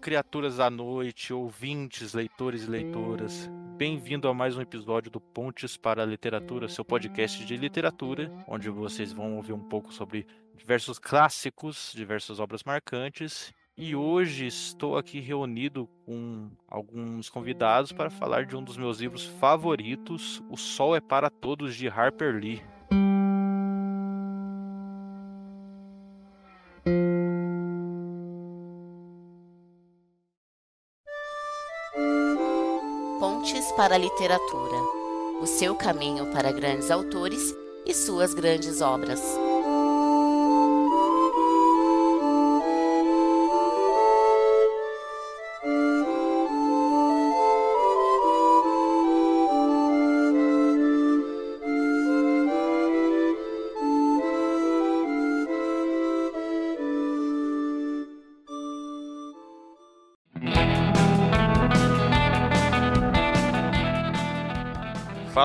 [0.00, 3.50] criaturas da noite, ouvintes, leitores e leitoras.
[3.76, 8.68] Bem-vindo a mais um episódio do Pontes para a Literatura, seu podcast de literatura, onde
[8.70, 13.52] vocês vão ouvir um pouco sobre diversos clássicos, diversas obras marcantes.
[13.76, 19.24] E hoje estou aqui reunido com alguns convidados para falar de um dos meus livros
[19.24, 22.62] favoritos, O Sol é para Todos, de Harper Lee.
[33.76, 34.76] Para a literatura,
[35.40, 39.20] o seu caminho para grandes autores e suas grandes obras.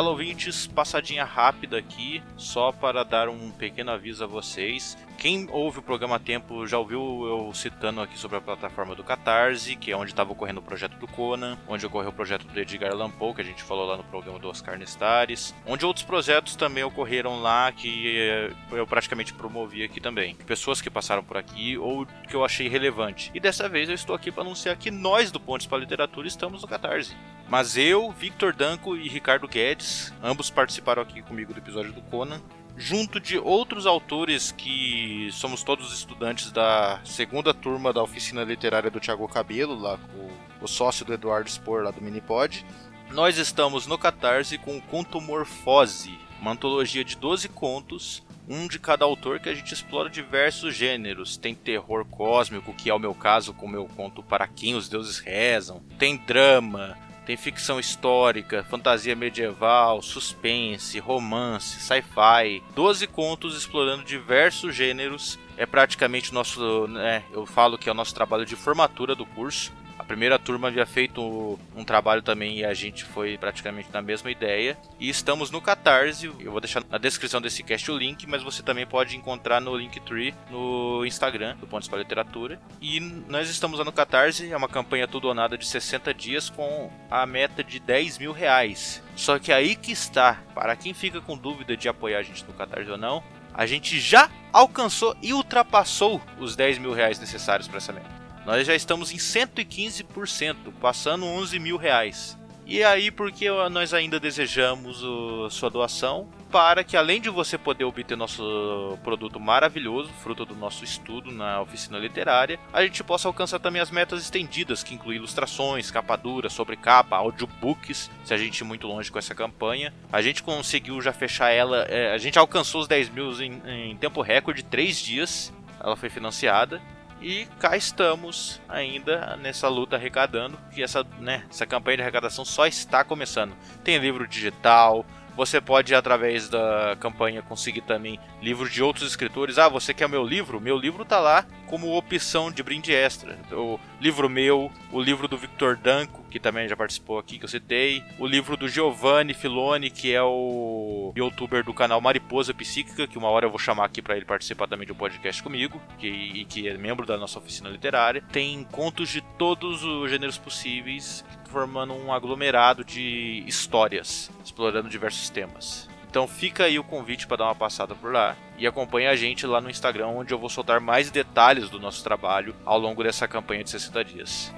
[0.02, 4.98] Fala ouvintes, passadinha rápida aqui, só para dar um pequeno aviso a vocês.
[5.16, 9.04] Quem ouve o programa a tempo já ouviu eu citando aqui sobre a plataforma do
[9.04, 12.60] Catarse, que é onde estava ocorrendo o projeto do Conan, onde ocorreu o projeto do
[12.60, 16.04] Edgar Allan Poe, que a gente falou lá no programa do Oscar Nestares, onde outros
[16.04, 20.34] projetos também ocorreram lá que eh, eu praticamente promovi aqui também.
[20.34, 23.30] Pessoas que passaram por aqui ou que eu achei relevante.
[23.36, 26.28] E dessa vez eu estou aqui para anunciar que nós do Pontes para a Literatura
[26.28, 27.16] estamos no Catarse.
[27.52, 32.42] Mas eu, Victor Danco e Ricardo Guedes, ambos participaram aqui comigo do episódio do Conan,
[32.78, 39.02] junto de outros autores que somos todos estudantes da segunda turma da oficina literária do
[39.02, 40.30] Tiago Cabelo, lá com
[40.64, 42.66] o sócio do Eduardo Spor, lá do Minipod.
[43.10, 48.80] Nós estamos no Catarse com o Conto Morfose, uma antologia de 12 contos, um de
[48.80, 51.36] cada autor que a gente explora diversos gêneros.
[51.36, 54.88] Tem terror cósmico, que é o meu caso com o meu conto Para Quem os
[54.88, 55.84] Deuses Rezam.
[56.00, 62.64] Tem drama, tem ficção histórica, fantasia medieval, suspense, romance, sci-fi.
[62.76, 65.40] 12 contos explorando diversos gêneros.
[65.58, 69.26] É praticamente o nosso, né, eu falo que é o nosso trabalho de formatura do
[69.26, 69.72] curso.
[70.12, 74.78] Primeira turma havia feito um trabalho também e a gente foi praticamente na mesma ideia.
[75.00, 76.26] E estamos no Catarse.
[76.38, 79.74] Eu vou deixar na descrição desse cast o link, mas você também pode encontrar no
[79.74, 82.60] Linktree no Instagram do Pontos para Literatura.
[82.82, 86.50] E nós estamos lá no Catarse, é uma campanha tudo ou nada de 60 dias
[86.50, 89.02] com a meta de 10 mil reais.
[89.16, 92.54] Só que aí que está, para quem fica com dúvida de apoiar a gente no
[92.54, 93.24] Catarse ou não,
[93.54, 98.21] a gente já alcançou e ultrapassou os 10 mil reais necessários para essa meta.
[98.46, 102.38] Nós já estamos em 115%, passando 11 mil reais.
[102.66, 105.04] E aí, porque nós ainda desejamos
[105.46, 110.56] a sua doação para que, além de você poder obter nosso produto maravilhoso, fruto do
[110.56, 115.18] nosso estudo na oficina literária, a gente possa alcançar também as metas estendidas, que incluem
[115.18, 119.94] ilustrações, capa dura, sobrecapa, audiobooks, se a gente ir muito longe com essa campanha.
[120.12, 123.98] A gente conseguiu já fechar ela, é, a gente alcançou os 10 mil em, em
[123.98, 125.54] tempo recorde, 3 dias.
[125.80, 126.82] Ela foi financiada
[127.22, 132.66] e cá estamos ainda nessa luta arrecadando, que essa, né, essa campanha de arrecadação só
[132.66, 133.56] está começando.
[133.84, 135.06] Tem livro digital,
[135.36, 139.58] você pode, através da campanha, conseguir também livro de outros escritores.
[139.58, 140.60] Ah, você quer meu livro?
[140.60, 143.40] Meu livro tá lá como opção de brinde extra.
[143.52, 147.50] O livro meu, o livro do Victor Danco, que também já participou aqui, que eu
[147.50, 148.04] citei.
[148.20, 153.30] O livro do Giovanni Filoni, que é o youtuber do canal Mariposa Psíquica, que uma
[153.30, 156.46] hora eu vou chamar aqui para ele participar também de um podcast comigo, que, e
[156.46, 158.22] que é membro da nossa oficina literária.
[158.32, 165.90] Tem contos de todos os gêneros possíveis formando um aglomerado de histórias, explorando diversos temas.
[166.10, 169.46] Então fica aí o convite para dar uma passada por lá e acompanhe a gente
[169.46, 173.28] lá no Instagram, onde eu vou soltar mais detalhes do nosso trabalho ao longo dessa
[173.28, 174.54] campanha de 60 dias.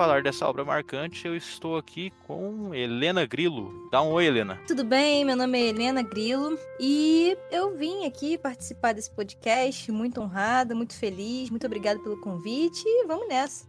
[0.00, 3.86] Falar dessa obra marcante, eu estou aqui com Helena Grilo.
[3.92, 4.58] Dá um oi, Helena.
[4.66, 5.26] Tudo bem?
[5.26, 10.98] Meu nome é Helena Grilo e eu vim aqui participar desse podcast, muito honrada, muito
[10.98, 13.68] feliz, muito obrigada pelo convite e vamos nessa.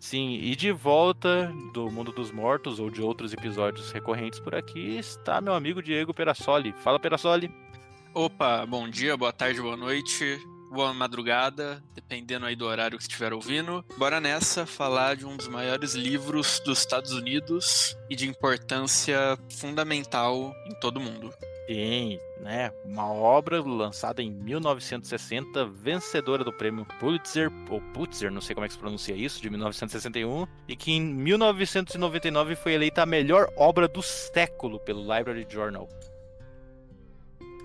[0.00, 4.96] Sim, e de volta do mundo dos mortos ou de outros episódios recorrentes por aqui
[4.98, 6.72] está meu amigo Diego Perassoli.
[6.82, 7.54] Fala, Perassoli.
[8.12, 13.32] Opa, bom dia, boa tarde, boa noite boa madrugada, dependendo aí do horário que estiver
[13.32, 13.84] ouvindo.
[13.96, 20.54] Bora nessa falar de um dos maiores livros dos Estados Unidos e de importância fundamental
[20.66, 21.32] em todo mundo.
[21.68, 22.72] Sim, né?
[22.82, 28.68] Uma obra lançada em 1960, vencedora do prêmio Pulitzer, ou Pulitzer, não sei como é
[28.68, 33.86] que se pronuncia isso, de 1961, e que em 1999 foi eleita a melhor obra
[33.86, 35.86] do século pelo Library Journal.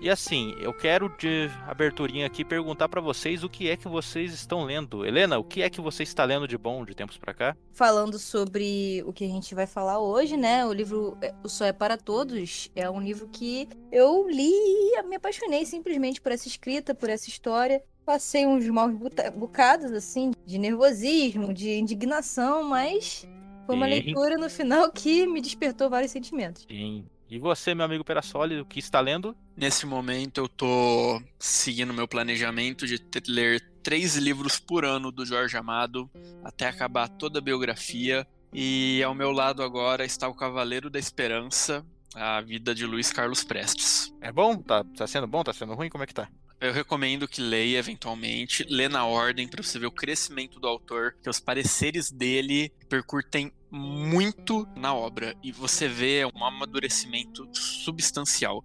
[0.00, 4.34] E assim, eu quero de aberturinha aqui perguntar para vocês o que é que vocês
[4.34, 5.04] estão lendo.
[5.04, 7.56] Helena, o que é que você está lendo de bom de tempos para cá?
[7.72, 10.64] Falando sobre o que a gente vai falar hoje, né?
[10.66, 15.02] O livro é, O Só é para Todos é um livro que eu li e
[15.04, 17.82] me apaixonei simplesmente por essa escrita, por essa história.
[18.04, 18.94] Passei uns maus
[19.34, 23.26] bocados, assim, de nervosismo, de indignação, mas
[23.64, 23.92] foi uma Sim.
[23.92, 26.66] leitura no final que me despertou vários sentimentos.
[26.68, 27.06] Sim.
[27.28, 29.36] E você, meu amigo Perassoli, o que está lendo?
[29.56, 35.56] Nesse momento eu tô seguindo meu planejamento de ler três livros por ano do Jorge
[35.56, 36.10] Amado
[36.42, 38.26] até acabar toda a biografia.
[38.52, 41.84] E ao meu lado agora está o Cavaleiro da Esperança,
[42.14, 44.14] a vida de Luiz Carlos Prestes.
[44.20, 44.56] É bom?
[44.56, 45.42] Tá, tá sendo bom?
[45.42, 45.88] Tá sendo ruim?
[45.88, 46.28] Como é que tá?
[46.60, 51.16] Eu recomendo que leia eventualmente, lê na ordem para você ver o crescimento do autor,
[51.22, 58.64] que os pareceres dele percutem muito na obra e você vê um amadurecimento substancial.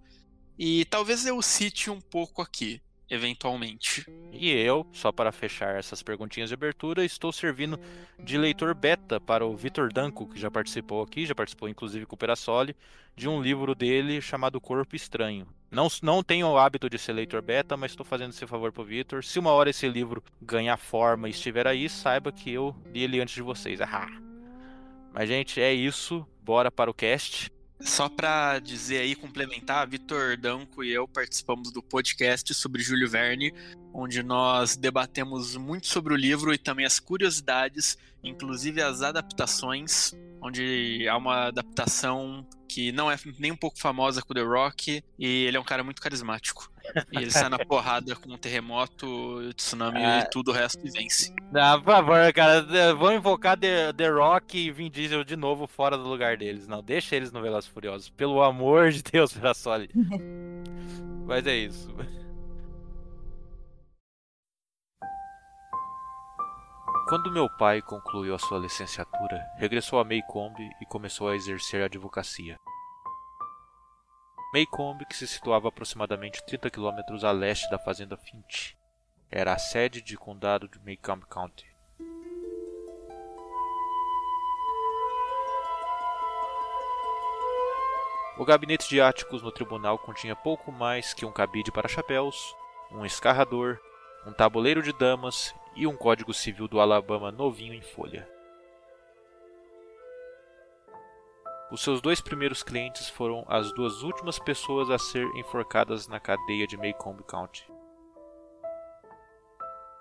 [0.58, 4.06] E talvez eu cite um pouco aqui, eventualmente.
[4.32, 7.78] E eu, só para fechar essas perguntinhas de abertura, estou servindo
[8.18, 12.14] de leitor beta para o Vitor Danco, que já participou aqui, já participou inclusive com
[12.14, 12.76] o Perassoli,
[13.16, 15.46] de um livro dele chamado Corpo Estranho.
[15.70, 18.84] Não, não tenho o hábito de ser leitor beta, mas estou fazendo esse favor pro
[18.84, 19.22] Vitor.
[19.22, 23.20] Se uma hora esse livro ganhar forma e estiver aí, saiba que eu li ele
[23.20, 23.80] antes de vocês.
[23.80, 24.08] Ah.
[25.12, 26.26] Mas, gente, é isso.
[26.42, 27.52] Bora para o cast.
[27.80, 33.54] Só para dizer aí, complementar, Vitor Danco e eu participamos do podcast sobre Júlio Verne,
[33.92, 40.12] onde nós debatemos muito sobre o livro e também as curiosidades, inclusive as adaptações,
[40.42, 45.44] onde há uma adaptação que não é nem um pouco famosa com The Rock, e
[45.44, 46.70] ele é um cara muito carismático.
[47.12, 50.90] E ele sai na porrada com um terremoto, tsunami ah, e tudo o resto e
[50.90, 51.34] vence.
[51.54, 55.96] Ah, por favor, cara, vão invocar The, The Rock e Vin Diesel de novo fora
[55.96, 56.66] do lugar deles.
[56.66, 58.08] Não, deixa eles no Velozes Furiosos.
[58.10, 59.90] Pelo amor de Deus, Verassoli.
[61.26, 61.88] Mas é isso.
[67.08, 71.86] Quando meu pai concluiu a sua licenciatura, regressou a Maycomb e começou a exercer a
[71.86, 72.56] advocacia.
[74.52, 78.76] Maycomb, que se situava aproximadamente 30 quilômetros a leste da fazenda Finch,
[79.30, 81.70] era a sede de condado de Maycomb County.
[88.36, 92.56] O gabinete de áticos no tribunal continha pouco mais que um cabide para chapéus,
[92.90, 93.78] um escarrador,
[94.26, 98.39] um tabuleiro de damas e um Código Civil do Alabama novinho em folha.
[101.70, 106.66] Os seus dois primeiros clientes foram as duas últimas pessoas a ser enforcadas na cadeia
[106.66, 107.64] de Maycomb County.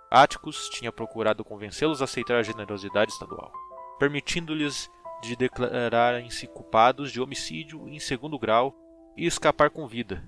[0.09, 3.51] Atticus tinha procurado convencê-los a aceitar a generosidade estadual,
[3.99, 4.89] permitindo-lhes
[5.21, 8.75] de declararem-se culpados de homicídio em segundo grau
[9.15, 10.23] e escapar com vida.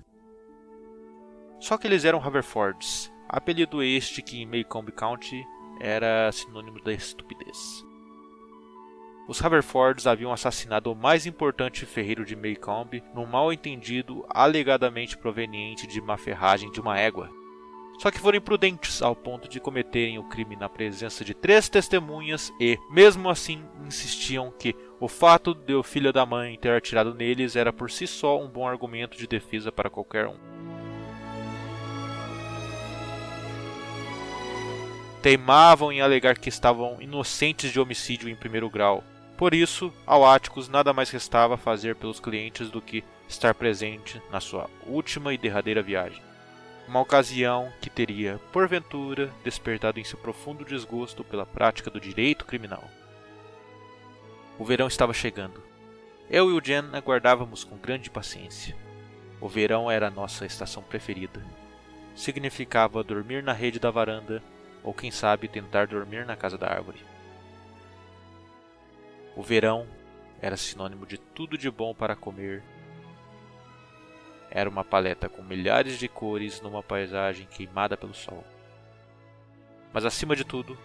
[1.58, 5.44] Só que eles eram Haverfords apelido este que em Maycomb County
[5.80, 7.91] era sinônimo da estupidez.
[9.28, 16.00] Os Haverfords haviam assassinado o mais importante ferreiro de Maycomb num mal-entendido alegadamente proveniente de
[16.00, 17.30] uma ferragem de uma égua.
[17.98, 22.52] Só que foram imprudentes ao ponto de cometerem o crime na presença de três testemunhas
[22.58, 27.54] e, mesmo assim, insistiam que o fato de o filho da mãe ter atirado neles
[27.54, 30.52] era por si só um bom argumento de defesa para qualquer um.
[35.22, 39.04] teimavam em alegar que estavam inocentes de homicídio em primeiro grau.
[39.42, 44.38] Por isso, ao Áticos nada mais restava fazer pelos clientes do que estar presente na
[44.38, 46.22] sua última e derradeira viagem.
[46.86, 52.84] Uma ocasião que teria, porventura, despertado em seu profundo desgosto pela prática do direito criminal.
[54.60, 55.60] O verão estava chegando.
[56.30, 58.76] Eu e o Jen aguardávamos com grande paciência.
[59.40, 61.44] O verão era a nossa estação preferida.
[62.14, 64.40] Significava dormir na rede da varanda
[64.84, 67.11] ou quem sabe tentar dormir na casa da árvore.
[69.34, 69.86] O verão
[70.40, 72.62] era sinônimo de tudo de bom para comer.
[74.50, 78.44] Era uma paleta com milhares de cores numa paisagem queimada pelo sol.
[79.92, 80.76] Mas acima de tudo,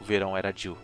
[0.00, 0.76] o verão era Jill.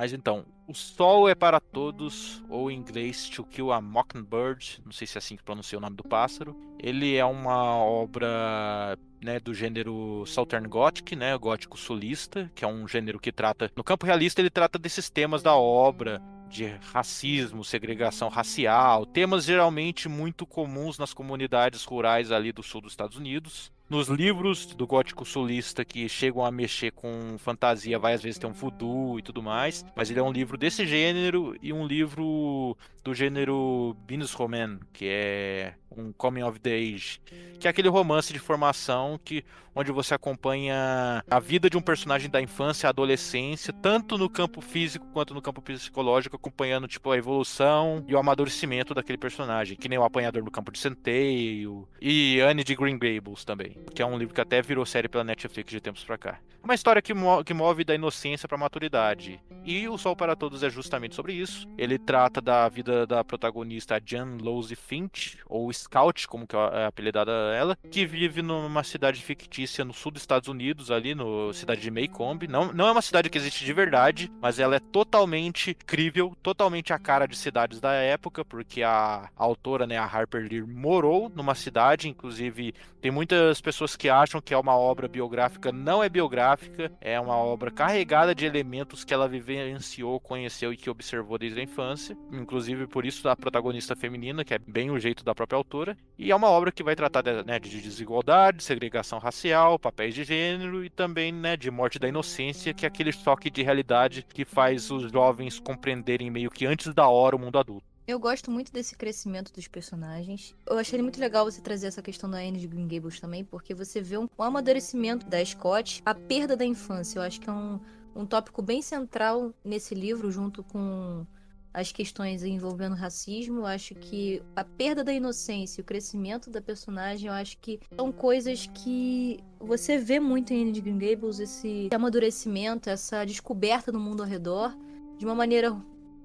[0.00, 4.92] Mas então, O Sol é para Todos, ou em inglês To Kill a Mockingbird, não
[4.92, 6.56] sei se é assim que pronuncia o nome do pássaro.
[6.82, 12.88] Ele é uma obra né, do gênero Southern Gothic, né, gótico sulista, que é um
[12.88, 18.30] gênero que trata, no campo realista ele trata desses temas da obra, de racismo, segregação
[18.30, 23.70] racial, temas geralmente muito comuns nas comunidades rurais ali do sul dos Estados Unidos.
[23.90, 28.46] Nos livros do gótico sulista que chegam a mexer com fantasia, vai às vezes ter
[28.46, 32.76] um voodoo e tudo mais, mas ele é um livro desse gênero e um livro
[33.02, 33.96] do gênero
[34.36, 37.20] Roman, que é um coming of the age,
[37.58, 42.30] que é aquele romance de formação que onde você acompanha a vida de um personagem
[42.30, 47.16] da infância à adolescência, tanto no campo físico quanto no campo psicológico, acompanhando tipo a
[47.16, 52.40] evolução e o amadurecimento daquele personagem, que nem o apanhador do campo de centeio e
[52.40, 55.70] Anne de Green Gables também, que é um livro que até virou série pela Netflix
[55.70, 56.38] de tempos para cá.
[56.62, 59.40] Uma história que, mo que move da inocência para maturidade.
[59.64, 61.66] E o Sol para Todos é justamente sobre isso.
[61.76, 67.32] Ele trata da vida da protagonista Jan Lose Finch, ou Scout, como que é apelidada
[67.54, 71.90] ela, que vive numa cidade fictícia no sul dos Estados Unidos, ali no cidade de
[71.90, 72.46] Maycomb.
[72.48, 76.92] Não, não é uma cidade que existe de verdade, mas ela é totalmente crível, totalmente
[76.92, 81.30] a cara de cidades da época, porque a, a autora, né, a Harper Lee, morou
[81.34, 86.08] numa cidade, inclusive tem muitas pessoas que acham que é uma obra biográfica, não é
[86.08, 91.60] biográfica, é uma obra carregada de elementos que ela vivenciou, conheceu e que observou desde
[91.60, 95.56] a infância, inclusive por isso a protagonista feminina, que é bem o jeito da própria
[95.56, 99.49] autora, e é uma obra que vai tratar de, né, de desigualdade, segregação racial,
[99.80, 103.62] papéis de gênero e também né, de morte da inocência, que é aquele choque de
[103.62, 107.84] realidade que faz os jovens compreenderem meio que antes da hora o mundo adulto.
[108.06, 110.54] Eu gosto muito desse crescimento dos personagens.
[110.66, 113.72] Eu achei muito legal você trazer essa questão da Anne de Green Gables também, porque
[113.72, 117.18] você vê um, um amadurecimento da Scott, a perda da infância.
[117.18, 117.78] Eu acho que é um,
[118.16, 121.24] um tópico bem central nesse livro, junto com
[121.72, 123.64] as questões envolvendo racismo.
[123.64, 128.68] Acho que a perda da inocência o crescimento da personagem, eu acho que são coisas
[128.74, 134.22] que você vê muito em Anne de Green Gables, esse amadurecimento, essa descoberta do mundo
[134.22, 134.76] ao redor,
[135.18, 135.76] de uma maneira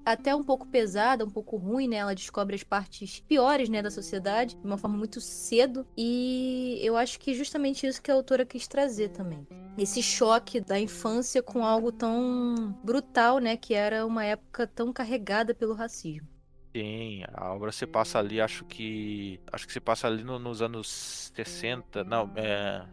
[0.06, 1.96] até um pouco pesada, um pouco ruim, né?
[1.96, 5.84] Ela descobre as partes piores, né, da sociedade, de uma forma muito cedo.
[5.96, 9.44] E eu acho que justamente isso que a autora quis trazer também.
[9.76, 15.52] Esse choque da infância com algo tão brutal, né, que era uma época tão carregada
[15.52, 16.28] pelo racismo.
[16.74, 19.40] Sim, a obra se passa ali, acho que.
[19.50, 22.04] Acho que se passa ali no, nos anos 60.
[22.04, 22.86] Não, é.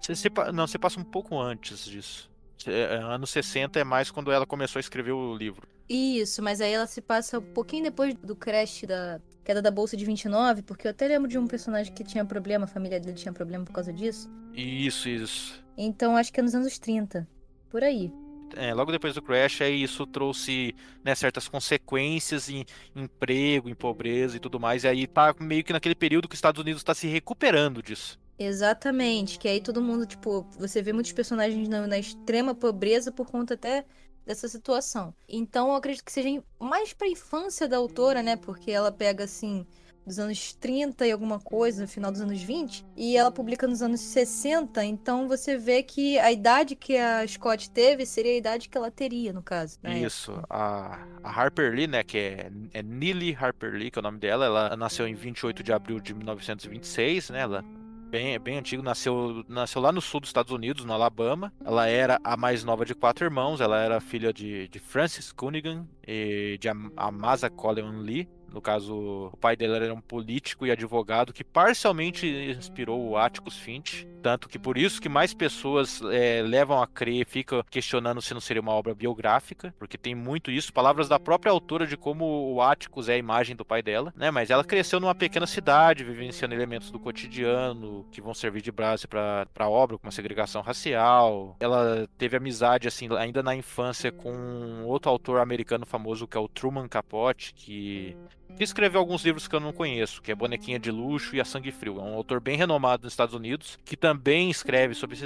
[0.00, 2.30] Se, se, não, se passa um pouco antes disso.
[2.66, 5.68] É, anos 60 é mais quando ela começou a escrever o livro.
[5.92, 9.96] Isso, mas aí ela se passa um pouquinho depois do crash da queda da bolsa
[9.96, 13.16] de 29, porque eu até lembro de um personagem que tinha problema, a família dele
[13.16, 14.30] tinha problema por causa disso.
[14.54, 15.64] Isso, isso.
[15.76, 17.26] Então acho que é nos anos 30,
[17.68, 18.12] por aí.
[18.54, 24.36] É, logo depois do crash, aí isso trouxe né, certas consequências em emprego, em pobreza
[24.36, 24.84] e tudo mais.
[24.84, 28.16] E aí tá meio que naquele período que os Estados Unidos está se recuperando disso.
[28.38, 33.26] Exatamente, que aí todo mundo, tipo, você vê muitos personagens na, na extrema pobreza por
[33.26, 33.84] conta até
[34.26, 35.14] dessa situação.
[35.28, 38.36] Então eu acredito que seja mais pra infância da autora, né?
[38.36, 39.66] Porque ela pega assim
[40.06, 43.82] dos anos 30 e alguma coisa, no final dos anos 20, e ela publica nos
[43.82, 48.68] anos 60, então você vê que a idade que a Scott teve seria a idade
[48.68, 49.78] que ela teria, no caso.
[49.84, 54.02] Isso, a, a, Harper Lee, né, que é, é Nili Harper Lee, que é o
[54.02, 57.64] nome dela, ela nasceu em 28 de abril de 1926, né, ela
[58.10, 61.52] bem, bem antigo, nasceu, nasceu lá no sul dos Estados Unidos, no Alabama.
[61.64, 65.86] Ela era a mais nova de quatro irmãos, ela era filha de, de Francis Cunningham
[66.06, 68.28] e de Amasa Coleman Lee.
[68.52, 73.56] No caso, o pai dela era um político e advogado que parcialmente inspirou o Atticus
[73.56, 74.06] Finch.
[74.22, 78.40] Tanto que por isso que mais pessoas é, levam a crer, ficam questionando se não
[78.40, 82.60] seria uma obra biográfica, porque tem muito isso, palavras da própria autora de como o
[82.60, 84.30] Atticus é a imagem do pai dela, né?
[84.30, 89.06] Mas ela cresceu numa pequena cidade, vivenciando elementos do cotidiano que vão servir de base
[89.06, 91.56] para a obra, como a segregação racial.
[91.60, 96.48] Ela teve amizade, assim, ainda na infância com outro autor americano famoso que é o
[96.48, 98.16] Truman Capote, que
[98.56, 101.44] que escreveu alguns livros que eu não conheço, que é Bonequinha de Luxo e A
[101.44, 101.98] Sangue Frio.
[101.98, 105.16] É um autor bem renomado nos Estados Unidos, que também escreve sobre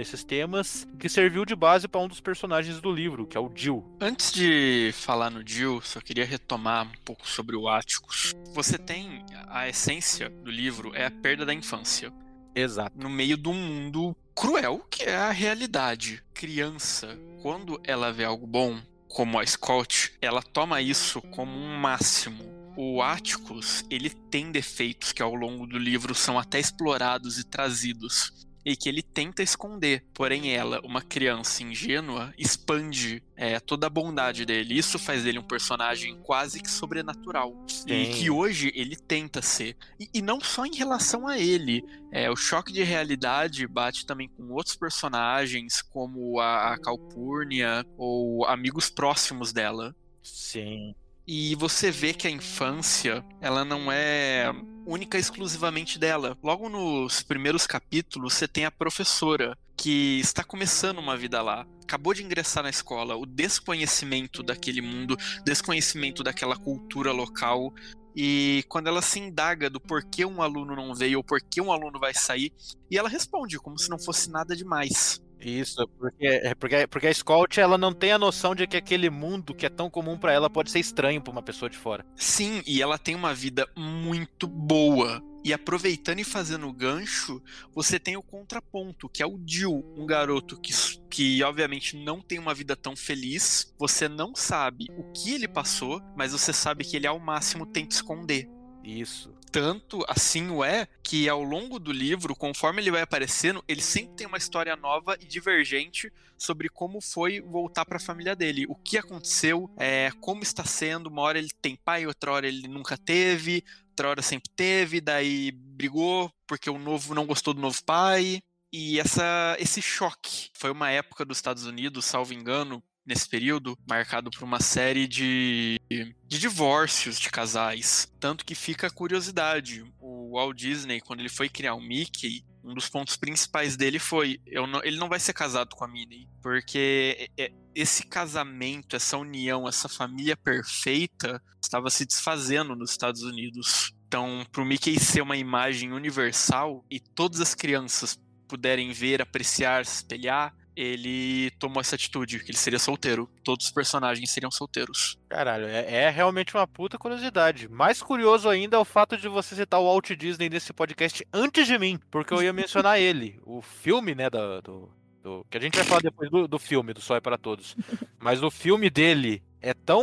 [0.00, 3.50] esses temas, que serviu de base para um dos personagens do livro, que é o
[3.54, 3.84] Jill.
[4.00, 8.34] Antes de falar no Jill, só queria retomar um pouco sobre o Atticus.
[8.54, 12.12] Você tem a essência do livro é a perda da infância.
[12.54, 12.98] Exato.
[12.98, 16.22] No meio de um mundo cruel, que é a realidade.
[16.34, 22.44] Criança, quando ela vê algo bom, como a Scott, ela toma isso como um máximo
[22.80, 28.46] o Atticus, ele tem defeitos que ao longo do livro são até explorados e trazidos.
[28.64, 30.04] e que ele tenta esconder.
[30.12, 34.78] Porém, ela, uma criança ingênua, expande é, toda a bondade dele.
[34.78, 37.56] Isso faz dele um personagem quase que sobrenatural.
[37.66, 38.02] Sim.
[38.02, 39.74] E que hoje ele tenta ser.
[39.98, 41.82] E, e não só em relação a ele.
[42.12, 48.44] É, o choque de realidade bate também com outros personagens, como a, a Calpurnia ou
[48.44, 49.96] amigos próximos dela.
[50.22, 50.94] Sim.
[51.30, 54.50] E você vê que a infância, ela não é
[54.86, 56.38] única exclusivamente dela.
[56.42, 61.66] Logo nos primeiros capítulos, você tem a professora que está começando uma vida lá.
[61.82, 67.74] Acabou de ingressar na escola, o desconhecimento daquele mundo, desconhecimento daquela cultura local.
[68.16, 72.00] E quando ela se indaga do porquê um aluno não veio ou porquê um aluno
[72.00, 72.54] vai sair,
[72.90, 75.20] e ela responde como se não fosse nada demais.
[75.40, 79.08] Isso, porque, é, porque, porque a Scout ela não tem a noção de que aquele
[79.08, 82.04] mundo que é tão comum para ela pode ser estranho para uma pessoa de fora.
[82.16, 85.22] Sim, e ela tem uma vida muito boa.
[85.44, 87.40] E aproveitando e fazendo o gancho,
[87.72, 90.72] você tem o contraponto, que é o Jill, um garoto que,
[91.08, 93.72] que obviamente não tem uma vida tão feliz.
[93.78, 97.94] Você não sabe o que ele passou, mas você sabe que ele ao máximo tenta
[97.94, 98.50] esconder.
[98.82, 99.37] Isso.
[99.50, 104.16] Tanto assim o é que ao longo do livro, conforme ele vai aparecendo, ele sempre
[104.16, 108.74] tem uma história nova e divergente sobre como foi voltar para a família dele, o
[108.74, 111.08] que aconteceu, é, como está sendo.
[111.08, 115.50] Uma hora ele tem pai, outra hora ele nunca teve, outra hora sempre teve, daí
[115.50, 118.42] brigou porque o novo não gostou do novo pai.
[118.72, 124.30] E essa, esse choque foi uma época dos Estados Unidos, salvo engano, nesse período, marcado
[124.30, 128.12] por uma série de, de divórcios de casais.
[128.20, 129.84] Tanto que fica a curiosidade.
[129.98, 134.40] O Walt Disney, quando ele foi criar o Mickey, um dos pontos principais dele foi:
[134.46, 137.30] não, ele não vai ser casado com a Minnie, porque
[137.74, 143.92] esse casamento, essa união, essa família perfeita estava se desfazendo nos Estados Unidos.
[144.06, 149.84] Então, para o Mickey ser uma imagem universal e todas as crianças puderem ver, apreciar,
[149.84, 153.28] se espelhar, ele tomou essa atitude, que ele seria solteiro.
[153.42, 155.18] Todos os personagens seriam solteiros.
[155.28, 157.68] Caralho, é, é, realmente uma puta curiosidade.
[157.68, 161.66] Mais curioso ainda é o fato de você citar o Walt Disney nesse podcast antes
[161.66, 163.40] de mim, porque eu ia mencionar ele.
[163.44, 166.94] O filme, né, do, do, do que a gente vai falar depois do, do filme,
[166.94, 167.74] do Só é para Todos.
[168.20, 170.02] Mas o filme dele é tão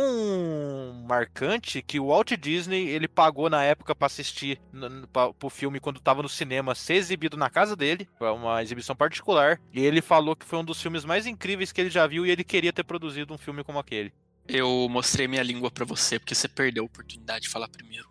[1.06, 4.60] marcante que o Walt Disney ele pagou na época para assistir
[5.12, 8.94] para o filme quando estava no cinema ser exibido na casa dele, foi uma exibição
[8.94, 12.26] particular, e ele falou que foi um dos filmes mais incríveis que ele já viu
[12.26, 14.12] e ele queria ter produzido um filme como aquele.
[14.48, 18.08] Eu mostrei minha língua para você porque você perdeu a oportunidade de falar primeiro.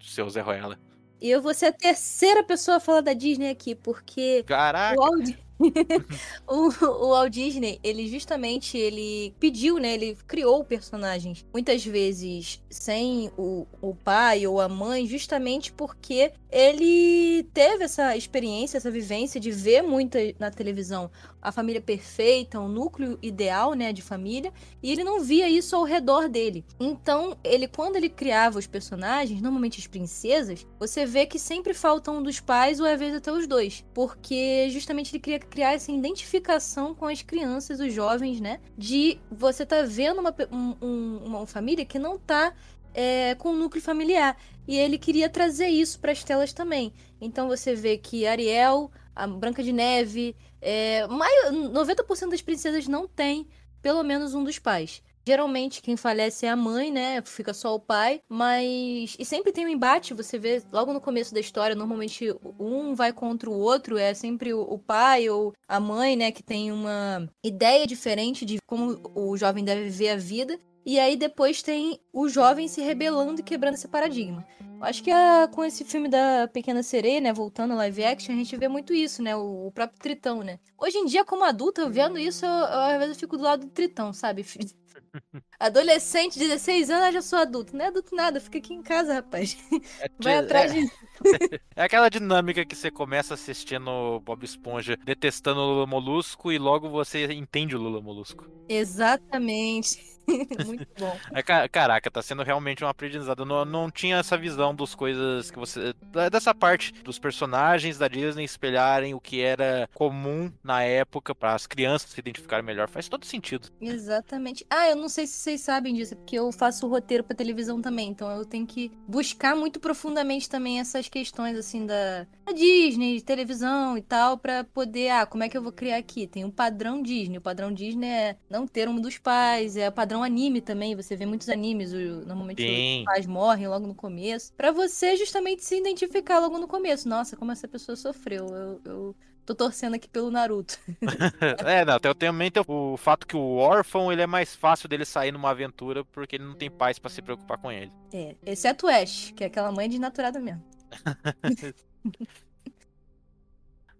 [0.00, 0.78] Seu Zé Royala.
[1.20, 5.00] E eu vou ser a terceira pessoa a falar da Disney aqui, porque Caraca.
[5.00, 5.36] o Walt,
[6.46, 9.94] o, o Walt Disney, ele justamente ele pediu, né?
[9.94, 17.44] Ele criou personagens muitas vezes sem o, o pai ou a mãe, justamente porque ele
[17.52, 23.18] teve essa experiência, essa vivência de ver muito na televisão a família perfeita, um núcleo
[23.22, 26.64] ideal, né, de família, e ele não via isso ao redor dele.
[26.78, 32.10] Então, ele quando ele criava os personagens, normalmente as princesas, você vê que sempre falta
[32.10, 35.92] um dos pais ou às vezes até os dois, porque justamente ele queria criar essa
[35.92, 40.34] identificação com as crianças, os jovens, né, de você tá vendo uma,
[40.80, 42.54] um, uma família que não tá
[42.94, 44.36] é, com o núcleo familiar.
[44.66, 46.92] E ele queria trazer isso para as telas também.
[47.20, 53.46] Então você vê que Ariel, a Branca de Neve, é, 90% das princesas não tem
[53.80, 55.02] pelo menos um dos pais.
[55.28, 57.20] Geralmente quem falece é a mãe, né?
[57.22, 59.14] Fica só o pai, mas.
[59.18, 63.12] E sempre tem um embate, você vê logo no começo da história, normalmente um vai
[63.12, 66.32] contra o outro, é sempre o pai ou a mãe, né?
[66.32, 70.58] Que tem uma ideia diferente de como o jovem deve viver a vida.
[70.86, 74.46] E aí depois tem o jovem se rebelando e quebrando esse paradigma.
[74.80, 78.38] Acho que a, com esse filme da Pequena Sereia, né, voltando ao live action, a
[78.38, 80.58] gente vê muito isso, né, o, o próprio Tritão, né.
[80.76, 83.66] Hoje em dia, como adulta, vendo isso, eu, eu, às vezes eu fico do lado
[83.66, 84.44] do Tritão, sabe?
[85.58, 87.76] Adolescente, 16 anos, eu já sou adulto.
[87.76, 89.56] Não é adulto nada, fica aqui em casa, rapaz.
[90.00, 90.74] É, Vai atrás é...
[90.74, 90.90] de.
[91.74, 96.88] é aquela dinâmica que você começa assistindo Bob Esponja detestando o Lula Molusco e logo
[96.88, 98.46] você entende o Lula Molusco.
[98.68, 100.17] Exatamente.
[100.66, 101.16] Muito bom.
[101.32, 103.42] É, caraca, tá sendo realmente um aprendizado.
[103.42, 105.94] Eu não, não tinha essa visão das coisas que você.
[106.30, 111.66] dessa parte dos personagens da Disney espelharem o que era comum na época para as
[111.66, 112.88] crianças se identificarem melhor.
[112.88, 113.68] Faz todo sentido.
[113.80, 114.66] Exatamente.
[114.70, 118.10] Ah, eu não sei se vocês sabem disso, porque eu faço roteiro para televisão também,
[118.10, 123.96] então eu tenho que buscar muito profundamente também essas questões assim da, da Disney, televisão
[123.96, 126.26] e tal, para poder, ah, como é que eu vou criar aqui?
[126.26, 127.38] Tem um padrão Disney.
[127.38, 130.96] O padrão Disney é não ter um dos pais, é o padrão padrão anime também,
[130.96, 133.00] você vê muitos animes, o, normalmente Sim.
[133.00, 137.08] os pais morrem logo no começo, para você justamente se identificar logo no começo.
[137.08, 138.46] Nossa, como essa pessoa sofreu.
[138.48, 140.78] Eu, eu tô torcendo aqui pelo Naruto.
[141.64, 145.04] é, não, tem, também tem o fato que o órfão ele é mais fácil dele
[145.04, 147.92] sair numa aventura porque ele não tem pais para se preocupar com ele.
[148.12, 150.62] É, exceto o Ash, que é aquela mãe desnaturada mesmo.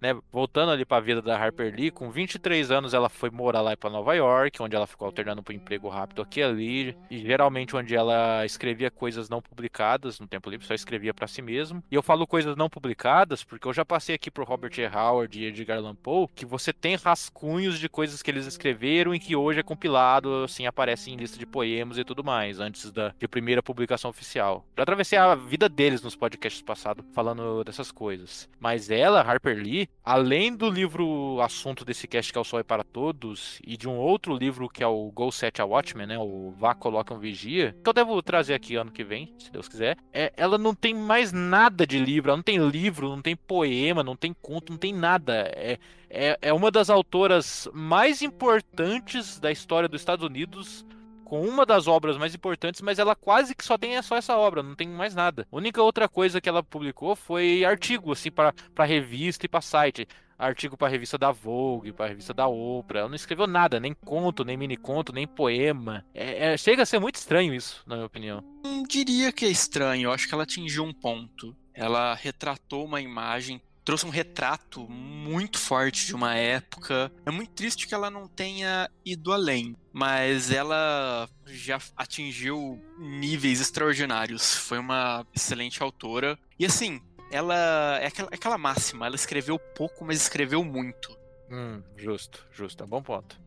[0.00, 3.60] né, voltando ali para a vida da Harper Lee, com 23 anos ela foi morar
[3.60, 7.18] lá para Nova York, onde ela ficou alternando para emprego rápido aqui e ali, e
[7.18, 11.82] geralmente onde ela escrevia coisas não publicadas no tempo livre, só escrevia para si mesmo.
[11.90, 14.86] E eu falo coisas não publicadas porque eu já passei aqui pro Robert E.
[14.86, 19.18] Howard e Edgar Allan Poe, que você tem rascunhos de coisas que eles escreveram e
[19.18, 23.12] que hoje é compilado, assim, aparece em lista de poemas e tudo mais, antes da
[23.18, 24.64] de primeira publicação oficial.
[24.76, 28.48] Já atravessei a vida deles nos podcasts passados falando dessas coisas.
[28.60, 32.62] Mas ela, Harper Lee, além do livro assunto desse cast que é o Sol é
[32.62, 36.18] para Todos, e de um outro livro que é o Go Set a Watchmen, né,
[36.18, 39.68] o Vá Coloca um Vigia, que eu devo trazer aqui ano que vem, se Deus
[39.68, 43.36] quiser, é, ela não tem mais nada de livro, ela não tem livro, não tem
[43.36, 45.34] poema, não tem conto, não tem nada.
[45.54, 50.86] É, é, é uma das autoras mais importantes da história dos Estados Unidos,
[51.28, 54.62] com uma das obras mais importantes, mas ela quase que só tem só essa obra,
[54.62, 55.46] não tem mais nada.
[55.52, 60.08] A única outra coisa que ela publicou foi artigo, assim, para revista e para site.
[60.38, 63.00] Artigo para revista da Vogue, para revista da Oprah.
[63.00, 66.04] Ela não escreveu nada, nem conto, nem mini conto, nem poema.
[66.14, 68.42] É, é, chega a ser muito estranho isso, na minha opinião.
[68.64, 71.56] Não diria que é estranho, eu acho que ela atingiu um ponto.
[71.74, 77.10] Ela retratou uma imagem trouxe um retrato muito forte de uma época.
[77.24, 84.54] É muito triste que ela não tenha ido além, mas ela já atingiu níveis extraordinários.
[84.56, 86.38] Foi uma excelente autora.
[86.58, 87.00] E assim,
[87.32, 91.18] ela é aquela, é aquela máxima, ela escreveu pouco, mas escreveu muito.
[91.50, 93.40] Hum, justo, justo, é um bom ponto.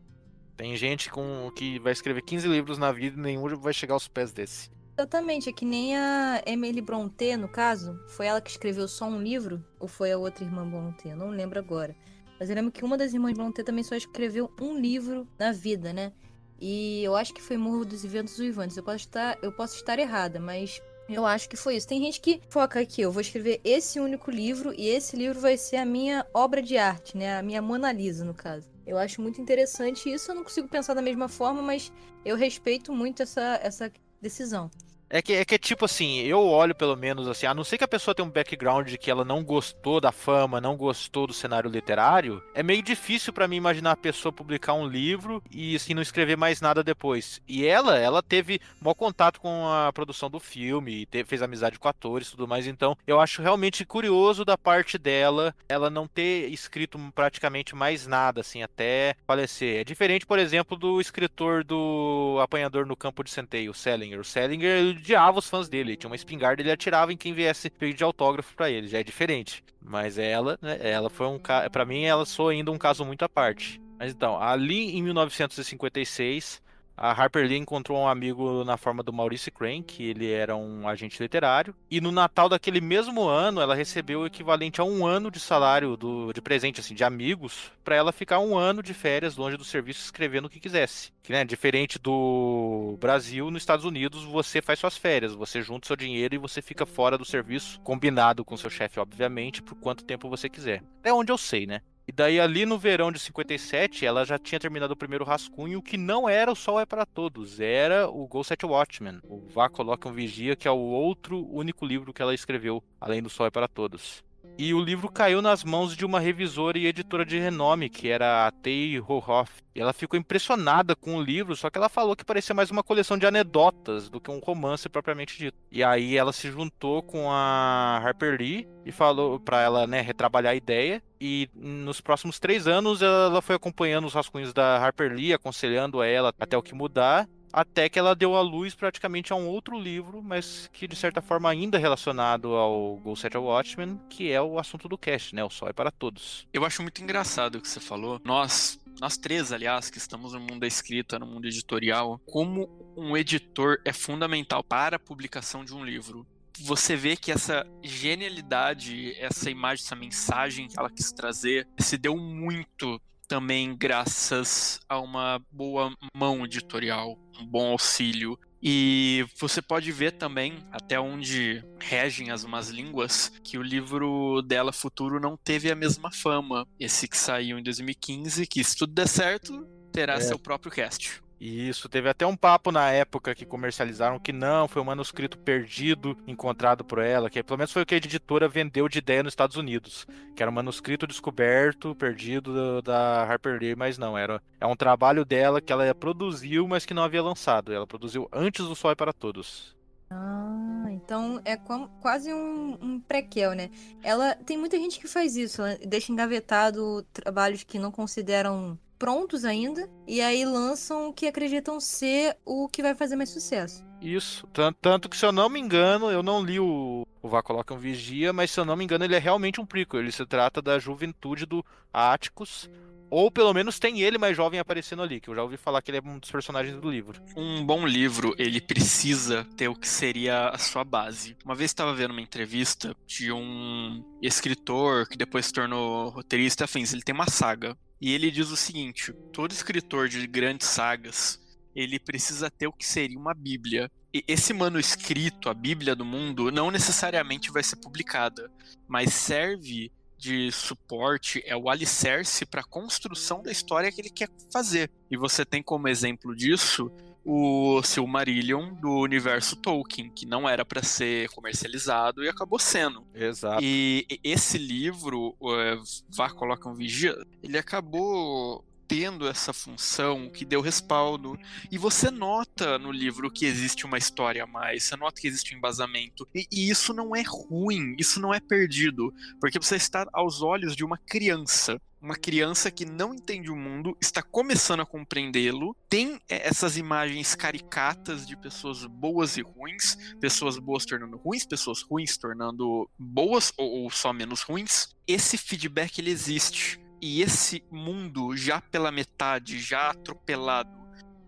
[0.56, 4.08] Tem gente com que vai escrever 15 livros na vida e nenhum vai chegar aos
[4.08, 4.68] pés desse.
[5.02, 7.98] Exatamente, é que nem a Emily Brontë, no caso.
[8.06, 9.60] Foi ela que escreveu só um livro?
[9.80, 11.12] Ou foi a outra irmã Brontë?
[11.16, 11.96] Não lembro agora.
[12.38, 15.92] Mas eu lembro que uma das irmãs Brontë também só escreveu um livro na vida,
[15.92, 16.12] né?
[16.60, 18.76] E eu acho que foi Morro dos Eventos Uivantes.
[18.76, 21.88] Eu posso estar, eu posso estar errada, mas eu acho que foi isso.
[21.88, 25.56] Tem gente que foca aqui, eu vou escrever esse único livro e esse livro vai
[25.56, 27.36] ser a minha obra de arte, né?
[27.36, 28.70] A minha Mona Lisa, no caso.
[28.86, 30.30] Eu acho muito interessante isso.
[30.30, 31.92] Eu não consigo pensar da mesma forma, mas
[32.24, 34.70] eu respeito muito essa, essa decisão.
[35.14, 37.84] É que, é que tipo assim, eu olho pelo menos assim, a não ser que
[37.84, 41.34] a pessoa tenha um background de que ela não gostou da fama, não gostou do
[41.34, 45.92] cenário literário, é meio difícil para mim imaginar a pessoa publicar um livro e assim
[45.92, 47.42] não escrever mais nada depois.
[47.46, 51.88] E ela, ela teve bom contato com a produção do filme, teve, fez amizade com
[51.88, 56.50] atores e tudo mais, então eu acho realmente curioso da parte dela ela não ter
[56.50, 59.80] escrito praticamente mais nada assim até falecer.
[59.80, 64.18] É diferente, por exemplo, do escritor do Apanhador no Campo de Centeio, o Selinger.
[64.18, 65.96] O Selinger odiava os fãs dele.
[65.96, 68.86] Tinha uma espingarda, ele atirava em quem viesse pedir autógrafo para ele.
[68.88, 69.62] Já é diferente.
[69.80, 71.38] Mas ela, né, ela foi um.
[71.70, 73.80] Pra mim, ela sou ainda um caso muito à parte.
[73.98, 76.62] Mas então, ali em 1956,
[77.02, 80.86] a Harper Lee encontrou um amigo na forma do Maurice Crane, que ele era um
[80.86, 85.28] agente literário, e no Natal daquele mesmo ano ela recebeu o equivalente a um ano
[85.28, 89.36] de salário do, de presente, assim, de amigos, para ela ficar um ano de férias
[89.36, 91.10] longe do serviço escrevendo o que quisesse.
[91.24, 95.96] Que, né, diferente do Brasil, nos Estados Unidos você faz suas férias, você junta seu
[95.96, 100.30] dinheiro e você fica fora do serviço, combinado com seu chefe, obviamente, por quanto tempo
[100.30, 100.84] você quiser.
[101.02, 101.80] É onde eu sei, né?
[102.06, 105.96] E daí ali no verão de 57, ela já tinha terminado o primeiro rascunho, que
[105.96, 110.08] não era o Sol é para Todos, era o Go Set Watchmen, o Vá Coloque
[110.08, 113.50] um Vigia, que é o outro único livro que ela escreveu, além do Sol é
[113.50, 114.24] para Todos.
[114.58, 118.46] E o livro caiu nas mãos de uma revisora e editora de renome, que era
[118.46, 119.50] a Tay Hohoff.
[119.74, 122.82] E ela ficou impressionada com o livro, só que ela falou que parecia mais uma
[122.82, 125.56] coleção de anedotas do que um romance propriamente dito.
[125.70, 130.52] E aí ela se juntou com a Harper Lee e falou para ela, né, retrabalhar
[130.52, 131.02] a ideia.
[131.20, 136.32] E nos próximos três anos ela foi acompanhando os rascunhos da Harper Lee, aconselhando ela
[136.38, 140.22] até o que mudar até que ela deu a luz praticamente a um outro livro,
[140.22, 144.88] mas que de certa forma ainda relacionado ao Go Set Watchmen, que é o assunto
[144.88, 145.44] do cast, né?
[145.44, 146.46] O Sol é para Todos.
[146.52, 148.20] Eu acho muito engraçado o que você falou.
[148.24, 153.16] Nós, nós três, aliás, que estamos no mundo da escrita, no mundo editorial, como um
[153.16, 156.26] editor é fundamental para a publicação de um livro
[156.60, 162.16] você vê que essa genialidade, essa imagem, essa mensagem que ela quis trazer, se deu
[162.16, 163.00] muito
[163.32, 168.38] também graças a uma boa mão editorial, um bom auxílio.
[168.62, 174.70] E você pode ver também, até onde regem as más línguas, que o livro dela
[174.70, 176.68] Futuro não teve a mesma fama.
[176.78, 180.20] Esse que saiu em 2015, que se tudo der certo, terá é.
[180.20, 181.21] seu próprio cast.
[181.44, 186.16] Isso, teve até um papo na época que comercializaram que não, foi um manuscrito perdido,
[186.24, 189.32] encontrado por ela, que pelo menos foi o que a editora vendeu de ideia nos
[189.32, 194.66] Estados Unidos, que era um manuscrito descoberto, perdido da Harper Lee, mas não, era é
[194.68, 197.72] um trabalho dela que ela produziu, mas que não havia lançado.
[197.72, 199.76] Ela produziu antes do Sol é para Todos.
[200.10, 201.56] Ah, então é
[202.00, 203.68] quase um, um prequel, né?
[204.00, 209.90] Ela tem muita gente que faz isso, deixa engavetado trabalhos que não consideram prontos ainda
[210.06, 213.84] e aí lançam o que acreditam ser o que vai fazer mais sucesso.
[214.00, 217.42] Isso, tanto, tanto que se eu não me engano, eu não li o, o Vá
[217.42, 220.12] Coloca um Vigia, mas se eu não me engano ele é realmente um prequel, ele
[220.12, 222.70] se trata da juventude do Atticus,
[223.10, 225.90] ou pelo menos tem ele mais jovem aparecendo ali, que eu já ouvi falar que
[225.90, 227.20] ele é um dos personagens do livro.
[227.36, 231.36] Um bom livro, ele precisa ter o que seria a sua base.
[231.44, 236.92] Uma vez estava vendo uma entrevista de um escritor que depois se tornou roteirista, afins,
[236.92, 237.76] ele tem uma saga.
[238.02, 241.40] E ele diz o seguinte: todo escritor de grandes sagas,
[241.72, 243.88] ele precisa ter o que seria uma bíblia.
[244.12, 248.50] E esse manuscrito, a Bíblia do mundo, não necessariamente vai ser publicada,
[248.88, 254.28] mas serve de suporte, é o alicerce para a construção da história que ele quer
[254.52, 254.90] fazer.
[255.08, 256.90] E você tem como exemplo disso
[257.24, 263.06] o Silmarillion do universo Tolkien, que não era para ser comercializado e acabou sendo.
[263.14, 263.62] Exato.
[263.62, 270.60] E esse livro, é, Vá Coloca um Vigia, ele acabou tendo essa função que deu
[270.60, 271.38] respaldo.
[271.70, 275.54] E você nota no livro que existe uma história a mais, você nota que existe
[275.54, 276.28] um embasamento.
[276.34, 280.76] E, e, isso não é ruim, isso não é perdido, porque você está aos olhos
[280.76, 281.80] de uma criança.
[282.02, 288.26] Uma criança que não entende o mundo, está começando a compreendê-lo, tem essas imagens caricatas
[288.26, 293.90] de pessoas boas e ruins, pessoas boas tornando ruins, pessoas ruins tornando boas ou, ou
[293.90, 294.94] só menos ruins.
[295.06, 300.70] Esse feedback ele existe e esse mundo, já pela metade, já atropelado,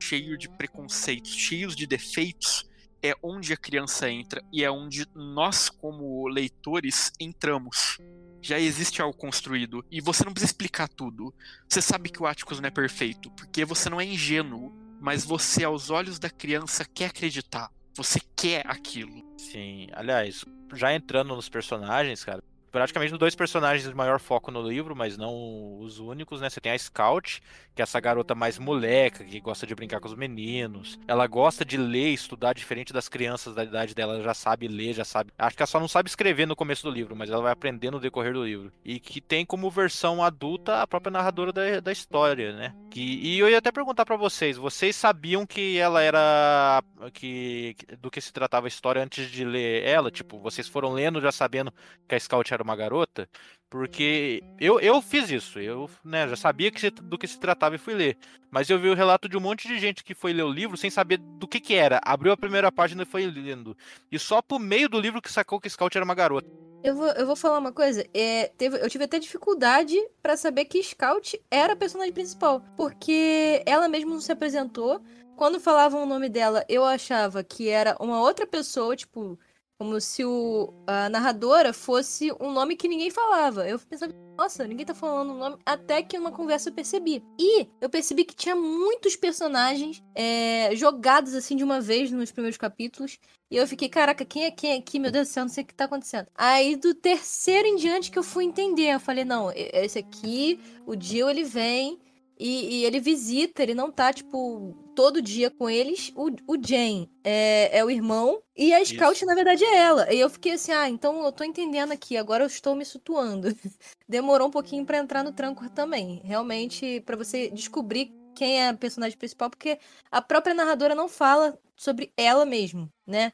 [0.00, 2.64] cheio de preconceitos, cheios de defeitos,
[3.02, 7.98] é onde a criança entra e é onde nós, como leitores, entramos.
[8.40, 11.34] Já existe algo construído e você não precisa explicar tudo.
[11.68, 15.64] Você sabe que o Atticus não é perfeito, porque você não é ingênuo, mas você,
[15.64, 17.68] aos olhos da criança, quer acreditar.
[17.96, 19.24] Você quer aquilo.
[19.38, 22.42] Sim, aliás, já entrando nos personagens, cara,
[22.74, 26.50] praticamente dois personagens de maior foco no livro, mas não os únicos, né?
[26.50, 27.40] Você tem a Scout,
[27.72, 30.98] que é essa garota mais moleca, que gosta de brincar com os meninos.
[31.06, 34.92] Ela gosta de ler, estudar diferente das crianças da idade dela, ela já sabe ler,
[34.92, 35.30] já sabe.
[35.38, 37.92] Acho que ela só não sabe escrever no começo do livro, mas ela vai aprender
[37.92, 38.72] no decorrer do livro.
[38.84, 42.74] E que tem como versão adulta a própria narradora da, da história, né?
[42.90, 46.82] Que, e eu ia até perguntar para vocês, vocês sabiam que ela era
[47.12, 50.10] que do que se tratava a história antes de ler ela?
[50.10, 51.72] Tipo, vocês foram lendo já sabendo
[52.08, 53.28] que a Scout era uma garota,
[53.68, 57.74] porque eu, eu fiz isso, eu né, já sabia que se, do que se tratava
[57.74, 58.16] e fui ler.
[58.50, 60.76] Mas eu vi o relato de um monte de gente que foi ler o livro
[60.76, 62.00] sem saber do que, que era.
[62.04, 63.76] Abriu a primeira página e foi lendo.
[64.10, 66.48] E só por meio do livro que sacou que Scout era uma garota.
[66.84, 68.06] Eu vou, eu vou falar uma coisa.
[68.14, 72.62] É, teve, eu tive até dificuldade para saber que Scout era a personagem principal.
[72.76, 75.02] Porque ela mesma não se apresentou.
[75.34, 79.36] Quando falavam o nome dela, eu achava que era uma outra pessoa, tipo,
[79.84, 83.68] como se o, a narradora fosse um nome que ninguém falava.
[83.68, 85.58] Eu pensava, nossa, ninguém tá falando o nome.
[85.66, 87.22] Até que numa conversa eu percebi.
[87.38, 92.56] E eu percebi que tinha muitos personagens é, jogados assim de uma vez nos primeiros
[92.56, 93.18] capítulos.
[93.50, 94.98] E eu fiquei, caraca, quem é quem aqui?
[94.98, 96.28] Meu Deus do céu, não sei o que tá acontecendo.
[96.34, 98.94] Aí do terceiro em diante que eu fui entender.
[98.94, 102.00] Eu falei, não, esse aqui, o Jill ele vem
[102.38, 106.12] e, e, ele visita, ele não tá, tipo, todo dia com eles.
[106.16, 109.26] O, o Jane é, é o irmão e a Scout, Isso.
[109.26, 110.12] na verdade, é ela.
[110.12, 113.48] E eu fiquei assim, ah, então eu tô entendendo aqui, agora eu estou me situando.
[114.08, 116.20] Demorou um pouquinho para entrar no tranco também.
[116.24, 119.78] Realmente, para você descobrir quem é a personagem principal, porque
[120.10, 123.32] a própria narradora não fala sobre ela mesmo, né?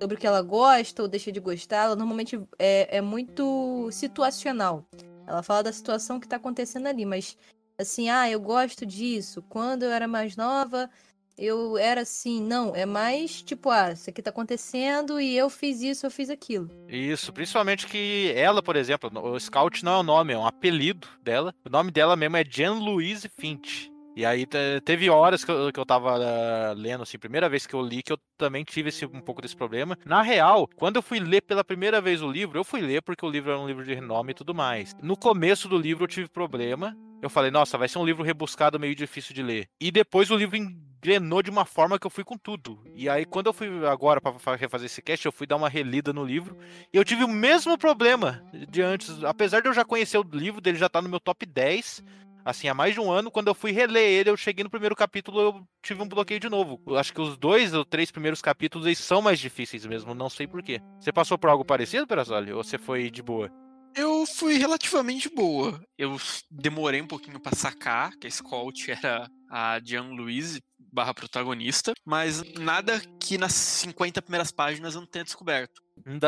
[0.00, 1.84] Sobre o que ela gosta ou deixa de gostar.
[1.84, 4.84] Ela normalmente é, é muito situacional.
[5.26, 7.36] Ela fala da situação que tá acontecendo ali, mas
[7.82, 9.42] assim, ah, eu gosto disso.
[9.48, 10.88] Quando eu era mais nova,
[11.36, 12.42] eu era assim.
[12.42, 16.30] Não, é mais tipo, ah, isso aqui tá acontecendo e eu fiz isso, eu fiz
[16.30, 16.70] aquilo.
[16.88, 21.08] Isso, principalmente que ela, por exemplo, o Scout não é o nome, é um apelido
[21.22, 21.54] dela.
[21.64, 23.92] O nome dela mesmo é Jean Louise Finch.
[24.14, 24.46] E aí
[24.84, 28.02] teve horas que eu, que eu tava uh, lendo, assim, primeira vez que eu li,
[28.02, 29.96] que eu também tive esse, um pouco desse problema.
[30.04, 33.24] Na real, quando eu fui ler pela primeira vez o livro, eu fui ler porque
[33.24, 34.94] o livro era um livro de renome e tudo mais.
[35.02, 38.80] No começo do livro eu tive problema, eu falei, nossa, vai ser um livro rebuscado,
[38.80, 39.68] meio difícil de ler.
[39.80, 42.82] E depois o livro engrenou de uma forma que eu fui com tudo.
[42.96, 46.12] E aí, quando eu fui agora para refazer esse cast, eu fui dar uma relida
[46.12, 46.58] no livro.
[46.92, 49.22] E eu tive o mesmo problema de antes.
[49.22, 52.02] Apesar de eu já conhecer o livro, dele já tá no meu top 10.
[52.44, 53.30] assim, há mais de um ano.
[53.30, 56.48] Quando eu fui reler ele, eu cheguei no primeiro capítulo, eu tive um bloqueio de
[56.48, 56.80] novo.
[56.84, 60.28] Eu acho que os dois ou três primeiros capítulos eles são mais difíceis mesmo, não
[60.28, 60.80] sei porquê.
[60.98, 62.52] Você passou por algo parecido, Perazoli?
[62.52, 63.61] Ou você foi de boa?
[63.94, 65.80] Eu fui relativamente boa.
[65.98, 66.18] Eu
[66.50, 70.60] demorei um pouquinho para sacar que a Scout era a Jean-Louise
[70.92, 75.80] barra protagonista, mas nada que nas 50 primeiras páginas eu não tenha descoberto.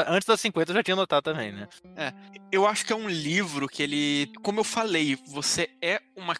[0.06, 1.68] Antes das 50 eu já tinha notado também, né?
[1.96, 2.12] É.
[2.50, 4.32] Eu acho que é um livro que ele.
[4.42, 6.34] Como eu falei, você é uma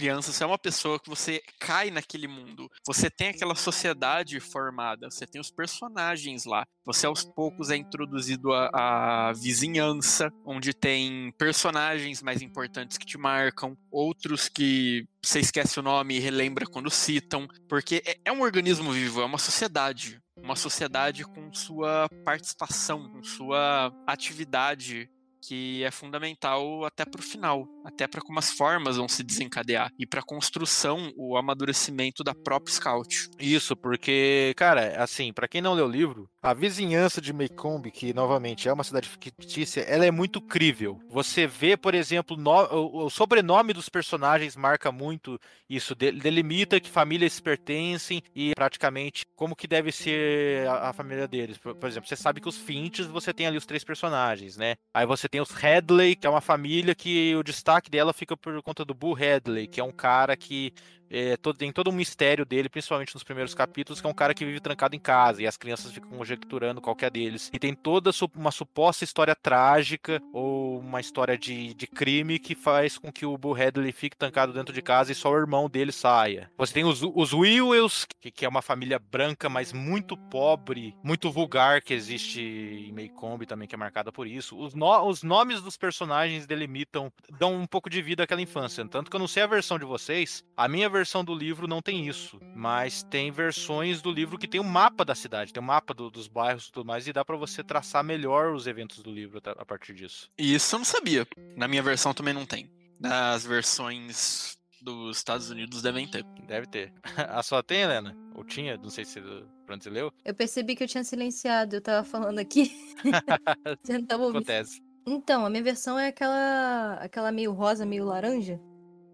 [0.00, 2.70] criança, você é uma pessoa que você cai naquele mundo.
[2.86, 6.66] Você tem aquela sociedade formada, você tem os personagens lá.
[6.86, 13.76] Você aos poucos é introduzido à, vizinhança, onde tem personagens mais importantes que te marcam,
[13.90, 18.92] outros que você esquece o nome e relembra quando citam, porque é, é um organismo
[18.92, 25.06] vivo, é uma sociedade uma sociedade com sua participação, com sua atividade
[25.40, 29.90] que é fundamental até para o final, até para como as formas vão se desencadear
[29.98, 33.30] e para a construção, o amadurecimento da própria Scout.
[33.38, 38.14] Isso, porque, cara, assim, para quem não leu o livro, a vizinhança de Meikombe, que
[38.14, 40.98] novamente é uma cidade fictícia, ela é muito crível.
[41.10, 47.38] Você vê, por exemplo, no, o, sobrenome dos personagens marca muito isso, delimita que famílias
[47.40, 51.58] pertencem e praticamente como que deve ser a, família deles.
[51.58, 54.76] Por, por, exemplo, você sabe que os Finches, você tem ali os três personagens, né?
[54.94, 58.60] Aí você tem os Headley, que é uma família que o destaque dela fica por
[58.62, 60.72] conta do Boo Headley, que é um cara que
[61.10, 64.32] é, todo, tem todo um mistério dele, principalmente nos primeiros capítulos, que é um cara
[64.32, 67.50] que vive trancado em casa e as crianças ficam conjecturando qual que é deles.
[67.52, 72.96] E tem toda uma suposta história trágica ou uma história de, de crime que faz
[72.96, 75.90] com que o Boo Headley fique trancado dentro de casa e só o irmão dele
[75.90, 76.50] saia.
[76.56, 81.82] Você tem os, os que, que é uma família branca, mas muito pobre, muito vulgar,
[81.82, 84.56] que existe em Maycomb também, que é marcada por isso.
[84.56, 88.86] Os, no, os nomes dos personagens delimitam, dão um pouco de vida àquela infância.
[88.86, 91.66] Tanto que eu não sei a versão de vocês, a minha versão versão do livro
[91.66, 95.62] não tem isso, mas tem versões do livro que tem um mapa da cidade, tem
[95.62, 98.66] um mapa do, dos bairros e tudo mais, e dá para você traçar melhor os
[98.66, 100.30] eventos do livro a partir disso.
[100.36, 101.26] Isso eu não sabia.
[101.56, 102.70] Na minha versão também não tem.
[103.00, 106.22] Nas versões dos Estados Unidos devem ter.
[106.46, 106.92] Deve ter.
[107.16, 108.14] A sua tem, Helena?
[108.34, 108.76] Ou tinha?
[108.76, 109.22] Não sei se
[109.64, 110.12] pronto você leu.
[110.22, 112.70] Eu percebi que eu tinha silenciado, eu tava falando aqui.
[113.82, 114.42] você não tava ouvindo.
[114.42, 114.82] Acontece.
[115.06, 118.60] Então, a minha versão é aquela aquela meio rosa, meio laranja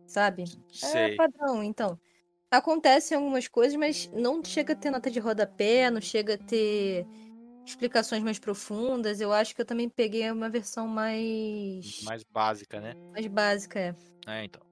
[0.07, 0.43] sabe?
[0.43, 1.13] É Sei.
[1.13, 1.99] É padrão, então.
[2.51, 7.05] Acontecem algumas coisas, mas não chega a ter nota de rodapé, não chega a ter
[7.67, 9.21] explicações mais profundas.
[9.21, 12.03] Eu acho que eu também peguei uma versão mais.
[12.05, 12.95] Mais básica, né?
[13.13, 13.95] Mais básica, é.
[14.27, 14.63] É, então.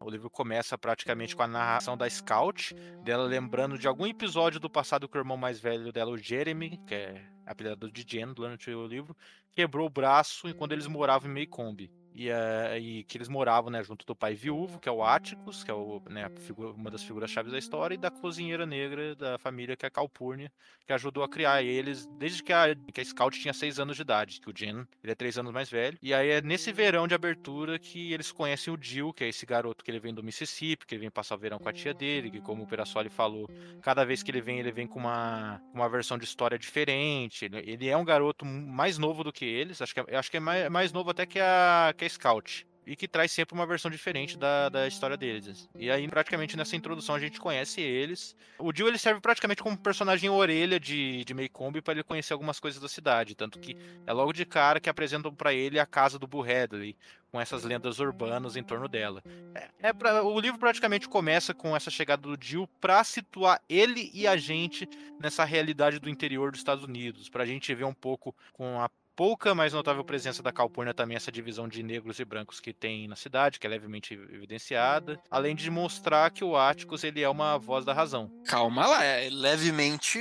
[0.00, 4.68] O livro começa praticamente com a narração da Scout, dela lembrando de algum episódio do
[4.68, 8.70] passado que o irmão mais velho dela, o Jeremy, que é apelidado de Jen durante
[8.70, 9.16] o livro,
[9.50, 13.82] quebrou o braço enquanto eles moravam em Maycomb e, uh, e, que eles moravam né,
[13.82, 17.02] junto do pai viúvo, que é o Atticus, que é o, né, figura, uma das
[17.02, 20.52] figuras chaves da história, e da cozinheira negra da família, que é a Calpurnia,
[20.86, 24.02] que ajudou a criar eles desde que a, que a Scout tinha seis anos de
[24.02, 25.98] idade, que o Jen ele é três anos mais velho.
[26.00, 29.44] E aí é nesse verão de abertura que eles conhecem o Jill, que é esse
[29.44, 31.94] garoto que ele vem do Mississippi, que ele vem passar o verão com a tia
[31.94, 33.48] dele, que como o Perassoli falou,
[33.82, 37.46] cada vez que ele vem, ele vem com uma, uma versão de história diferente.
[37.46, 40.36] Ele, ele é um garoto mais novo do que eles, acho que é, acho que
[40.36, 43.66] é mais, mais novo até que a, que a Scout e que traz sempre uma
[43.66, 45.68] versão diferente da, da história deles.
[45.74, 48.36] E aí, praticamente nessa introdução, a gente conhece eles.
[48.58, 52.60] O Jill ele serve praticamente como personagem orelha de, de Maycomb para ele conhecer algumas
[52.60, 53.34] coisas da cidade.
[53.34, 56.96] Tanto que é logo de cara que apresentam para ele a casa do Boo Hadley,
[57.30, 59.22] com essas lendas urbanas em torno dela.
[59.54, 64.10] É, é pra, o livro praticamente começa com essa chegada do Jill para situar ele
[64.12, 64.88] e a gente
[65.20, 68.88] nessa realidade do interior dos Estados Unidos, para a gente ver um pouco com a
[69.16, 73.08] pouca, mas notável presença da Calpurnia também essa divisão de negros e brancos que tem
[73.08, 77.58] na cidade, que é levemente evidenciada, além de mostrar que o Atticus ele é uma
[77.58, 78.30] voz da razão.
[78.46, 80.18] Calma lá, é levemente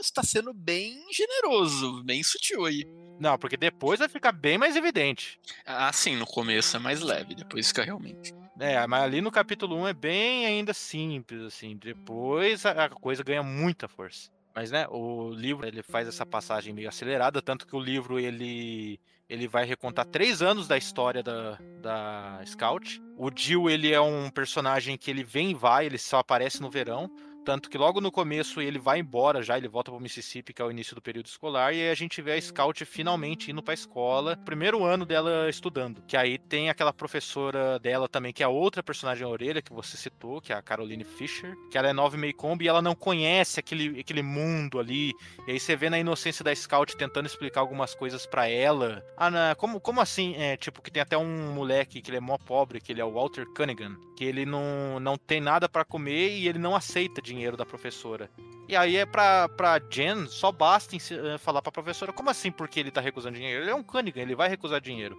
[0.00, 2.84] está sendo bem generoso, bem sutil aí.
[3.18, 5.40] Não, porque depois vai ficar bem mais evidente.
[5.66, 8.32] Ah, sim, no começo é mais leve, depois fica realmente.
[8.60, 11.76] É, mas ali no capítulo 1 é bem ainda simples, assim.
[11.76, 14.30] Depois a coisa ganha muita força.
[14.58, 18.98] Mas, né, o livro ele faz essa passagem meio acelerada, tanto que o livro ele
[19.28, 23.00] ele vai recontar três anos da história da, da Scout.
[23.16, 26.68] O Jill ele é um personagem que ele vem e vai, ele só aparece no
[26.68, 27.08] verão.
[27.48, 30.64] Tanto que logo no começo ele vai embora já, ele volta pro Mississippi, que é
[30.66, 33.72] o início do período escolar, e aí a gente vê a Scout finalmente indo pra
[33.72, 36.02] escola, primeiro ano dela estudando.
[36.06, 39.72] Que aí tem aquela professora dela também, que é a outra personagem a orelha que
[39.72, 42.94] você citou, que é a Caroline Fisher, que ela é nova Maycomb e ela não
[42.94, 45.14] conhece aquele, aquele mundo ali.
[45.46, 49.02] E aí você vê na inocência da Scout tentando explicar algumas coisas para ela.
[49.16, 50.34] Ah, na, como, como assim?
[50.36, 53.04] É, tipo, que tem até um moleque que ele é mó pobre, que ele é
[53.06, 57.22] o Walter Cunningham, que ele não, não tem nada para comer e ele não aceita
[57.22, 58.30] dinheiro da professora.
[58.68, 62.78] E aí é pra, pra Jen, só basta eh, falar pra professora, como assim porque
[62.80, 63.62] ele tá recusando dinheiro?
[63.62, 65.16] Ele é um Cunningham, ele vai recusar dinheiro.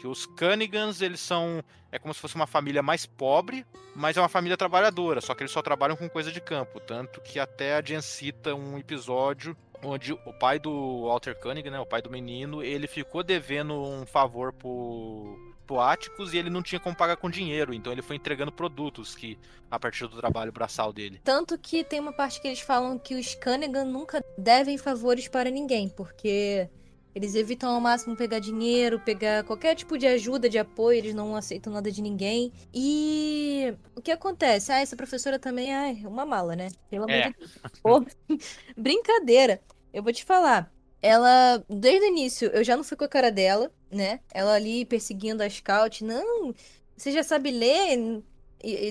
[0.00, 1.62] Que os Cunningans, eles são.
[1.90, 3.64] É como se fosse uma família mais pobre,
[3.94, 6.80] mas é uma família trabalhadora, só que eles só trabalham com coisa de campo.
[6.80, 11.80] Tanto que até a Jen cita um episódio onde o pai do Walter Cunningham, né,
[11.80, 16.80] o pai do menino, ele ficou devendo um favor pro, Atticus e ele não tinha
[16.80, 19.38] como pagar com dinheiro, então ele foi entregando produtos que
[19.70, 21.20] a partir do trabalho braçal dele.
[21.24, 25.50] Tanto que tem uma parte que eles falam que os Cunningham nunca devem favores para
[25.50, 26.68] ninguém, porque
[27.14, 31.36] eles evitam ao máximo pegar dinheiro, pegar qualquer tipo de ajuda, de apoio, eles não
[31.36, 32.50] aceitam nada de ninguém.
[32.72, 34.72] E o que acontece?
[34.72, 36.68] Ah, essa professora também é uma mala, né?
[36.88, 37.28] Pelo amor É.
[37.30, 37.50] de Deus.
[37.82, 38.02] Pô,
[38.76, 39.60] Brincadeira.
[39.92, 40.72] Eu vou te falar.
[41.02, 44.20] Ela, desde o início, eu já não fui com a cara dela, né?
[44.32, 46.02] Ela ali perseguindo a Scout.
[46.04, 46.54] Não,
[46.96, 48.22] você já sabe ler,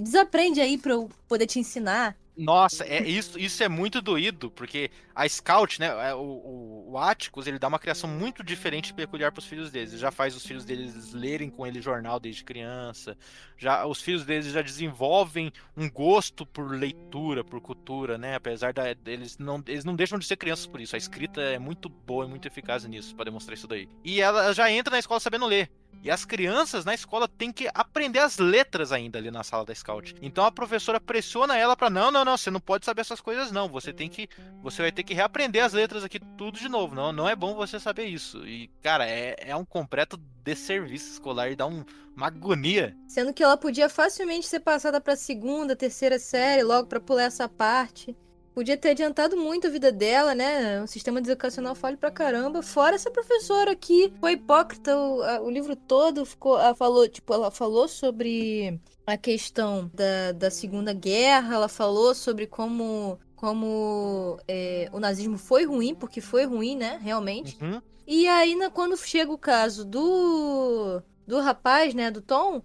[0.02, 2.16] desaprende aí pra eu poder te ensinar.
[2.36, 6.98] Nossa, é isso, isso é muito doído, porque a Scout, né, é, o, o, o
[6.98, 9.92] Atticus, ele dá uma criação muito diferente e peculiar pros filhos deles.
[9.92, 13.18] Ele já faz os filhos deles lerem com ele jornal desde criança.
[13.58, 18.36] Já os filhos deles já desenvolvem um gosto por leitura, por cultura, né?
[18.36, 20.96] Apesar da, deles não eles não deixam de ser crianças por isso.
[20.96, 23.90] A escrita é muito boa e muito eficaz nisso para demonstrar isso daí.
[24.04, 25.70] E ela já entra na escola sabendo ler.
[26.04, 29.74] E as crianças na escola têm que aprender as letras ainda ali na sala da
[29.74, 30.16] Scout.
[30.22, 33.52] Então a professora pressiona ela para não, não, não, você não pode saber essas coisas
[33.52, 33.70] não.
[33.70, 34.28] Você tem que,
[34.62, 36.96] você vai ter que reaprender as letras aqui tudo de novo.
[36.96, 38.46] Não, não é bom você saber isso.
[38.48, 41.86] E cara, é, é um completo desserviço escolar e dá um,
[42.16, 42.96] uma agonia.
[43.08, 47.48] Sendo que ela podia facilmente ser passada pra segunda, terceira série, logo pra pular essa
[47.48, 48.18] parte.
[48.54, 50.82] Podia ter adiantado muito a vida dela, né?
[50.82, 52.62] Um sistema educacional falho pra caramba.
[52.62, 56.26] Fora essa professora que foi hipócrita o, a- o livro todo.
[56.26, 58.78] Ficou, ela falou, tipo, ela falou sobre
[59.08, 61.56] a questão da, da Segunda Guerra.
[61.56, 67.00] Ela falou sobre como, como é, o nazismo foi ruim, porque foi ruim, né?
[67.02, 67.58] Realmente.
[67.64, 67.82] Uhum.
[68.06, 72.62] E aí, quando chega o caso do, do rapaz, né, do Tom,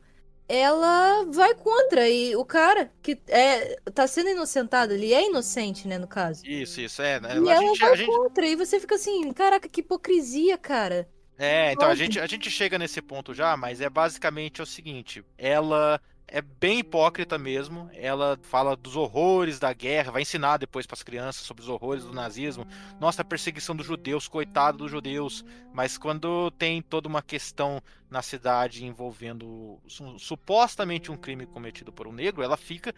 [0.48, 2.08] ela vai contra.
[2.08, 6.46] E o cara que é, tá sendo inocentado, ele é inocente, né, no caso.
[6.46, 7.20] Isso, isso é.
[7.20, 7.38] né?
[7.38, 8.46] E A ela gente, vai gente, contra.
[8.46, 11.08] E você fica assim, caraca, que hipocrisia, cara.
[11.38, 15.24] É, então a gente, a gente chega nesse ponto já, mas é basicamente o seguinte:
[15.36, 17.88] ela é bem hipócrita mesmo.
[17.92, 22.04] Ela fala dos horrores da guerra, vai ensinar depois para as crianças sobre os horrores
[22.04, 22.66] do nazismo.
[23.00, 25.44] Nossa, a perseguição dos judeus, coitado dos judeus.
[25.72, 32.06] Mas quando tem toda uma questão na cidade envolvendo su- supostamente um crime cometido por
[32.06, 32.94] um negro, ela fica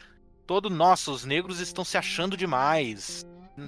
[0.47, 3.27] todo, nossa, os negros estão se achando demais.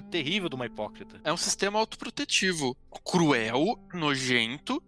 [0.09, 1.19] Terrível de uma hipócrita.
[1.21, 4.81] É um sistema autoprotetivo, cruel, nojento,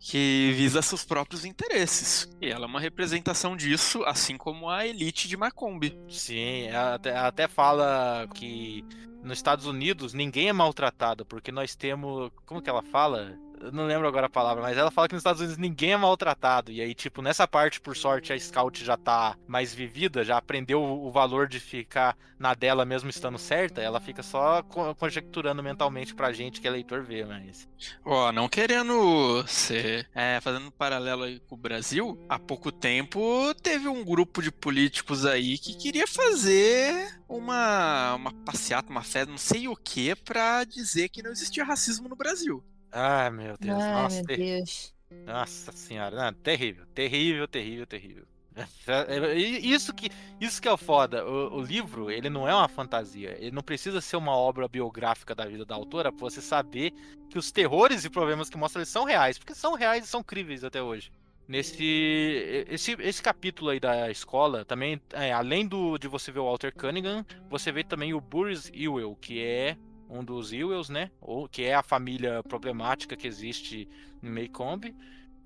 [0.00, 2.26] que visa seus próprios interesses.
[2.40, 5.94] E ela é uma representação disso, assim como a elite de Macomb.
[6.08, 8.82] Sim, ela até, ela até fala que
[9.22, 12.32] nos Estados Unidos ninguém é maltratado, porque nós temos.
[12.46, 13.38] Como que ela fala?
[13.60, 15.96] Eu não lembro agora a palavra, mas ela fala que nos Estados Unidos ninguém é
[15.96, 16.72] maltratado.
[16.72, 20.82] E aí, tipo, nessa parte, por sorte, a Scout já tá mais vivida, já aprendeu
[20.82, 23.82] o valor de ficar na dela mesmo estando certa.
[23.82, 27.68] Ela fica só co- conjecturando mentalmente pra gente que é leitor ver, mas.
[28.04, 30.08] Ó, não querendo ser.
[30.14, 34.50] É, fazendo um paralelo aí com o Brasil, há pouco tempo teve um grupo de
[34.50, 40.64] políticos aí que queria fazer uma, uma passeata, uma festa, não sei o que, pra
[40.64, 42.64] dizer que não existia racismo no Brasil.
[42.92, 43.88] Ai, meu Deus.
[43.88, 44.94] Ai, nossa, meu ter- Deus.
[45.26, 48.26] Nossa senhora, não, terrível, terrível, terrível, terrível.
[49.62, 50.10] Isso que,
[50.40, 51.24] isso que é o foda.
[51.26, 53.36] O, o livro, ele não é uma fantasia.
[53.38, 56.92] Ele não precisa ser uma obra biográfica da vida da autora pra você saber
[57.28, 60.22] que os terrores e problemas que mostra eles são reais, porque são reais e são
[60.22, 61.12] críveis até hoje.
[61.48, 66.44] Nesse esse, esse capítulo aí da escola, também, é, além do de você ver o
[66.44, 69.76] Walter Cunningham, você vê também o Boris Ewell, que é
[70.10, 71.10] um dos Ewells, né?
[71.20, 73.88] Ou que é a família problemática que existe
[74.22, 74.94] em Maycomb.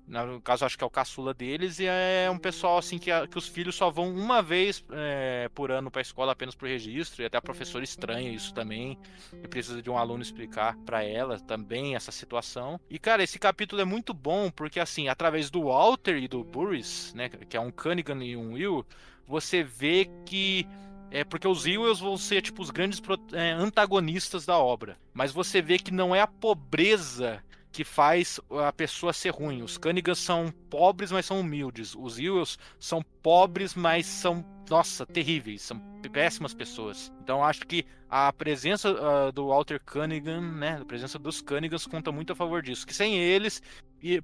[0.07, 3.27] No caso, acho que é o caçula deles, e é um pessoal assim que, a-
[3.27, 7.23] que os filhos só vão uma vez é, por ano pra escola apenas pro registro,
[7.23, 8.99] e até a professora estranha isso também,
[9.43, 12.79] e precisa de um aluno explicar pra ela também essa situação.
[12.87, 17.11] E cara, esse capítulo é muito bom, porque assim, através do Walter e do Burris,
[17.15, 18.85] né, que é um Cunningham e um Will,
[19.27, 20.67] você vê que
[21.11, 23.01] é porque os Ewells vão ser tipo os grandes
[23.33, 24.97] é, antagonistas da obra.
[25.13, 29.61] Mas você vê que não é a pobreza que faz a pessoa ser ruim.
[29.61, 31.93] Os Cunningham são pobres, mas são humildes.
[31.93, 35.61] Os Ewells são pobres, mas são, nossa, terríveis.
[35.61, 35.79] São
[36.11, 37.11] péssimas pessoas.
[37.23, 42.11] Então acho que a presença uh, do Walter Cunningham, né, a presença dos Cunninghams conta
[42.11, 42.85] muito a favor disso.
[42.85, 43.61] Que sem eles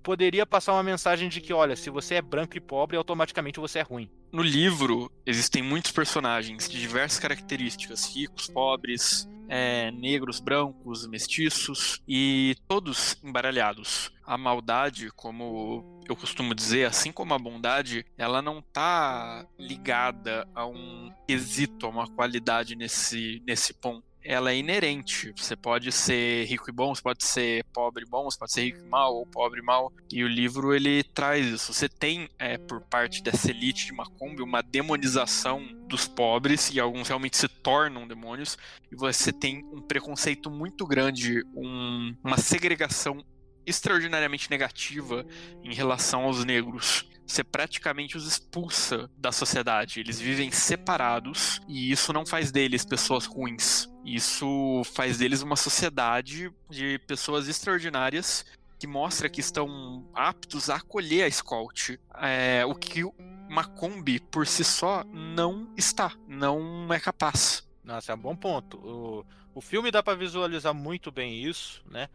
[0.03, 3.79] poderia passar uma mensagem de que, olha, se você é branco e pobre, automaticamente você
[3.79, 4.09] é ruim.
[4.31, 12.55] No livro existem muitos personagens de diversas características, ricos, pobres, é, negros, brancos, mestiços e
[12.67, 14.11] todos embaralhados.
[14.31, 20.65] A maldade, como eu costumo dizer, assim como a bondade, ela não está ligada a
[20.65, 25.33] um quesito, a uma qualidade nesse, nesse ponto ela é inerente.
[25.35, 28.63] Você pode ser rico e bom, você pode ser pobre e bom, você pode ser
[28.63, 29.91] rico e mal ou pobre e mal.
[30.11, 31.73] E o livro ele traz isso.
[31.73, 37.07] Você tem é, por parte dessa elite de Macombi uma demonização dos pobres e alguns
[37.07, 38.57] realmente se tornam demônios.
[38.91, 43.23] E você tem um preconceito muito grande, um, uma segregação
[43.65, 45.25] extraordinariamente negativa
[45.63, 49.99] em relação aos negros você praticamente os expulsa da sociedade.
[49.99, 53.89] Eles vivem separados e isso não faz deles pessoas ruins.
[54.03, 58.45] Isso faz deles uma sociedade de pessoas extraordinárias
[58.77, 61.99] que mostra que estão aptos a acolher a Scout.
[62.15, 67.65] É, o que uma Kombi por si só não está, não é capaz.
[67.83, 68.77] Nossa, é um bom ponto.
[68.77, 72.07] O, o filme dá para visualizar muito bem isso, né?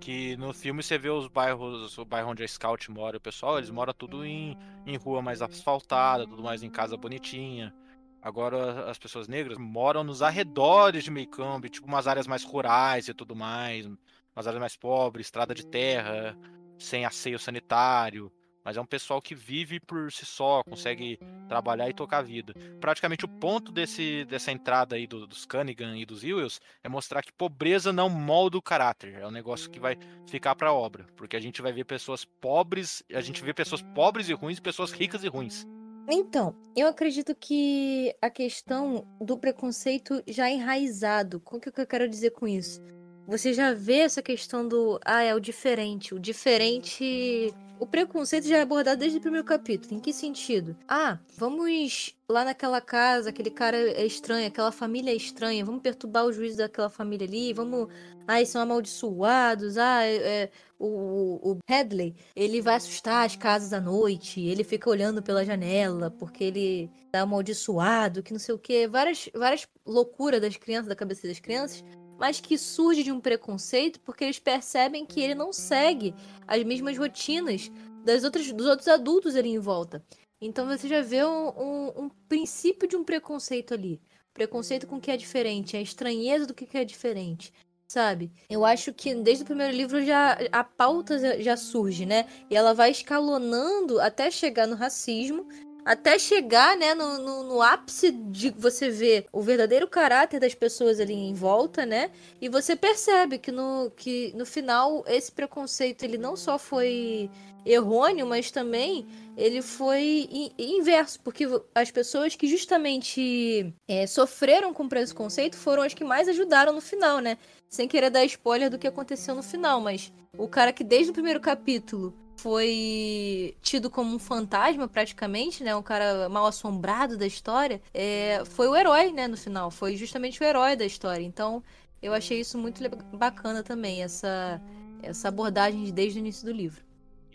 [0.00, 3.58] Que no filme você vê os bairros, o bairro onde a Scout mora, o pessoal,
[3.58, 7.74] eles moram tudo em, em rua mais asfaltada, tudo mais em casa bonitinha.
[8.22, 13.14] Agora as pessoas negras moram nos arredores de Meikambi, tipo umas áreas mais rurais e
[13.14, 16.36] tudo mais, umas áreas mais pobres, estrada de terra,
[16.78, 18.32] sem asseio sanitário.
[18.64, 22.54] Mas é um pessoal que vive por si só, consegue trabalhar e tocar a vida.
[22.80, 27.22] Praticamente o ponto desse, dessa entrada aí do, dos Cunningham e dos Ewells é mostrar
[27.22, 29.14] que pobreza não molda o caráter.
[29.20, 31.06] É um negócio que vai ficar para a obra.
[31.16, 34.62] Porque a gente vai ver pessoas pobres, a gente vê pessoas pobres e ruins e
[34.62, 35.66] pessoas ricas e ruins.
[36.08, 41.42] Então, eu acredito que a questão do preconceito já é enraizado.
[41.44, 42.82] O que eu quero dizer com isso?
[43.26, 46.14] Você já vê essa questão do, ah, é o diferente.
[46.14, 47.54] O diferente.
[47.78, 49.94] O preconceito já é abordado desde o primeiro capítulo.
[49.94, 50.76] Em que sentido?
[50.88, 56.24] Ah, vamos lá naquela casa, aquele cara é estranho, aquela família é estranha, vamos perturbar
[56.24, 57.88] o juízo daquela família ali, vamos.
[58.26, 63.72] Ah, eles são amaldiçoados, ah, é, é o, o Hadley, ele vai assustar as casas
[63.72, 68.58] à noite, ele fica olhando pela janela porque ele tá amaldiçoado, que não sei o
[68.58, 68.86] quê.
[68.88, 71.84] Várias, várias loucuras das crianças, da cabeça das crianças
[72.18, 76.14] mas que surge de um preconceito porque eles percebem que ele não segue
[76.46, 77.70] as mesmas rotinas
[78.04, 80.04] das outras, dos outros adultos ali em volta.
[80.40, 84.00] Então você já vê um, um, um princípio de um preconceito ali.
[84.32, 87.52] Preconceito com o que é diferente, a estranheza do que é diferente
[87.86, 88.32] sabe?
[88.50, 92.26] Eu acho que desde o primeiro livro já a pauta já surge, né?
[92.50, 95.46] E ela vai escalonando até chegar no racismo
[95.84, 100.98] até chegar, né, no, no, no, ápice de você ver o verdadeiro caráter das pessoas
[100.98, 102.10] ali em volta, né?
[102.40, 107.30] E você percebe que no, que no final esse preconceito ele não só foi
[107.66, 109.06] errôneo, mas também
[109.36, 110.28] ele foi
[110.58, 116.72] inverso, porque as pessoas que justamente é, sofreram com preconceito foram as que mais ajudaram
[116.72, 117.36] no final, né?
[117.68, 121.14] Sem querer dar spoiler do que aconteceu no final, mas o cara que desde o
[121.14, 125.74] primeiro capítulo foi tido como um fantasma praticamente, né?
[125.74, 129.26] Um cara mal assombrado da história, é, foi o herói, né?
[129.28, 131.24] No final, foi justamente o herói da história.
[131.24, 131.62] Então,
[132.02, 132.82] eu achei isso muito
[133.16, 134.60] bacana também, essa,
[135.02, 136.82] essa abordagem desde o início do livro.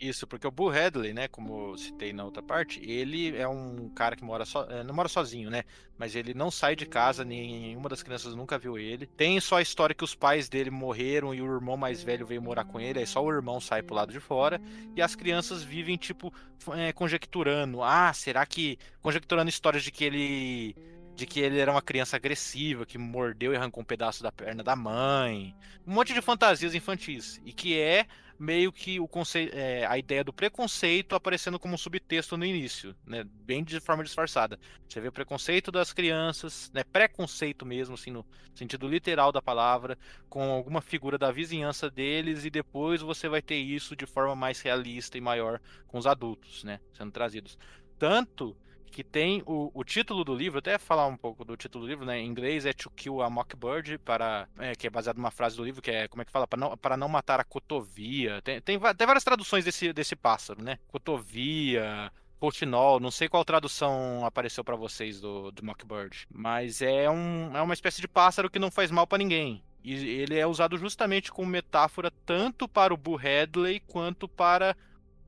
[0.00, 4.16] Isso, porque o Bull Hadley, né, como citei na outra parte, ele é um cara
[4.16, 5.62] que mora so, é, não mora sozinho, né?
[5.98, 9.06] Mas ele não sai de casa, nenhuma das crianças nunca viu ele.
[9.06, 12.40] Tem só a história que os pais dele morreram e o irmão mais velho veio
[12.40, 14.58] morar com ele, aí só o irmão sai pro lado de fora.
[14.96, 16.32] E as crianças vivem, tipo,
[16.72, 17.82] é, conjecturando.
[17.82, 18.78] Ah, será que.
[19.02, 20.74] Conjecturando histórias de que ele
[21.14, 24.62] de que ele era uma criança agressiva, que mordeu e arrancou um pedaço da perna
[24.62, 25.54] da mãe.
[25.86, 27.38] Um monte de fantasias infantis.
[27.44, 28.06] E que é
[28.40, 33.22] meio que o conceito, é, a ideia do preconceito aparecendo como subtexto no início, né?
[33.22, 34.58] Bem de forma disfarçada.
[34.88, 36.82] Você vê o preconceito das crianças, né?
[36.82, 38.24] Preconceito mesmo, assim, no
[38.54, 43.58] sentido literal da palavra, com alguma figura da vizinhança deles, e depois você vai ter
[43.58, 46.80] isso de forma mais realista e maior com os adultos, né?
[46.94, 47.58] Sendo trazidos.
[47.98, 48.56] Tanto
[48.90, 52.04] que tem o, o título do livro, até falar um pouco do título do livro,
[52.04, 52.18] né?
[52.18, 55.64] Em inglês é To Kill a Mockbird, para, é, que é baseado numa frase do
[55.64, 56.46] livro que é, como é que fala?
[56.46, 58.42] Para não, para não matar a cotovia.
[58.42, 60.78] Tem, tem, tem várias traduções desse, desse pássaro, né?
[60.88, 67.54] Cotovia, Portinol, não sei qual tradução apareceu para vocês do, do Mockbird, mas é, um,
[67.54, 69.62] é uma espécie de pássaro que não faz mal para ninguém.
[69.84, 74.76] E ele é usado justamente como metáfora tanto para o Boo Hadley quanto para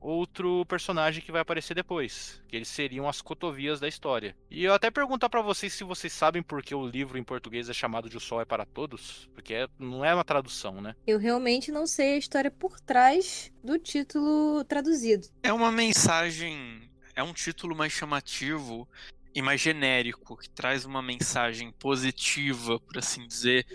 [0.03, 4.35] outro personagem que vai aparecer depois, que eles seriam as cotovias da história.
[4.51, 7.69] E eu até perguntar para vocês se vocês sabem por que o livro em português
[7.69, 10.95] é chamado de O Sol é para Todos, porque é, não é uma tradução, né?
[11.07, 15.27] Eu realmente não sei a história por trás do título traduzido.
[15.41, 18.87] É uma mensagem, é um título mais chamativo
[19.33, 23.65] e mais genérico, que traz uma mensagem positiva, por assim dizer.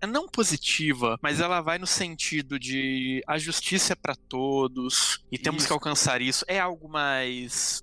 [0.00, 5.38] É, não positiva, mas ela vai no sentido de a justiça é para todos e
[5.38, 5.68] temos isso.
[5.68, 6.44] que alcançar isso.
[6.46, 7.82] É algo mais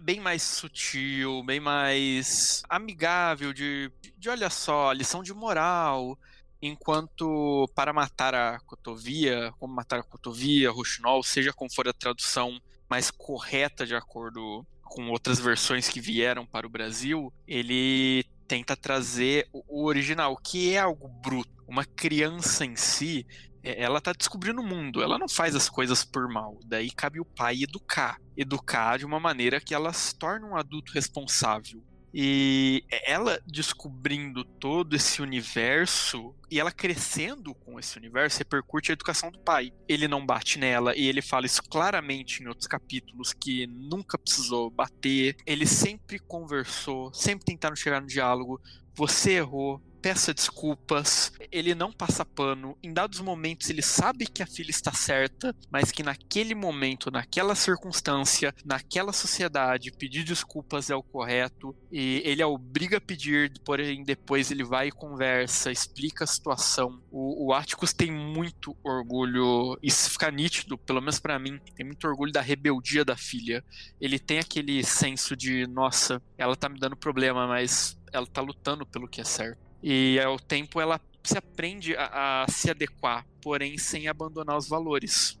[0.00, 6.18] bem mais sutil, bem mais amigável de, de olha só, lição de moral.
[6.62, 12.60] Enquanto para matar a cotovia, como matar a cotovia, roxinol, seja como for a tradução
[12.88, 19.48] mais correta de acordo com outras versões que vieram para o Brasil, ele tenta trazer
[19.52, 21.48] o original, que é algo bruto.
[21.68, 23.24] Uma criança em si,
[23.62, 26.58] é, ela está descobrindo o mundo, ela não faz as coisas por mal.
[26.66, 28.18] Daí cabe o pai educar.
[28.36, 31.80] Educar de uma maneira que ela se torne um adulto responsável.
[32.12, 39.30] E ela descobrindo todo esse universo e ela crescendo com esse universo repercute a educação
[39.30, 39.72] do pai.
[39.88, 44.70] Ele não bate nela e ele fala isso claramente em outros capítulos que nunca precisou
[44.70, 45.36] bater.
[45.46, 48.60] Ele sempre conversou, sempre tentaram chegar no diálogo.
[48.94, 52.76] Você errou, peça desculpas, ele não passa pano.
[52.82, 57.54] Em dados momentos, ele sabe que a filha está certa, mas que naquele momento, naquela
[57.54, 61.74] circunstância, naquela sociedade, pedir desculpas é o correto.
[61.90, 67.02] E ele a obriga a pedir, porém, depois ele vai e conversa, explica a situação.
[67.10, 72.06] O, o Atticus tem muito orgulho, isso fica nítido, pelo menos para mim, tem muito
[72.06, 73.64] orgulho da rebeldia da filha.
[74.00, 78.86] Ele tem aquele senso de, nossa, ela tá me dando problema, mas ela tá lutando
[78.86, 79.69] pelo que é certo.
[79.82, 85.38] E ao tempo ela se aprende a, a se adequar, porém sem abandonar os valores.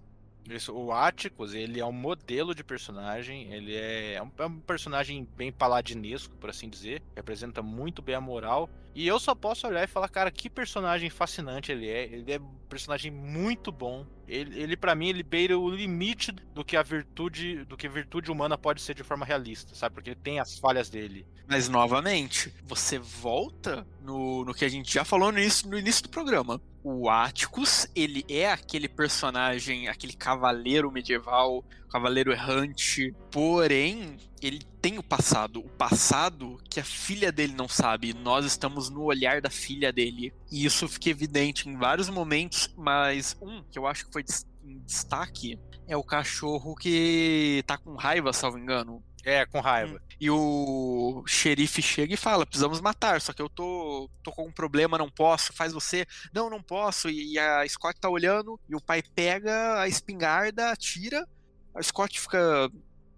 [0.48, 4.58] Isso, o Atticus, ele é um modelo de personagem, ele é, é um, é um,
[4.58, 9.66] personagem bem paladinesco, por assim dizer, representa muito bem a moral, e eu só posso
[9.66, 14.06] olhar e falar, cara, que personagem fascinante ele é, ele é um personagem muito bom,
[14.26, 17.90] ele, ele para mim, ele beira o limite do que a virtude, do que a
[17.90, 21.26] virtude humana pode ser de forma realista, sabe, porque ele tem as falhas dele.
[21.46, 26.04] Mas, novamente, você volta no, no que a gente já falou no início, no início
[26.04, 34.60] do programa, o Atticus, ele é aquele personagem, aquele cavaleiro medieval, cavaleiro errante, porém, ele
[34.80, 38.14] tem o passado, o passado que a filha dele não sabe.
[38.14, 40.32] Nós estamos no olhar da filha dele.
[40.50, 44.24] E isso fica evidente em vários momentos, mas um que eu acho que foi
[44.64, 49.02] em destaque é o cachorro que tá com raiva, salvo engano.
[49.24, 49.96] É, com raiva.
[49.96, 50.10] Hum.
[50.20, 54.52] E o xerife chega e fala: precisamos matar, só que eu tô, tô com um
[54.52, 56.06] problema, não posso, faz você.
[56.32, 57.08] Não, não posso.
[57.10, 61.26] E a Scott tá olhando, e o pai pega a espingarda, atira.
[61.74, 62.70] A Scott fica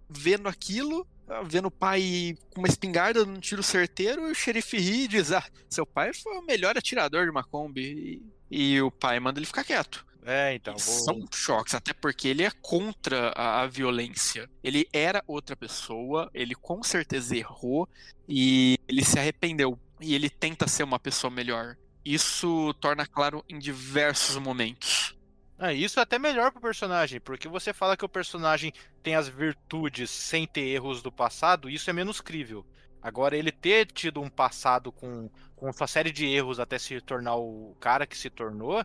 [0.09, 1.07] vendo aquilo,
[1.45, 5.31] vendo o pai com uma espingarda num tiro certeiro, e o xerife ri e diz:
[5.31, 7.77] Ah, seu pai foi o melhor atirador de Macomb.
[7.77, 10.05] E, e o pai manda ele ficar quieto.
[10.25, 10.73] É, então.
[10.73, 10.79] Vou...
[10.79, 14.49] São choques, até porque ele é contra a, a, violência.
[14.63, 17.87] Ele era outra pessoa, ele com certeza errou
[18.27, 19.77] e ele se arrependeu.
[19.99, 21.77] E ele tenta ser uma pessoa melhor.
[22.03, 25.15] Isso torna claro em diversos momentos.
[25.59, 29.27] É, isso é até melhor pro personagem, porque você fala que o personagem tem as
[29.27, 32.65] virtudes sem ter erros do passado, isso é menos crível.
[33.01, 37.75] Agora, ele ter tido um passado com, com série de erros até se tornar o
[37.79, 38.83] cara que se tornou,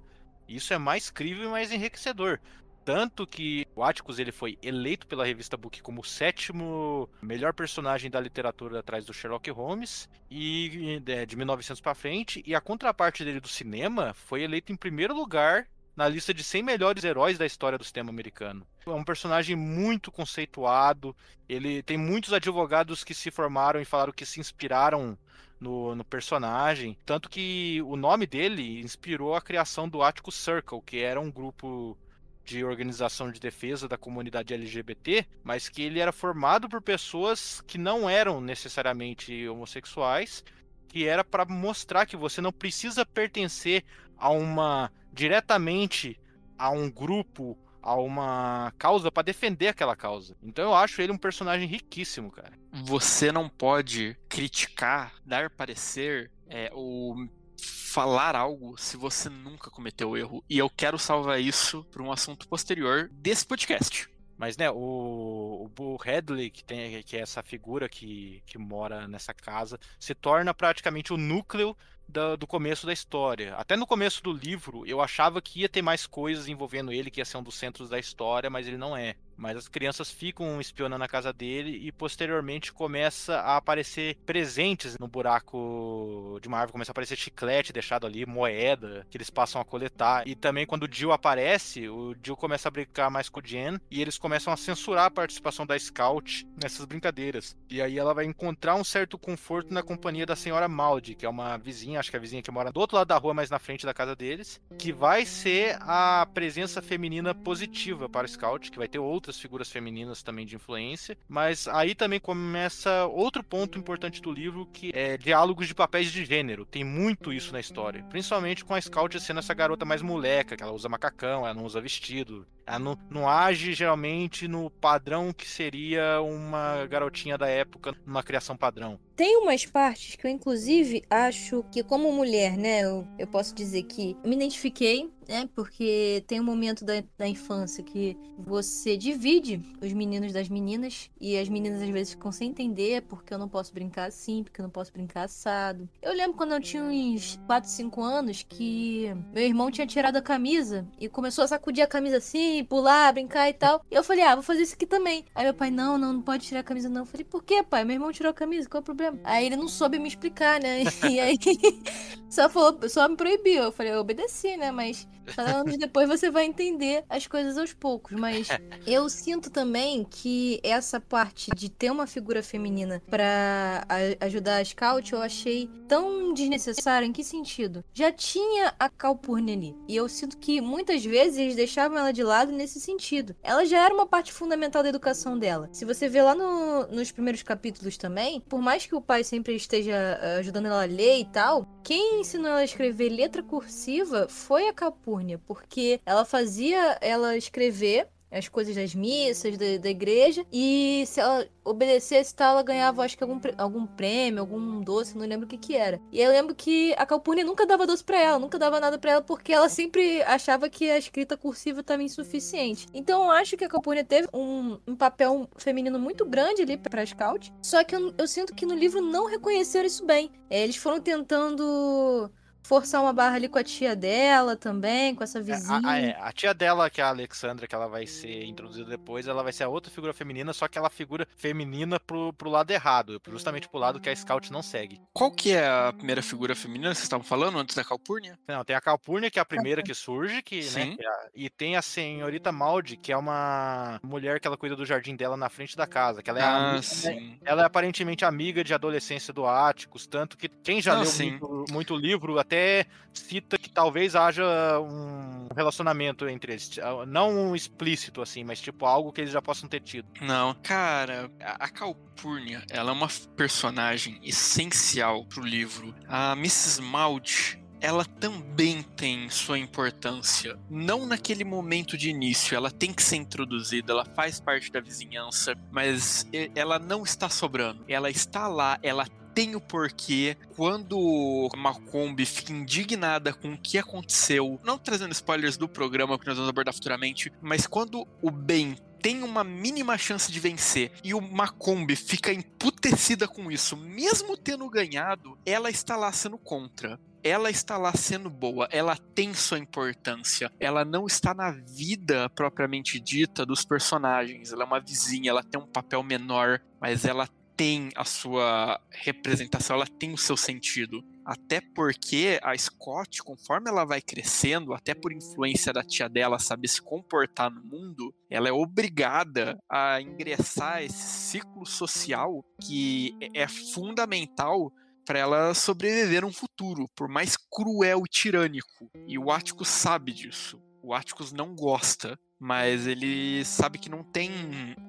[0.48, 2.40] isso é mais crível e mais enriquecedor.
[2.84, 8.10] Tanto que o Atticus ele foi eleito pela revista Book como o sétimo melhor personagem
[8.10, 13.24] da literatura atrás do Sherlock Holmes e é, de 1900 para frente, e a contraparte
[13.24, 15.68] dele do cinema foi eleito em primeiro lugar
[15.99, 18.64] na lista de 100 melhores heróis da história do cinema americano.
[18.86, 21.14] É um personagem muito conceituado.
[21.49, 25.18] Ele tem muitos advogados que se formaram e falaram que se inspiraram
[25.59, 26.96] no, no, personagem.
[27.05, 31.99] Tanto que o nome dele inspirou a criação do Atticus Circle, que era um grupo
[32.44, 37.76] de organização de defesa da comunidade LGBT, mas que ele era formado por pessoas que
[37.76, 40.44] não eram necessariamente homossexuais,
[40.89, 43.84] que era para mostrar que você não precisa pertencer
[44.16, 46.18] a uma diretamente
[46.57, 50.36] a um grupo a uma causa para defender aquela causa.
[50.43, 52.53] Então eu acho ele um personagem riquíssimo, cara.
[52.72, 57.16] Você não pode criticar, dar parecer é, ou
[57.59, 60.45] falar algo se você nunca cometeu erro.
[60.49, 64.09] E eu quero salvar isso para um assunto posterior desse podcast.
[64.39, 69.34] Mas, né, o, o Hadley, que, tem, que é essa figura que, que mora nessa
[69.34, 71.76] casa, se torna praticamente o núcleo
[72.09, 73.57] do, do, começo da história.
[73.57, 77.20] Até no começo do livro, eu achava que ia ter mais coisas envolvendo ele, que
[77.20, 79.16] ia ser um dos centros da história, mas ele não é.
[79.39, 85.07] Mas as crianças ficam espionando a casa dele e posteriormente começa a aparecer presentes no
[85.07, 89.64] buraco de uma árvore, começa a aparecer chiclete deixado ali, moeda que eles passam a
[89.64, 90.26] coletar.
[90.26, 93.78] E também quando o Jill aparece, o Jill começa a brincar mais com o Jen
[93.91, 97.57] e eles começam a censurar a participação da Scout nessas brincadeiras.
[97.70, 101.28] E aí ela vai encontrar um certo conforto na companhia da senhora Maldi, que é
[101.28, 103.51] uma vizinha, acho que é a vizinha que mora do outro lado da rua, mais
[103.51, 108.70] na frente da casa deles, que vai ser a presença feminina positiva para o Scout,
[108.70, 113.45] que vai ter outra outras figuras femininas também de influência, mas aí também começa outro
[113.45, 116.64] ponto importante do livro que é diálogos de papéis de gênero.
[116.64, 120.62] Tem muito isso na história, principalmente com a Scout sendo essa garota mais moleca, que
[120.62, 125.48] ela usa macacão, ela não usa vestido, ela não, não age geralmente no padrão que
[125.48, 129.00] seria uma garotinha da época numa criação padrão.
[129.16, 133.82] Tem umas partes que eu, inclusive, acho que, como mulher, né, eu, eu posso dizer
[133.84, 135.48] que me identifiquei né?
[135.54, 141.36] Porque tem um momento da, da infância que você divide os meninos das meninas e
[141.36, 144.62] as meninas às vezes ficam sem entender porque eu não posso brincar assim, porque eu
[144.62, 145.88] não posso brincar assado.
[146.00, 150.22] Eu lembro quando eu tinha uns 4, 5 anos que meu irmão tinha tirado a
[150.22, 153.84] camisa e começou a sacudir a camisa assim, pular, brincar e tal.
[153.90, 155.24] E eu falei, ah, vou fazer isso aqui também.
[155.34, 157.02] Aí meu pai, não, não, não pode tirar a camisa não.
[157.02, 157.84] Eu falei, por que, pai?
[157.84, 159.18] Meu irmão tirou a camisa, qual é o problema?
[159.24, 160.84] Aí ele não soube me explicar, né?
[161.09, 161.38] E aí
[162.28, 163.64] só falou, só me proibiu.
[163.64, 164.70] Eu falei, eu obedeci, né?
[164.70, 165.06] Mas
[165.37, 168.18] anos depois você vai entender as coisas aos poucos.
[168.18, 168.49] Mas
[168.87, 173.87] eu sinto também que essa parte de ter uma figura feminina para
[174.20, 177.07] ajudar a Scout eu achei tão desnecessária.
[177.07, 177.85] Em que sentido?
[177.93, 179.76] Já tinha a Calpurnia ali.
[179.87, 183.35] E eu sinto que muitas vezes eles deixavam ela de lado nesse sentido.
[183.43, 185.68] Ela já era uma parte fundamental da educação dela.
[185.72, 189.55] Se você vê lá no, nos primeiros capítulos também, por mais que o pai sempre
[189.55, 194.26] esteja eh, ajudando ela a ler e tal, quem ensinou ela a escrever letra cursiva
[194.29, 194.72] foi a
[195.18, 200.44] Calpurnia, porque ela fazia ela escrever as coisas das missas, da, da, igreja.
[200.52, 205.26] E se ela obedecesse tal, ela ganhava, acho que algum, algum prêmio, algum doce, não
[205.26, 205.98] lembro o que que era.
[206.12, 209.12] E eu lembro que a Calpurnia nunca dava doce para ela, nunca dava nada para
[209.12, 212.86] ela, porque ela sempre achava que a escrita cursiva estava insuficiente.
[212.92, 217.06] Então eu acho que a Calpurnia teve um, um papel feminino muito grande ali pra
[217.06, 217.50] Scout.
[217.62, 220.30] Só que eu, eu sinto que no livro não reconheceram isso bem.
[220.50, 222.30] É, eles foram tentando
[222.68, 225.80] forçar uma barra ali com a tia dela também, com essa vizinha.
[225.82, 228.44] É, a, a, é, a, tia dela, que é a Alexandra, que ela vai ser
[228.44, 232.30] introduzida depois, ela vai ser a outra figura feminina, só que ela figura feminina pro,
[232.34, 235.00] pro lado errado, justamente pro lado que a Scout não segue.
[235.14, 238.38] Qual que é a primeira figura feminina que vocês estavam falando antes da Calpurnia?
[238.46, 241.48] Não, tem a Calpurnia, que é a primeira que surge, que, né, que é e
[241.48, 245.48] tem a senhorita Maldi, que é uma mulher que ela cuida do jardim dela na
[245.48, 247.38] frente da casa, que ela é ah, amiga, sim.
[247.44, 251.64] ela é aparentemente amiga de adolescência do Áticos, tanto que quem já ah, leu muito,
[251.72, 254.44] muito livro até até cita que talvez haja
[254.80, 256.70] um relacionamento entre eles.
[257.06, 260.09] Não explícito, assim, mas tipo algo que eles já possam ter tido.
[260.20, 265.94] Não, cara, a Calpurnia, ela é uma personagem essencial pro livro.
[266.09, 266.82] A Mrs.
[266.82, 270.59] Maud ela também tem sua importância.
[270.68, 275.54] Não naquele momento de início, ela tem que ser introduzida, ela faz parte da vizinhança,
[275.70, 277.84] mas ela não está sobrando.
[277.86, 279.06] Ela está lá, ela
[279.39, 280.36] tem o porquê.
[280.57, 286.34] Quando Macombi fica indignada com o que aconteceu, não trazendo spoilers do programa que nós
[286.34, 291.20] vamos abordar futuramente, mas quando o Ben tem uma mínima chance de vencer e o
[291.20, 297.76] Macombi fica emputecida com isso, mesmo tendo ganhado, ela está lá sendo contra ela está
[297.76, 303.64] lá sendo boa, ela tem sua importância, ela não está na vida propriamente dita dos
[303.64, 307.28] personagens, ela é uma vizinha, ela tem um papel menor, mas ela
[307.59, 311.04] tem a sua representação, ela tem o seu sentido.
[311.24, 316.68] Até porque a Scott, conforme ela vai crescendo, até por influência da tia dela saber
[316.68, 324.72] se comportar no mundo, ela é obrigada a ingressar esse ciclo social que é fundamental
[325.04, 328.88] para ela sobreviver um futuro, por mais cruel e tirânico.
[329.06, 330.62] E o Ático sabe disso.
[330.80, 334.30] O Atticus não gosta, mas ele sabe que não tem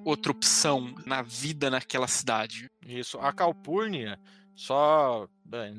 [0.06, 2.70] outra opção na vida naquela cidade.
[2.86, 3.18] Isso.
[3.20, 4.20] A Calpurnia,
[4.56, 5.28] só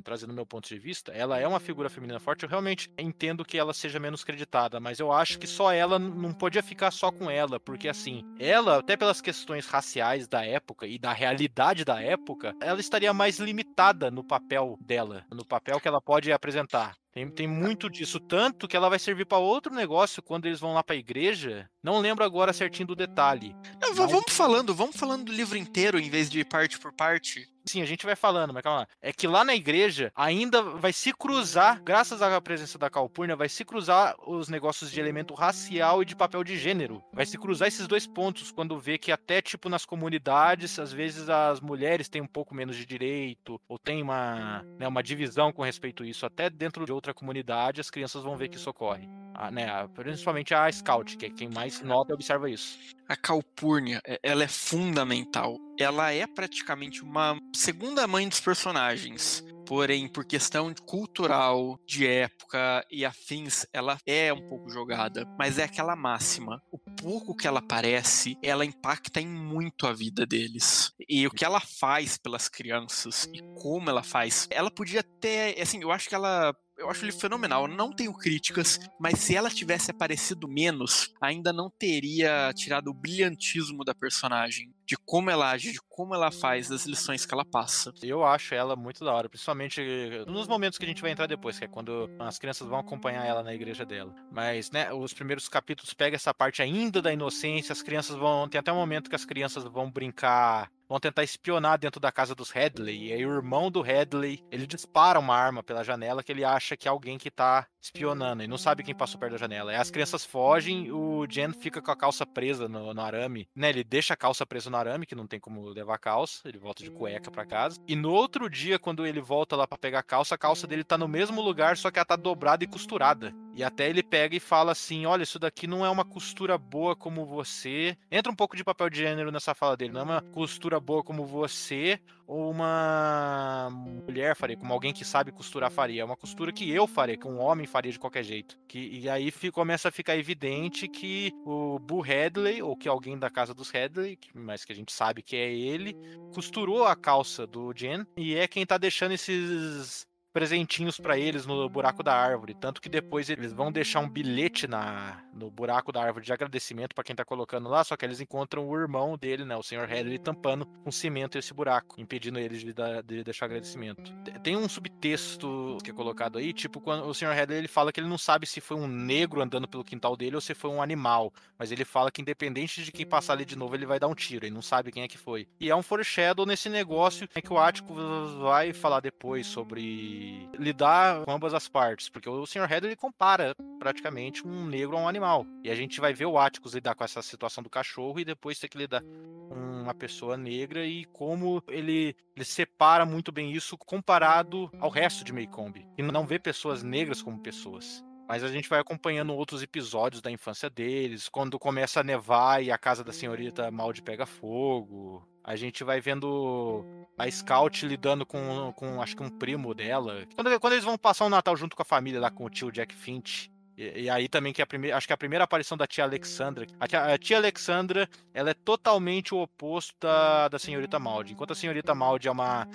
[0.03, 2.43] trazendo meu ponto de vista, ela é uma figura feminina forte.
[2.43, 6.33] Eu realmente entendo que ela seja menos creditada, mas eu acho que só ela não
[6.33, 10.99] podia ficar só com ela, porque assim, ela, até pelas questões raciais da época e
[10.99, 16.01] da realidade da época, ela estaria mais limitada no papel dela, no papel que ela
[16.01, 16.97] pode apresentar.
[17.13, 20.75] Tem, tem muito disso, tanto que ela vai servir para outro negócio quando eles vão
[20.75, 21.69] lá para a igreja.
[21.83, 23.53] Não lembro agora certinho do detalhe.
[23.81, 23.97] Não, mas...
[23.97, 27.50] Vamos falando, vamos falando do livro inteiro em vez de parte por parte.
[27.65, 28.89] Sim, a gente vai falando, mas calma lá.
[29.03, 33.49] É que lá na igreja ainda vai se cruzar, graças à presença da Calpurnia, vai
[33.49, 37.03] se cruzar os negócios de elemento racial e de papel de gênero.
[37.13, 41.29] Vai se cruzar esses dois pontos quando vê que até tipo nas comunidades, às vezes
[41.29, 45.63] as mulheres têm um pouco menos de direito ou tem uma, né, uma divisão com
[45.63, 46.25] respeito a isso.
[46.25, 49.09] Até dentro de outra comunidade, as crianças vão ver que isso ocorre.
[49.35, 52.79] A, né, principalmente a Scout, que é quem mais nota e observa isso.
[53.11, 55.59] A Calpurnia, ela é fundamental.
[55.77, 59.45] Ela é praticamente uma segunda mãe dos personagens.
[59.67, 65.27] Porém, por questão cultural, de época e afins, ela é um pouco jogada.
[65.37, 66.63] Mas é aquela máxima.
[66.71, 70.93] O pouco que ela aparece, ela impacta em muito a vida deles.
[71.09, 75.61] E o que ela faz pelas crianças e como ela faz, ela podia ter.
[75.61, 77.69] Assim, eu acho que ela eu acho ele fenomenal.
[77.69, 83.85] Não tenho críticas, mas se ela tivesse aparecido menos, ainda não teria tirado o brilhantismo
[83.85, 87.93] da personagem, de como ela age, de como ela faz, das lições que ela passa.
[88.03, 89.81] Eu acho ela muito da hora, principalmente
[90.27, 93.27] nos momentos que a gente vai entrar depois, que é quando as crianças vão acompanhar
[93.27, 94.15] ela na igreja dela.
[94.33, 98.49] Mas, né, os primeiros capítulos pega essa parte ainda da inocência, as crianças vão.
[98.49, 102.35] Tem até um momento que as crianças vão brincar vão tentar espionar dentro da casa
[102.35, 103.07] dos Headley.
[103.07, 106.77] E aí o irmão do Headley, ele dispara uma arma pela janela que ele acha
[106.77, 109.77] que é alguém que tá espionando e não sabe quem passou perto da janela.
[109.77, 113.71] As crianças fogem, o Jen fica com a calça presa no, no arame, né?
[113.71, 116.59] Ele deixa a calça presa no arame, que não tem como levar a calça, ele
[116.59, 117.81] volta de cueca para casa.
[117.87, 120.83] E no outro dia, quando ele volta lá para pegar a calça, a calça dele
[120.83, 123.33] tá no mesmo lugar, só que ela tá dobrada e costurada.
[123.55, 126.95] E até ele pega e fala assim: Olha, isso daqui não é uma costura boa
[126.95, 127.97] como você.
[128.11, 131.03] Entra um pouco de papel de gênero nessa fala dele, não é uma costura boa
[131.03, 136.03] como você, ou uma mulher faria, como alguém que sabe costurar faria.
[136.03, 138.57] É uma costura que eu faria, que um homem faria de qualquer jeito.
[138.69, 143.19] Que, e aí fica, começa a ficar evidente que o Boo Headley, ou que alguém
[143.19, 145.97] da casa dos Headley, mas que a gente sabe que é ele,
[146.33, 151.69] costurou a calça do Jen e é quem tá deixando esses presentinhos para eles no
[151.69, 156.03] buraco da árvore, tanto que depois eles vão deixar um bilhete na no buraco da
[156.03, 159.45] árvore de agradecimento para quem tá colocando lá, só que eles encontram o irmão dele,
[159.45, 159.87] né, o Sr.
[159.89, 162.75] Headley tampando com cimento esse buraco, impedindo eles de,
[163.07, 164.13] de deixar agradecimento.
[164.43, 167.33] Tem um subtexto que é colocado aí, tipo quando o Sr.
[167.33, 170.35] Headley ele fala que ele não sabe se foi um negro andando pelo quintal dele
[170.35, 173.57] ou se foi um animal, mas ele fala que independente de quem passar ali de
[173.57, 175.49] novo, ele vai dar um tiro, ele não sabe quem é que foi.
[175.59, 177.95] E é um foreshadow nesse negócio é que o Ático
[178.41, 180.20] vai falar depois sobre
[180.59, 182.67] lidar com ambas as partes, porque o Sr.
[182.67, 185.47] Head ele compara praticamente um negro a um animal.
[185.65, 188.59] E a gente vai ver o Atticus lidar com essa situação do cachorro e depois
[188.59, 189.03] ter que lidar
[189.49, 195.25] com uma pessoa negra e como ele, ele separa muito bem isso comparado ao resto
[195.25, 198.05] de Maycomb, e não vê pessoas negras como pessoas.
[198.31, 202.71] Mas a gente vai acompanhando outros episódios da infância deles, quando começa a nevar e
[202.71, 205.29] a casa da senhorita Malde pega fogo.
[205.43, 206.85] A gente vai vendo
[207.19, 210.25] a Scout lidando com, com acho que um primo dela.
[210.37, 212.49] Quando, quando eles vão passar o um Natal junto com a família lá com o
[212.49, 213.51] tio Jack Finch.
[213.77, 216.69] E, e, aí também que a primeira, acho que a primeira aparição da tia Alexandra.
[216.79, 221.33] A tia, a tia Alexandra, ela é totalmente o oposto da, da senhorita Maldi.
[221.33, 222.69] Enquanto a senhorita Maldi é uma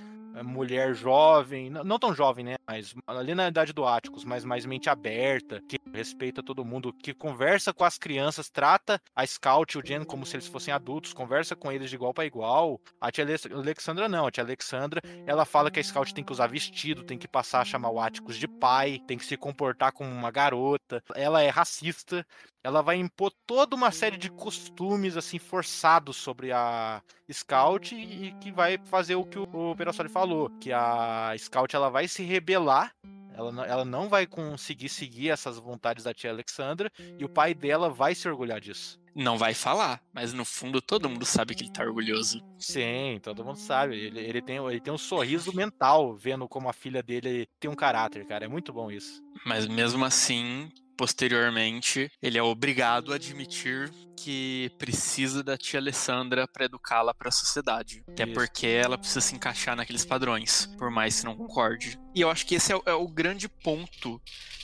[0.44, 2.56] mulher jovem, não tão jovem, né?
[2.68, 7.14] Mas ali na idade do Áticos, mas mais mente aberta, que respeita todo mundo, que
[7.14, 11.14] conversa com as crianças, trata a Scout e o Jen como se eles fossem adultos,
[11.14, 12.80] conversa com eles de igual para igual.
[13.00, 16.48] A tia Alexandra não, a tia Alexandra, ela fala que a Scout tem que usar
[16.48, 20.10] vestido, tem que passar a chamar o Áticos de pai, tem que se comportar como
[20.10, 21.04] uma garota.
[21.16, 22.26] Ela é racista,
[22.66, 27.00] ela vai impor toda uma série de costumes assim forçados sobre a
[27.32, 32.08] Scout e, que vai fazer o que o, Perassoli falou, que a Scout ela vai
[32.08, 32.92] se rebelar
[33.38, 37.90] ela, ela não vai conseguir seguir essas vontades da tia Alexandra e o pai dela
[37.90, 38.98] vai se orgulhar disso.
[39.14, 42.42] Não vai falar, mas no fundo todo mundo sabe que ele tá orgulhoso.
[42.58, 43.96] Sim, todo mundo sabe.
[43.96, 47.76] Ele, ele, tem, ele tem um sorriso mental vendo como a filha dele tem um
[47.76, 48.46] caráter, cara.
[48.46, 49.22] É muito bom isso.
[49.46, 56.66] Mas mesmo assim, Posteriormente, ele é obrigado a admitir que precisa da tia Alessandra para
[56.66, 58.04] educá-la para a sociedade.
[58.08, 58.34] Até Isso.
[58.34, 62.00] porque ela precisa se encaixar naqueles padrões, por mais que não concorde.
[62.16, 64.22] E eu acho que esse é o, é o grande ponto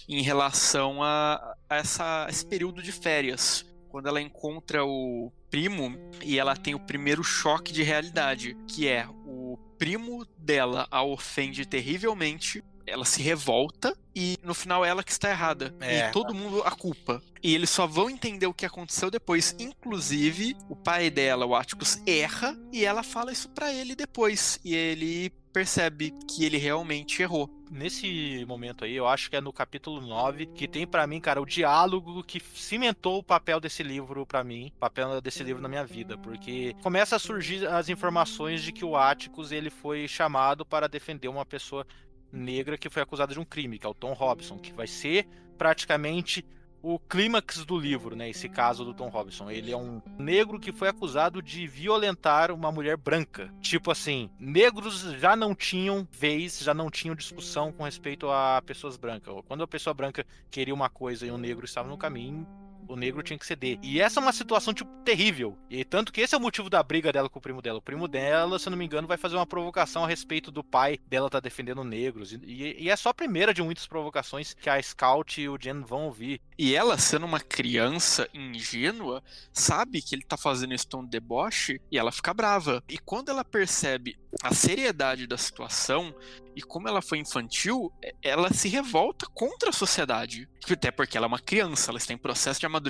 [0.08, 3.66] em relação a, a, essa, a esse período de férias.
[3.90, 9.06] Quando ela encontra o primo e ela tem o primeiro choque de realidade, que é
[9.26, 15.30] o primo dela a ofende terrivelmente, ela se revolta e no final ela que está
[15.30, 15.74] errada.
[15.80, 16.10] É.
[16.10, 17.22] E todo mundo a culpa.
[17.42, 19.56] E eles só vão entender o que aconteceu depois.
[19.58, 24.60] Inclusive, o pai dela, o Atticus, erra e ela fala isso pra ele depois.
[24.64, 27.50] E ele percebe que ele realmente errou.
[27.70, 31.42] Nesse momento aí, eu acho que é no capítulo 9 que tem pra mim, cara,
[31.42, 35.70] o diálogo que cimentou o papel desse livro pra mim, o papel desse livro na
[35.70, 40.66] minha vida, porque começa a surgir as informações de que o Atticus ele foi chamado
[40.66, 41.86] para defender uma pessoa
[42.32, 45.28] negra que foi acusada de um crime, que é o Tom Robson, que vai ser
[45.58, 46.46] praticamente
[46.84, 48.30] o clímax do livro, né?
[48.30, 49.50] Esse caso do Tom Robson.
[49.50, 53.54] Ele é um negro que foi acusado de violentar uma mulher branca.
[53.62, 58.98] Tipo assim, negros já não tinham vez, já não tinham discussão com respeito a pessoas
[58.98, 59.34] brancas.
[59.48, 62.48] Quando a pessoa branca queria uma coisa e um negro estava no caminho,
[62.92, 63.80] o negro tinha que ceder.
[63.82, 65.58] E essa é uma situação, tipo, terrível.
[65.70, 67.80] E tanto que esse é o motivo da briga dela com o primo dela.
[67.80, 70.64] O primo dela, se eu não me engano, vai fazer uma provocação a respeito do
[70.64, 72.34] pai dela tá defendendo negros.
[72.34, 75.82] E, e é só a primeira de muitas provocações que a Scout e o Jen
[75.82, 76.42] vão ouvir.
[76.58, 79.24] E ela, sendo uma criança ingênua,
[79.54, 82.84] sabe que ele tá fazendo isso tão deboche e ela fica brava.
[82.90, 86.14] E quando ela percebe a seriedade da situação
[86.56, 90.48] e como ela foi infantil, ela se revolta contra a sociedade.
[90.70, 92.81] Até porque ela é uma criança, ela está em processo de amadurecimento.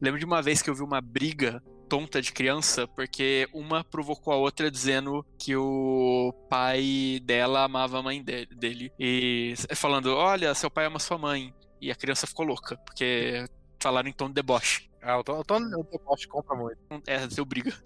[0.00, 4.32] Lembro de uma vez que eu vi uma briga tonta de criança, porque uma provocou
[4.32, 8.92] a outra dizendo que o pai dela amava a mãe de dele.
[8.98, 11.54] E falando, olha, seu pai ama sua mãe.
[11.80, 13.44] E a criança ficou louca, porque
[13.80, 14.88] falaram em tom de deboche.
[15.06, 16.78] Ah, o Tom, o Tom o deboche compra muito.
[17.06, 17.72] É, deu briga.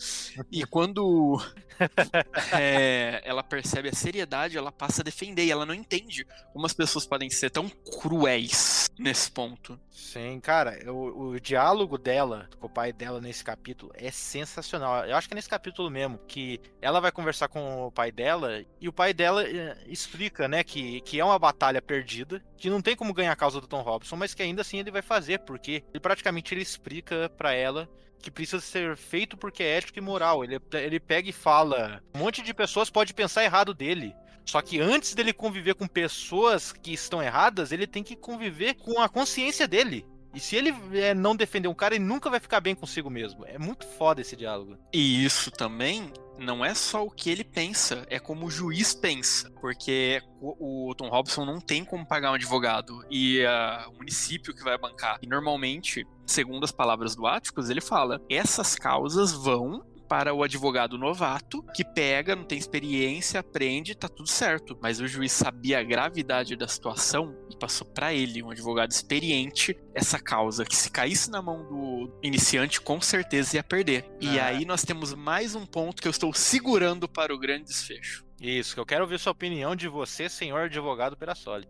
[0.52, 1.36] E quando
[2.56, 5.44] é, ela percebe a seriedade, ela passa a defender.
[5.44, 9.78] E ela não entende como as pessoas podem ser tão cruéis nesse ponto.
[9.90, 15.04] Sim, cara, o, o diálogo dela com o pai dela nesse capítulo é sensacional.
[15.04, 18.64] Eu acho que é nesse capítulo mesmo que ela vai conversar com o pai dela
[18.80, 22.80] e o pai dela eh, explica, né, que, que é uma batalha perdida, que não
[22.80, 25.40] tem como ganhar a causa do Tom Robson, mas que ainda assim ele vai fazer,
[25.40, 27.88] porque ele praticamente ele explica para ela
[28.20, 30.42] que precisa ser feito porque é ético e moral.
[30.44, 32.02] Ele, ele pega e fala.
[32.14, 34.14] Um monte de pessoas pode pensar errado dele.
[34.44, 39.00] Só que antes dele conviver com pessoas que estão erradas, ele tem que conviver com
[39.00, 40.06] a consciência dele.
[40.34, 43.44] E se ele é, não defender um cara, ele nunca vai ficar bem consigo mesmo.
[43.46, 44.78] É muito foda esse diálogo.
[44.92, 49.50] E isso também não é só o que ele pensa, é como o juiz pensa.
[49.60, 54.62] Porque o, Tom Robson não tem como pagar um advogado e uh, o município que
[54.62, 55.18] vai bancar.
[55.22, 60.96] E normalmente, segundo as palavras do Áticos, ele fala: essas causas vão para o advogado
[60.96, 64.76] novato, que pega, não tem experiência, aprende, tá tudo certo.
[64.80, 69.76] Mas o juiz sabia a gravidade da situação e passou para ele, um advogado experiente,
[69.94, 74.04] essa causa que se caísse na mão do iniciante, com certeza ia perder.
[74.20, 74.46] E Ah.
[74.46, 78.24] aí nós temos mais um ponto que eu estou segurando para o grande desfecho.
[78.40, 81.66] Isso, que eu quero ouvir sua opinião de você, senhor advogado Perassoli.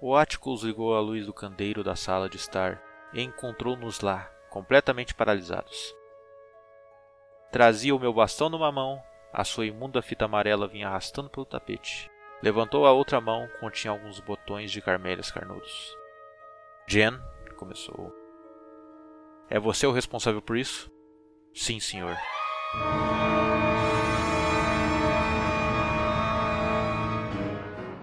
[0.00, 2.80] O Atticus ligou a luz do candeeiro da sala de estar
[3.12, 5.92] e encontrou-nos lá, completamente paralisados.
[7.50, 12.08] Trazia o meu bastão numa mão, a sua imunda fita amarela vinha arrastando pelo tapete.
[12.40, 15.96] Levantou a outra mão, continha alguns botões de carmélias carnudos.
[16.86, 17.18] Jen,
[17.56, 18.14] começou.
[19.50, 20.88] É você o responsável por isso?
[21.52, 22.16] Sim, senhor.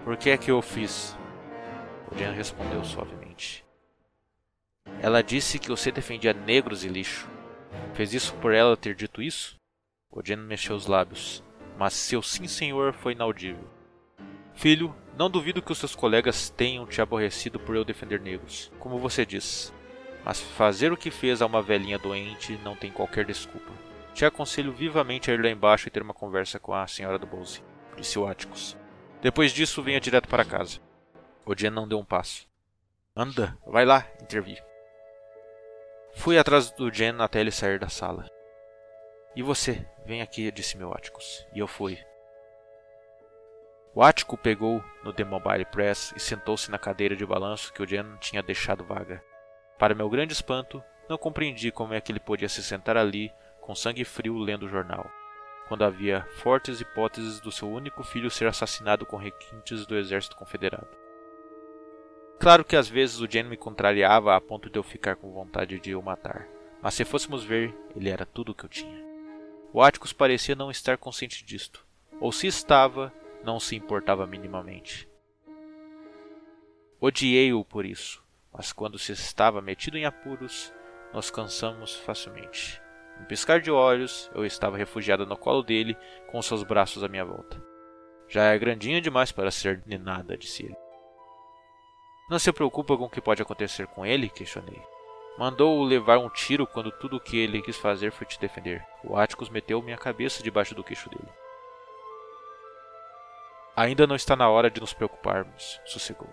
[0.04, 1.16] Por que é que eu fiz?
[2.10, 3.64] O Jen respondeu suavemente.
[5.00, 7.28] Ela disse que você defendia negros e lixo.
[7.94, 9.56] Fez isso por ela ter dito isso?
[10.10, 11.42] O Jen mexeu os lábios,
[11.78, 13.68] mas seu sim senhor foi inaudível.
[14.54, 18.98] Filho, não duvido que os seus colegas tenham te aborrecido por eu defender negros, como
[18.98, 19.72] você diz.
[20.24, 23.70] Mas fazer o que fez a uma velhinha doente não tem qualquer desculpa.
[24.14, 27.26] Te aconselho vivamente a ir lá embaixo e ter uma conversa com a senhora do
[27.26, 27.62] Bolse,
[27.96, 28.76] disse o Atticus.
[29.20, 30.80] Depois disso, venha direto para casa.
[31.48, 32.44] O Jen não deu um passo.
[33.14, 34.60] Anda, vai lá, intervi.
[36.16, 38.28] Fui atrás do Jen até ele sair da sala.
[39.36, 41.46] E você, vem aqui, disse meu Atticus.
[41.54, 42.04] E eu fui.
[43.94, 47.86] O Ático pegou no The Mobile Press e sentou-se na cadeira de balanço que o
[47.86, 49.22] Jen tinha deixado vaga.
[49.78, 53.72] Para meu grande espanto, não compreendi como é que ele podia se sentar ali, com
[53.72, 55.08] sangue frio, lendo o jornal,
[55.68, 61.05] quando havia fortes hipóteses do seu único filho ser assassinado com requintes do exército confederado.
[62.38, 65.80] Claro que às vezes o Jen me contrariava a ponto de eu ficar com vontade
[65.80, 66.46] de o matar,
[66.82, 69.04] mas se fôssemos ver, ele era tudo o que eu tinha.
[69.72, 71.84] O Atticus parecia não estar consciente disto,
[72.20, 73.12] ou se estava,
[73.42, 75.08] não se importava minimamente.
[77.00, 78.22] Odiei-o por isso,
[78.52, 80.72] mas quando se estava metido em apuros,
[81.12, 82.80] nos cansamos facilmente.
[83.20, 85.96] Um piscar de olhos, eu estava refugiada no colo dele,
[86.30, 87.62] com seus braços à minha volta.
[88.28, 90.85] Já é grandinho demais para ser ninada, disse ele.
[92.28, 94.28] Não se preocupa com o que pode acontecer com ele?
[94.28, 94.82] questionei.
[95.38, 98.84] Mandou-o levar um tiro quando tudo o que ele quis fazer foi te defender.
[99.04, 101.28] O Atticus meteu minha cabeça debaixo do queixo dele.
[103.76, 106.28] Ainda não está na hora de nos preocuparmos, sossegou.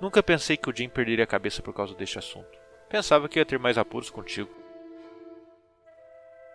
[0.00, 2.58] Nunca pensei que o Jim perderia a cabeça por causa deste assunto.
[2.88, 4.50] Pensava que ia ter mais apuros contigo.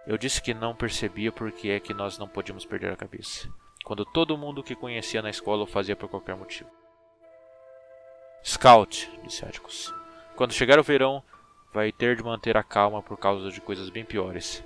[0.07, 3.49] Eu disse que não percebia por que é que nós não podíamos perder a cabeça,
[3.83, 6.84] quando todo mundo que conhecia na escola o fazia por qualquer motivo.
[8.47, 9.91] Scout, disse Atticus.
[10.35, 11.23] Quando chegar o verão,
[11.73, 14.63] vai ter de manter a calma por causa de coisas bem piores.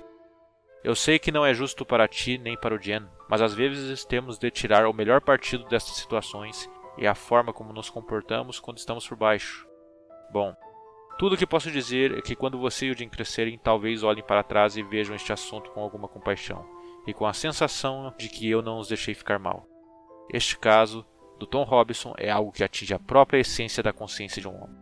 [0.84, 4.04] Eu sei que não é justo para ti nem para o Jen, mas às vezes
[4.04, 8.76] temos de tirar o melhor partido destas situações e a forma como nos comportamos quando
[8.76, 9.66] estamos por baixo.
[10.30, 10.54] Bom,
[11.18, 14.22] tudo o que posso dizer é que quando você e o Jim crescerem, talvez olhem
[14.22, 16.68] para trás e vejam este assunto com alguma compaixão
[17.06, 19.66] e com a sensação de que eu não os deixei ficar mal.
[20.30, 21.04] Este caso
[21.40, 24.76] do Tom Robinson é algo que atinge a própria essência da consciência de um homem.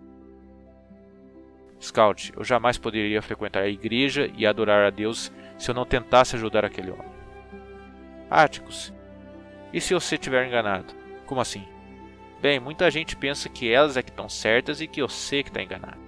[1.81, 6.35] Scout, eu jamais poderia frequentar a igreja e adorar a Deus se eu não tentasse
[6.35, 7.07] ajudar aquele homem.
[8.29, 8.93] Áticos,
[9.73, 10.93] e se você tiver enganado?
[11.27, 11.65] Como assim?
[12.43, 15.51] Bem, muita gente pensa que elas é que estão certas e que eu sei que
[15.51, 16.01] está enganado.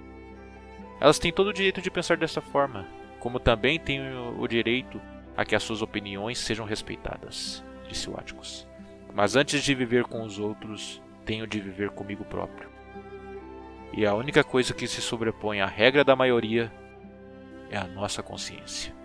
[0.99, 2.85] Elas têm todo o direito de pensar dessa forma,
[3.21, 4.01] como também têm
[4.37, 5.01] o direito
[5.37, 8.69] a que as suas opiniões sejam respeitadas, disse o Atticus.
[9.13, 12.69] Mas antes de viver com os outros, tenho de viver comigo próprio.
[13.93, 16.71] E a única coisa que se sobrepõe à regra da maioria
[17.69, 19.00] é a nossa consciência.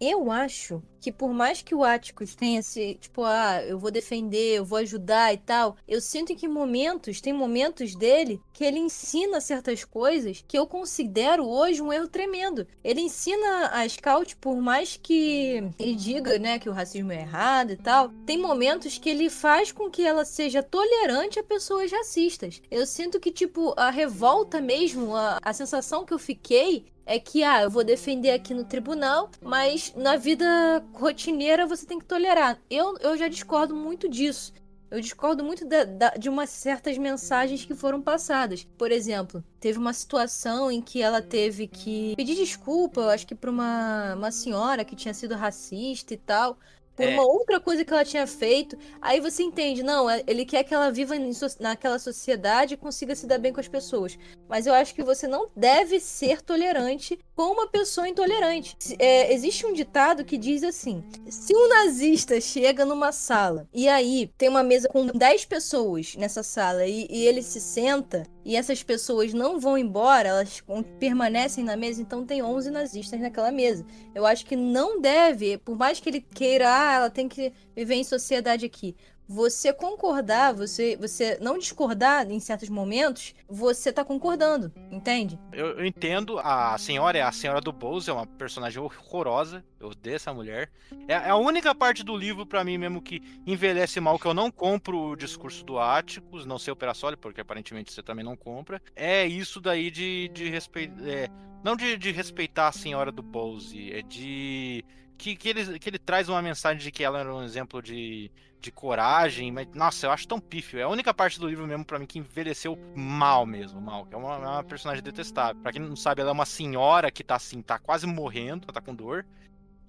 [0.00, 4.58] Eu acho que por mais que o Atticus tenha esse, tipo, ah, eu vou defender,
[4.58, 9.40] eu vou ajudar e tal, eu sinto que momentos, tem momentos dele que ele ensina
[9.40, 12.66] certas coisas que eu considero hoje um erro tremendo.
[12.84, 17.72] Ele ensina a Scout, por mais que ele diga, né, que o racismo é errado
[17.72, 22.60] e tal, tem momentos que ele faz com que ela seja tolerante a pessoas racistas.
[22.70, 27.42] Eu sinto que, tipo, a revolta mesmo, a, a sensação que eu fiquei é que,
[27.42, 30.46] ah, eu vou defender aqui no tribunal, mas na vida
[30.92, 32.56] rotineira você tem que tolerar.
[32.70, 34.52] Eu, eu já discordo muito disso.
[34.88, 38.64] Eu discordo muito da, da, de umas certas mensagens que foram passadas.
[38.78, 43.34] Por exemplo, teve uma situação em que ela teve que pedir desculpa, eu acho que
[43.34, 46.58] para uma, uma senhora que tinha sido racista e tal
[47.00, 47.14] por é.
[47.14, 48.76] uma outra coisa que ela tinha feito.
[49.00, 51.14] Aí você entende, não, é, ele quer que ela viva
[51.58, 54.18] naquela sociedade e consiga se dar bem com as pessoas.
[54.46, 58.76] Mas eu acho que você não deve ser tolerante com uma pessoa intolerante.
[58.98, 64.30] É, existe um ditado que diz assim: se um nazista chega numa sala e aí
[64.36, 68.82] tem uma mesa com 10 pessoas nessa sala e, e ele se senta e essas
[68.82, 70.62] pessoas não vão embora, elas
[70.98, 73.84] permanecem na mesa, então tem 11 nazistas naquela mesa.
[74.14, 77.94] Eu acho que não deve, por mais que ele queira, ah, ela tem que viver
[77.94, 78.96] em sociedade aqui
[79.32, 85.38] você concordar, você, você não discordar em certos momentos, você tá concordando, entende?
[85.52, 89.90] Eu, eu entendo, a senhora é a senhora do Bose, é uma personagem horrorosa, eu
[89.90, 90.68] odeio essa mulher.
[91.06, 94.34] É, é a única parte do livro para mim mesmo que envelhece mal, que eu
[94.34, 98.36] não compro o discurso do Áticos, não sei o Perassoli, porque aparentemente você também não
[98.36, 98.82] compra.
[98.96, 101.06] É isso daí de, de respeitar.
[101.06, 101.28] É,
[101.62, 104.84] não de, de respeitar a senhora do Bose, é de.
[105.20, 108.30] Que, que, ele, que ele traz uma mensagem de que ela era um exemplo de,
[108.58, 110.78] de coragem, mas nossa, eu acho tão pífio.
[110.78, 114.16] É a única parte do livro mesmo para mim que envelheceu mal mesmo, mal, é
[114.16, 115.60] uma, é uma personagem detestável.
[115.60, 118.80] Para quem não sabe, ela é uma senhora que tá assim, tá quase morrendo, tá
[118.80, 119.26] com dor.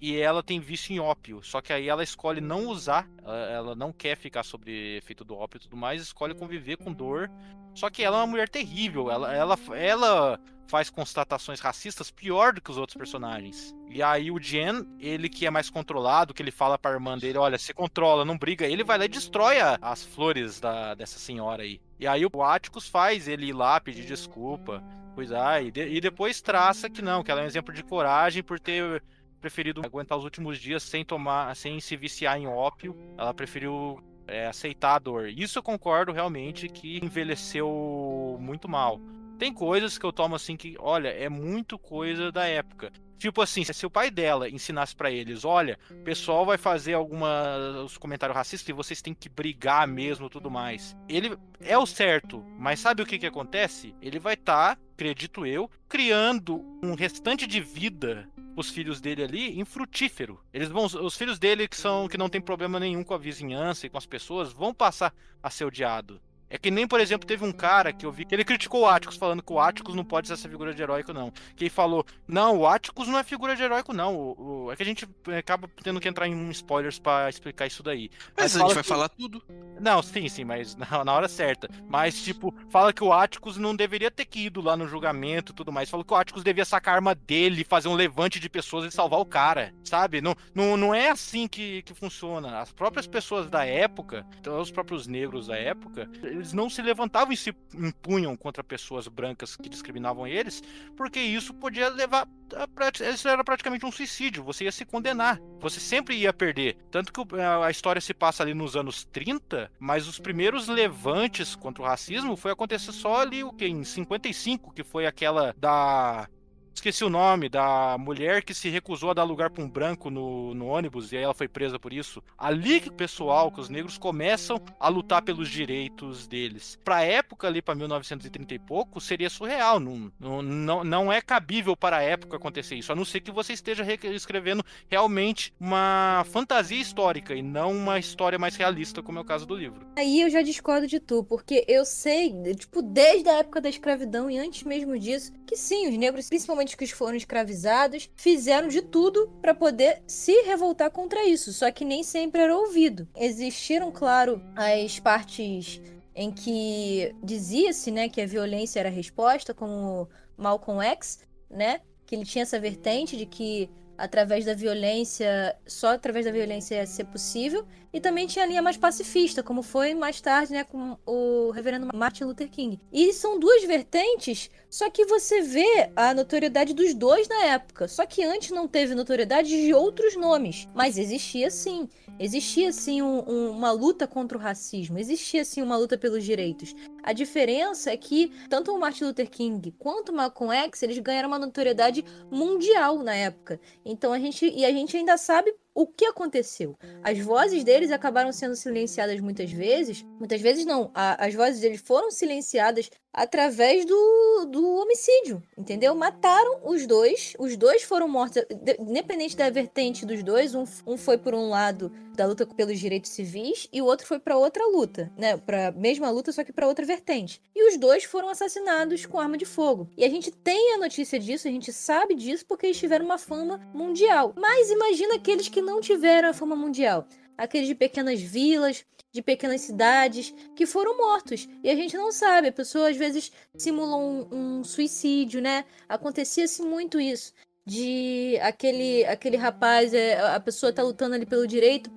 [0.02, 3.92] E ela tem vício em ópio, só que aí ela escolhe não usar, ela, não
[3.92, 7.30] quer ficar sobre efeito do ópio e tudo mais, escolhe conviver com dor.
[7.72, 12.60] Só que ela é uma mulher terrível, ela, ela, ela faz constatações racistas pior do
[12.60, 13.72] que os outros personagens.
[13.88, 17.38] E aí o Jen, ele que é mais controlado, que ele fala pra irmã dele,
[17.38, 21.20] olha, se controla, não briga, ele vai lá e destrói a, as flores da, dessa
[21.20, 21.80] senhora aí.
[22.00, 24.82] E aí o Atticus faz ele ir lá pedir desculpa,
[25.14, 28.42] cuidar, e, de, e depois traça que não, que ela é um exemplo de coragem
[28.42, 29.00] por ter
[29.42, 32.96] preferido aguentar os últimos dias sem tomar, sem se viciar em ópio.
[33.18, 35.28] Ela preferiu é, aceitar a dor.
[35.28, 39.00] Isso eu concordo realmente que envelheceu muito mal.
[39.38, 42.92] Tem coisas que eu tomo assim que, olha, é muito coisa da época.
[43.18, 47.96] Tipo assim, se o pai dela ensinasse para eles, olha, o pessoal vai fazer alguns
[47.96, 50.96] comentários racistas e vocês têm que brigar mesmo, tudo mais.
[51.08, 53.94] Ele é o certo, mas sabe o que que acontece?
[54.02, 59.60] Ele vai estar, tá, acredito eu, criando um restante de vida os filhos dele ali
[59.60, 60.40] infrutífero.
[60.52, 63.86] Eles vão, os filhos dele que são que não tem problema nenhum com a vizinhança
[63.86, 66.20] e com as pessoas vão passar a ser odiado.
[66.52, 68.86] É que nem, por exemplo, teve um cara que eu vi que ele criticou o
[68.86, 71.30] Atticus, falando que o Atticus não pode ser essa figura de heróico, não.
[71.56, 74.14] Que ele falou, não, o Atticus não é figura de heróico, não.
[74.14, 74.72] O, o...
[74.72, 78.10] é que a gente é, acaba tendo que entrar em spoilers para explicar isso daí.
[78.36, 78.88] Mas, mas a gente vai que...
[78.90, 79.42] falar tudo.
[79.80, 81.70] Não, sim, sim, mas na, na, hora certa.
[81.88, 85.54] Mas, tipo, fala que o Atticus não deveria ter que ido lá no julgamento e
[85.54, 85.88] tudo mais.
[85.88, 88.94] Fala que o Atticus devia sacar a arma dele, fazer um levante de pessoas e
[88.94, 90.20] salvar o cara, sabe?
[90.20, 92.60] Não, não, não é assim que, que funciona.
[92.60, 97.32] As próprias pessoas da época, então, os próprios negros da época, eles não se levantavam
[97.32, 100.62] e se impunham contra pessoas brancas que discriminavam eles,
[100.96, 102.68] porque isso podia levar a,
[103.08, 106.76] isso era praticamente um suicídio, você ia se condenar, você sempre ia perder.
[106.90, 111.82] Tanto que a história se passa ali nos anos 30, mas os primeiros levantes contra
[111.82, 116.28] o racismo foi acontecer só ali o que em 55, que foi aquela da
[116.74, 120.54] Esqueci o nome da mulher que se recusou a dar lugar para um branco no,
[120.54, 122.22] no, ônibus e aí ela foi presa por isso.
[122.36, 126.78] Ali que o pessoal, que os negros começam a lutar pelos direitos deles.
[126.82, 131.76] Para época ali para 1930 e pouco seria surreal, não, não, não, não é cabível
[131.76, 136.80] para a época acontecer isso, a não ser que você esteja escrevendo realmente uma fantasia
[136.80, 139.86] histórica e não uma história mais realista, como é o caso do livro.
[139.96, 144.30] Aí eu já discordo de tu, porque eu sei, tipo, desde a época da escravidão
[144.30, 148.82] e antes mesmo disso, que sim, os negros, principalmente principalmente que foram escravizados, fizeram de
[148.82, 153.08] tudo para poder se revoltar contra isso, só que nem sempre era ouvido.
[153.16, 155.80] Existiram, claro, as partes
[156.14, 161.20] em que dizia-se, né, que a violência era a resposta, como Malcolm X,
[161.50, 163.68] né, que ele tinha essa vertente de que
[164.02, 168.60] através da violência, só através da violência ia ser possível, e também tinha a linha
[168.60, 172.80] mais pacifista, como foi mais tarde, né, com o reverendo Martin Luther King.
[172.92, 177.86] E são duas vertentes, só que você vê a notoriedade dos dois na época.
[177.86, 181.88] Só que antes não teve notoriedade de outros nomes, mas existia sim.
[182.18, 186.74] Existia sim um, um, uma luta contra o racismo, existia sim uma luta pelos direitos.
[187.02, 191.28] A diferença é que tanto o Martin Luther King quanto o Malcolm X, eles ganharam
[191.28, 193.60] uma notoriedade mundial na época.
[193.92, 196.78] Então a gente e a gente ainda sabe o que aconteceu?
[197.02, 200.02] As vozes deles acabaram sendo silenciadas muitas vezes.
[200.18, 200.90] Muitas vezes não.
[200.94, 205.94] A, as vozes deles foram silenciadas através do, do homicídio, entendeu?
[205.94, 207.34] Mataram os dois.
[207.38, 208.42] Os dois foram mortos,
[208.78, 210.54] independente da vertente dos dois.
[210.54, 214.18] Um, um foi por um lado da luta pelos direitos civis e o outro foi
[214.18, 215.36] para outra luta, né?
[215.36, 217.40] Para mesma luta, só que para outra vertente.
[217.54, 219.88] E os dois foram assassinados com arma de fogo.
[219.96, 223.18] E a gente tem a notícia disso, a gente sabe disso porque eles tiveram uma
[223.18, 224.32] fama mundial.
[224.36, 227.06] Mas imagina aqueles que não tiveram a fama mundial.
[227.42, 231.48] Aqueles de pequenas vilas, de pequenas cidades, que foram mortos.
[231.62, 232.48] E a gente não sabe.
[232.48, 234.28] A pessoa às vezes simula um,
[234.60, 235.64] um suicídio, né?
[235.88, 237.32] Acontecia-se muito isso
[237.64, 241.90] de aquele aquele rapaz, é, a pessoa tá lutando ali pelo direito,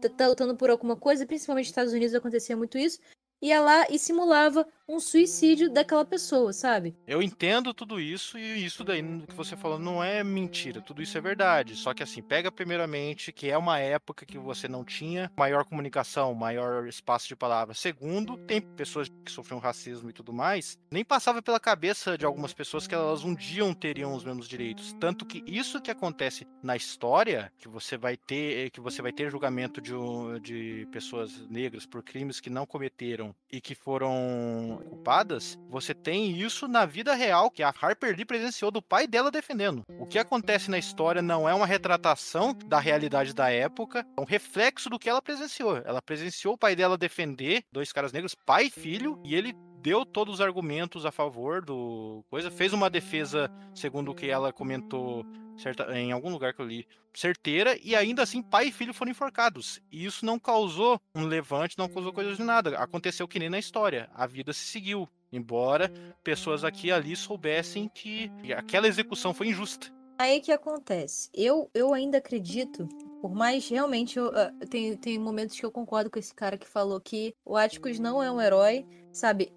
[0.00, 3.00] tá, tá lutando por alguma coisa, principalmente nos Estados Unidos acontecia muito isso,
[3.40, 6.96] ia lá e simulava um suicídio daquela pessoa, sabe?
[7.06, 11.18] Eu entendo tudo isso e isso daí que você falou não é mentira, tudo isso
[11.18, 11.74] é verdade.
[11.76, 16.34] Só que assim, pega primeiramente que é uma época que você não tinha maior comunicação,
[16.34, 17.74] maior espaço de palavra.
[17.74, 22.52] Segundo, tem pessoas que sofriam racismo e tudo mais, nem passava pela cabeça de algumas
[22.52, 24.92] pessoas que elas um dia teriam os mesmos direitos.
[25.00, 29.30] Tanto que isso que acontece na história, que você vai ter, que você vai ter
[29.30, 29.92] julgamento de,
[30.40, 36.66] de pessoas negras por crimes que não cometeram e que foram culpadas, você tem isso
[36.66, 39.82] na vida real, que a Harper Lee presenciou do pai dela defendendo.
[39.98, 44.24] O que acontece na história não é uma retratação da realidade da época, é um
[44.24, 45.78] reflexo do que ela presenciou.
[45.78, 50.04] Ela presenciou o pai dela defender dois caras negros, pai e filho, e ele deu
[50.04, 55.24] todos os argumentos a favor do coisa, fez uma defesa, segundo o que ela comentou
[55.56, 59.10] certa, em algum lugar que eu li, certeira, e ainda assim pai e filho foram
[59.10, 59.80] enforcados.
[59.90, 62.78] E isso não causou um levante, não causou coisa de nada.
[62.78, 64.10] Aconteceu que nem na história.
[64.14, 65.08] A vida se seguiu.
[65.32, 65.92] Embora
[66.22, 69.92] pessoas aqui e ali soubessem que aquela execução foi injusta.
[70.18, 71.28] Aí que acontece?
[71.34, 72.88] Eu, eu ainda acredito,
[73.20, 76.66] por mais realmente eu, uh, tem, tem momentos que eu concordo com esse cara que
[76.66, 79.52] falou que o Atticus não é um herói, sabe?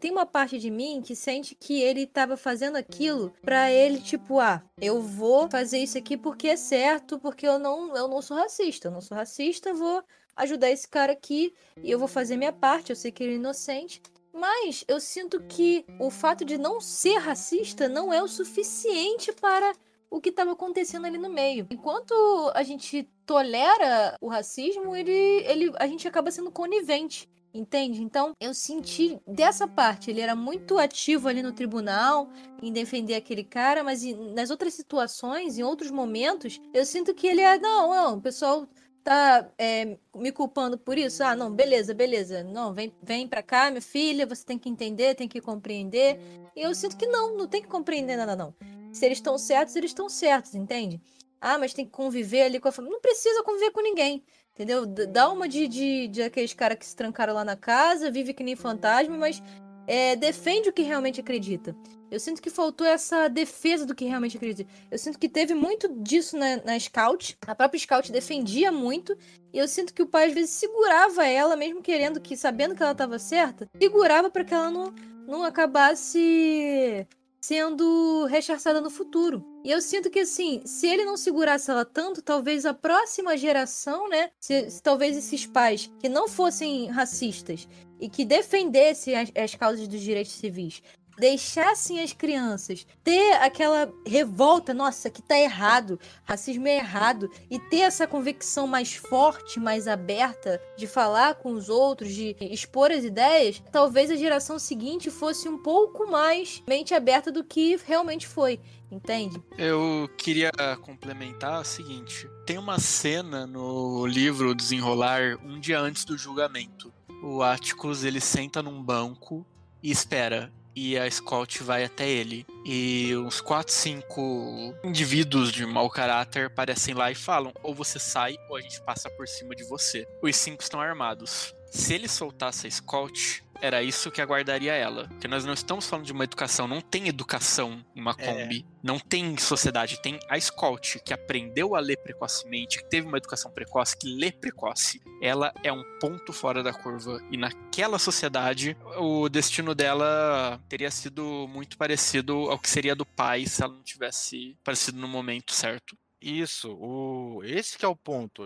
[0.00, 4.38] Tem uma parte de mim que sente que ele estava fazendo aquilo para ele, tipo,
[4.38, 8.36] ah, eu vou fazer isso aqui porque é certo, porque eu não, eu não sou
[8.36, 8.88] racista.
[8.88, 10.04] Eu não sou racista, vou
[10.36, 12.90] ajudar esse cara aqui e eu vou fazer minha parte.
[12.90, 14.02] Eu sei que ele é inocente.
[14.32, 19.74] Mas eu sinto que o fato de não ser racista não é o suficiente para
[20.10, 21.66] o que estava acontecendo ali no meio.
[21.70, 22.12] Enquanto
[22.54, 28.02] a gente tolera o racismo, ele, ele, a gente acaba sendo conivente Entende?
[28.02, 32.30] Então, eu senti dessa parte, ele era muito ativo ali no tribunal
[32.62, 34.02] em defender aquele cara, mas
[34.34, 38.66] nas outras situações, em outros momentos, eu sinto que ele é, não, não, o pessoal
[39.04, 41.22] tá é, me culpando por isso?
[41.22, 42.42] Ah, não, beleza, beleza.
[42.44, 46.18] Não, vem, vem pra cá, minha filha, você tem que entender, tem que compreender.
[46.56, 48.54] E eu sinto que não, não tem que compreender nada, não.
[48.92, 51.00] Se eles estão certos, eles estão certos, entende?
[51.40, 52.94] Ah, mas tem que conviver ali com a família.
[52.94, 54.22] Não precisa conviver com ninguém.
[54.54, 54.84] Entendeu?
[54.84, 58.44] Dá uma de, de, de aqueles caras que se trancaram lá na casa, vive que
[58.44, 59.42] nem fantasma, mas
[59.86, 61.74] é, defende o que realmente acredita.
[62.10, 64.70] Eu sinto que faltou essa defesa do que realmente acredita.
[64.90, 67.38] Eu sinto que teve muito disso na, na Scout.
[67.46, 69.16] A própria Scout defendia muito.
[69.50, 72.82] E eu sinto que o pai às vezes segurava ela, mesmo querendo que, sabendo que
[72.82, 74.92] ela estava certa, segurava para que ela não,
[75.26, 77.06] não acabasse
[77.42, 79.44] sendo rechaçada no futuro.
[79.64, 84.08] E eu sinto que, assim, se ele não segurasse ela tanto, talvez a próxima geração,
[84.08, 84.30] né?
[84.40, 87.68] Se, se talvez esses pais que não fossem racistas
[88.00, 90.82] e que defendessem as, as causas dos direitos civis
[91.22, 97.82] deixassem as crianças ter aquela revolta, nossa, que tá errado, racismo é errado, e ter
[97.82, 103.62] essa convicção mais forte, mais aberta de falar com os outros, de expor as ideias,
[103.70, 108.58] talvez a geração seguinte fosse um pouco mais mente aberta do que realmente foi.
[108.90, 109.40] Entende?
[109.56, 110.50] Eu queria
[110.82, 116.92] complementar o seguinte: tem uma cena no livro Desenrolar um dia antes do julgamento.
[117.22, 119.46] O Atticus ele senta num banco
[119.82, 122.46] e espera e a Scott vai até ele.
[122.64, 128.36] E uns 4, 5 indivíduos de mau caráter aparecem lá e falam: ou você sai
[128.48, 130.06] ou a gente passa por cima de você.
[130.22, 131.54] Os cinco estão armados.
[131.70, 135.06] Se ele soltasse a Scott, era isso que aguardaria ela.
[135.06, 138.26] Porque nós não estamos falando de uma educação, não tem educação em uma é.
[138.26, 138.76] Kombi, é.
[138.82, 143.52] não tem sociedade, tem a Scott, que aprendeu a ler precocemente, que teve uma educação
[143.52, 145.00] precoce, que lê precoce.
[145.22, 147.22] Ela é um ponto fora da curva.
[147.30, 153.46] E naquela sociedade, o destino dela teria sido muito parecido ao que seria do pai
[153.46, 155.96] se ela não tivesse aparecido no momento certo.
[156.20, 157.42] Isso, o...
[157.44, 158.44] esse que é o ponto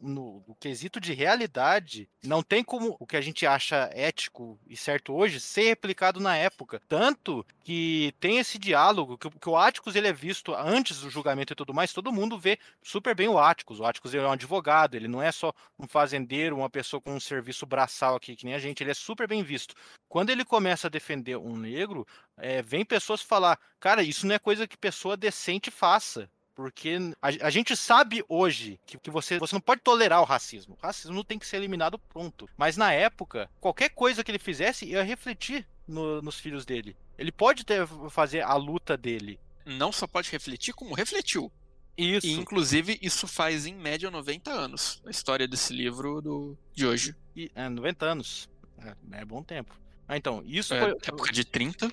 [0.00, 4.76] no, no, quesito de realidade, não tem como o que a gente acha ético e
[4.76, 6.80] certo hoje ser replicado na época.
[6.88, 11.52] Tanto que tem esse diálogo, que, que o Atticus ele é visto antes do julgamento
[11.52, 13.80] e tudo mais, todo mundo vê super bem o Atticus.
[13.80, 17.20] O Atticus é um advogado, ele não é só um fazendeiro, uma pessoa com um
[17.20, 19.74] serviço braçal aqui, que nem a gente, ele é super bem visto.
[20.08, 22.06] Quando ele começa a defender um negro,
[22.36, 26.30] é, vem pessoas falar, cara, isso não é coisa que pessoa decente faça.
[26.56, 30.74] Porque a, a, gente sabe hoje que, que você, você não pode tolerar o racismo.
[30.74, 32.48] O racismo tem que ser eliminado pronto.
[32.56, 36.96] Mas na época, qualquer coisa que ele fizesse ia refletir no, nos filhos dele.
[37.18, 39.38] Ele pode ter, fazer a luta dele.
[39.66, 41.52] Não só pode refletir, como refletiu.
[41.94, 42.26] Isso.
[42.26, 45.02] E, inclusive, isso faz em média 90 anos.
[45.04, 47.14] A história desse livro do, de hoje.
[47.36, 48.48] E, é, 90 anos.
[48.78, 49.78] É, é bom tempo.
[50.08, 50.90] Ah, então, isso é, foi.
[50.90, 51.92] Época de 30.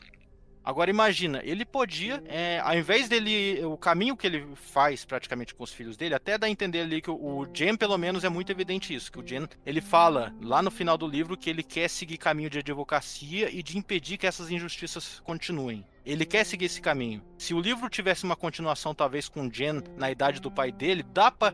[0.64, 5.64] Agora imagina, ele podia, é, ao invés dele, o caminho que ele faz praticamente com
[5.64, 8.30] os filhos dele, até dá a entender ali que o, o Jen, pelo menos, é
[8.30, 11.64] muito evidente isso, que o Jen, ele fala lá no final do livro que ele
[11.64, 15.85] quer seguir caminho de advocacia e de impedir que essas injustiças continuem.
[16.05, 17.23] Ele quer seguir esse caminho.
[17.38, 21.31] Se o livro tivesse uma continuação, talvez com Jen na idade do pai dele, dá
[21.31, 21.53] pra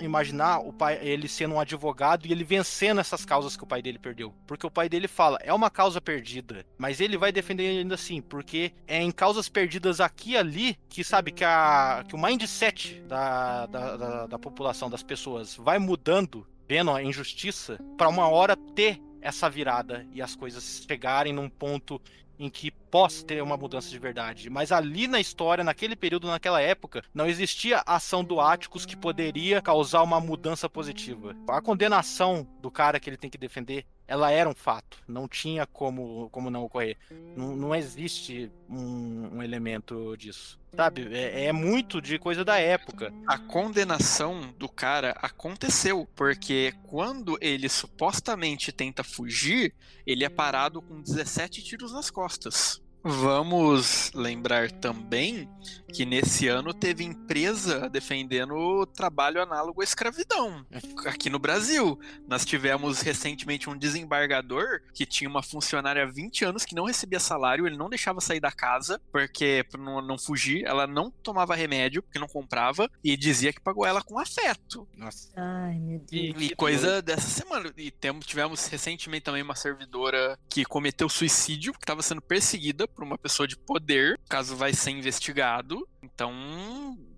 [0.00, 3.82] imaginar o pai, ele sendo um advogado e ele vencendo essas causas que o pai
[3.82, 4.34] dele perdeu.
[4.46, 8.20] Porque o pai dele fala, é uma causa perdida, mas ele vai defender ainda assim,
[8.20, 13.00] porque é em causas perdidas aqui e ali que sabe que, a, que o mindset
[13.02, 18.56] da, da, da, da população, das pessoas, vai mudando, vendo a injustiça, para uma hora
[18.56, 22.00] ter essa virada e as coisas chegarem num ponto
[22.38, 24.50] em que possa ter uma mudança de verdade.
[24.50, 29.62] Mas ali na história, naquele período, naquela época, não existia ação do Áticos que poderia
[29.62, 31.34] causar uma mudança positiva.
[31.48, 35.66] A condenação do cara que ele tem que defender ela era um fato, não tinha
[35.66, 36.96] como, como não ocorrer.
[37.36, 40.58] Não, não existe um, um, elemento disso.
[40.74, 41.08] Sabe?
[41.12, 43.12] É, é, muito de coisa da época.
[43.26, 49.74] A condenação do cara aconteceu, porque quando ele supostamente tenta fugir,
[50.06, 52.80] ele é parado com 17 tiros nas costas.
[53.08, 55.48] Vamos lembrar também
[55.92, 60.66] que nesse ano teve empresa defendendo o trabalho análogo à escravidão
[61.06, 61.98] aqui no Brasil.
[62.28, 67.20] Nós tivemos recentemente um desembargador que tinha uma funcionária há 20 anos que não recebia
[67.20, 71.54] salário, ele não deixava sair da casa porque para não, não, fugir, ela não tomava
[71.54, 74.86] remédio porque não comprava e dizia que pagou ela com afeto.
[74.96, 75.30] Nossa.
[75.36, 76.42] Ai, meu Deus.
[76.42, 77.72] E, e coisa dessa semana.
[77.76, 83.04] E temos, tivemos recentemente também uma servidora que cometeu suicídio, que estava sendo perseguida por
[83.04, 84.18] uma pessoa de poder.
[84.24, 85.86] O caso vai ser investigado.
[86.02, 86.32] Então,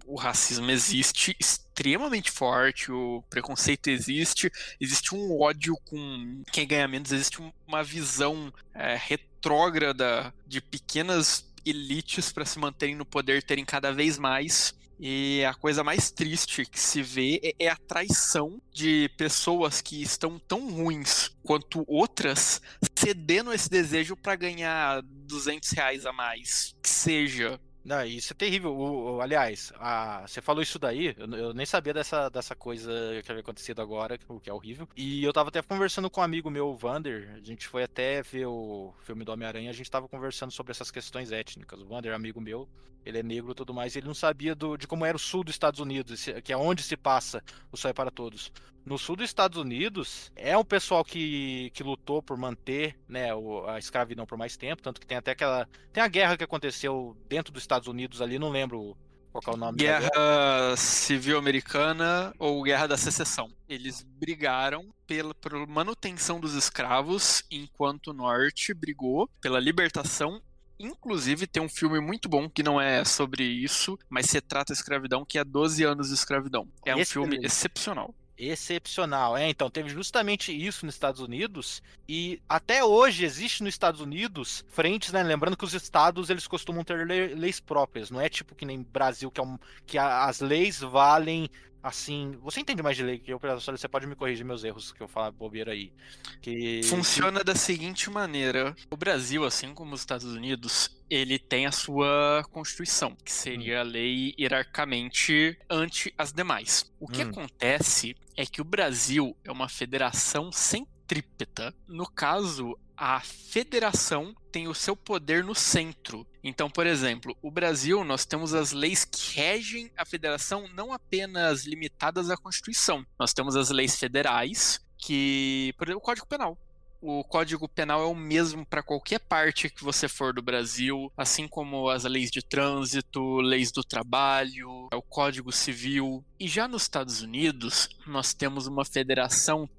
[0.05, 4.51] o racismo existe extremamente forte, o preconceito existe,
[4.81, 12.33] existe um ódio com quem ganha menos, existe uma visão é, retrógrada de pequenas elites
[12.33, 14.75] para se manterem no poder terem cada vez mais.
[15.01, 20.03] E a coisa mais triste que se vê é, é a traição de pessoas que
[20.03, 22.61] estão tão ruins quanto outras
[22.97, 26.75] cedendo esse desejo para ganhar 200 reais a mais.
[26.83, 28.77] Que seja não, isso é terrível.
[28.77, 32.93] O, o aliás, a, você falou isso daí, eu, eu, nem sabia dessa, dessa coisa
[33.25, 34.87] que havia acontecido agora, o que é horrível.
[34.95, 38.21] E eu tava até conversando com um amigo meu, o Vander, a gente foi até
[38.23, 41.81] ver o filme do Homem-Aranha, a gente tava conversando sobre essas questões étnicas.
[41.81, 42.69] O Vander é amigo meu,
[43.07, 45.43] ele é negro e tudo mais, ele não sabia do, de como era o sul
[45.43, 47.43] dos Estados Unidos, que é onde se passa
[47.73, 48.53] o Sol é para Todos
[48.89, 53.29] no sul dos Estados Unidos é um pessoal que, que lutou por manter né,
[53.69, 55.69] a escravidão por mais tempo, tanto que tem até aquela.
[55.93, 58.97] Tem a guerra que aconteceu dentro dos Estados Unidos ali, não lembro
[59.31, 63.51] qual é o nome Guerra, guerra Civil Americana ou Guerra da Secessão.
[63.69, 70.43] Eles brigaram pela, pela manutenção dos escravos, enquanto o Norte brigou pela libertação
[70.81, 74.75] Inclusive, tem um filme muito bom que não é sobre isso, mas se trata a
[74.75, 76.69] escravidão, que é 12 anos de escravidão.
[76.87, 79.37] É um filme excepcional excepcional.
[79.37, 84.65] É, então, teve justamente isso nos Estados Unidos e até hoje existe nos Estados Unidos
[84.69, 85.23] frentes, né?
[85.23, 87.07] Lembrando que os estados eles costumam ter
[87.37, 91.51] leis próprias, não é tipo que nem Brasil que, é um, que as leis valem
[91.89, 92.39] assim.
[92.43, 93.77] Você entende mais de lei que eu, professor?
[93.77, 95.93] Você pode me corrigir meus erros que eu falo bobeira aí.
[96.41, 96.83] Que...
[96.85, 102.45] Funciona da seguinte maneira: o Brasil, assim como os Estados Unidos, ele tem a sua
[102.51, 103.81] constituição, que seria hum.
[103.81, 106.91] a lei hierarquicamente ante as demais.
[107.01, 107.31] O que hum.
[107.31, 111.75] acontece é que o Brasil é uma federação centrípeta.
[111.89, 116.27] No caso, a federação tem o seu poder no centro.
[116.43, 121.65] Então, por exemplo, o Brasil, nós temos as leis que regem a federação não apenas
[121.65, 123.07] limitadas à Constituição.
[123.17, 126.59] Nós temos as leis federais, que, por exemplo, o Código Penal.
[127.01, 131.47] O Código Penal é o mesmo para qualquer parte que você for do Brasil, assim
[131.47, 136.25] como as leis de trânsito, leis do trabalho, o Código Civil.
[136.41, 139.71] E já nos Estados Unidos, nós temos uma federação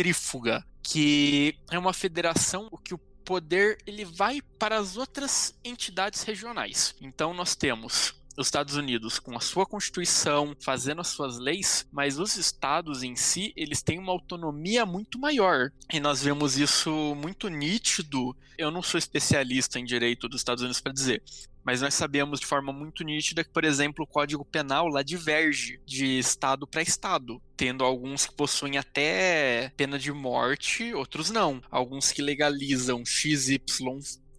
[0.00, 6.94] centrífuga, que é uma federação que o poder ele vai para as outras entidades regionais.
[7.00, 12.18] Então nós temos os Estados Unidos com a sua constituição, fazendo as suas leis, mas
[12.18, 15.70] os estados em si, eles têm uma autonomia muito maior.
[15.92, 18.36] E nós vemos isso muito nítido.
[18.56, 21.22] Eu não sou especialista em direito dos Estados Unidos para dizer,
[21.64, 25.80] mas nós sabemos de forma muito nítida que, por exemplo, o Código Penal lá diverge
[25.84, 31.60] de estado para estado, tendo alguns que possuem até pena de morte, outros não.
[31.70, 33.60] Alguns que legalizam XY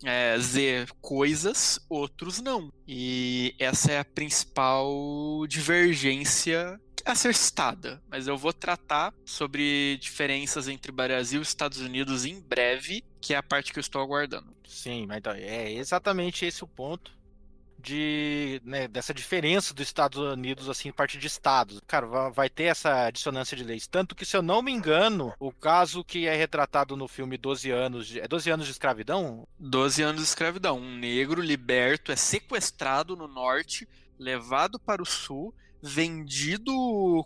[0.04, 2.72] é, Z coisas, outros não.
[2.88, 10.68] E essa é a principal divergência a ser citada, mas eu vou tratar sobre diferenças
[10.68, 14.56] entre Brasil e Estados Unidos em breve, que é a parte que eu estou aguardando.
[14.68, 17.12] Sim, mas é exatamente esse o ponto
[17.82, 21.82] de né, dessa diferença dos Estados Unidos assim parte de estados.
[21.88, 23.88] Cara vai ter essa dissonância de leis.
[23.88, 27.72] Tanto que se eu não me engano o caso que é retratado no filme 12
[27.72, 29.48] anos de, é 12 anos de escravidão?
[29.60, 30.78] 12 anos de escravidão.
[30.78, 33.88] Um negro liberto é sequestrado no norte
[34.18, 36.72] levado para o sul vendido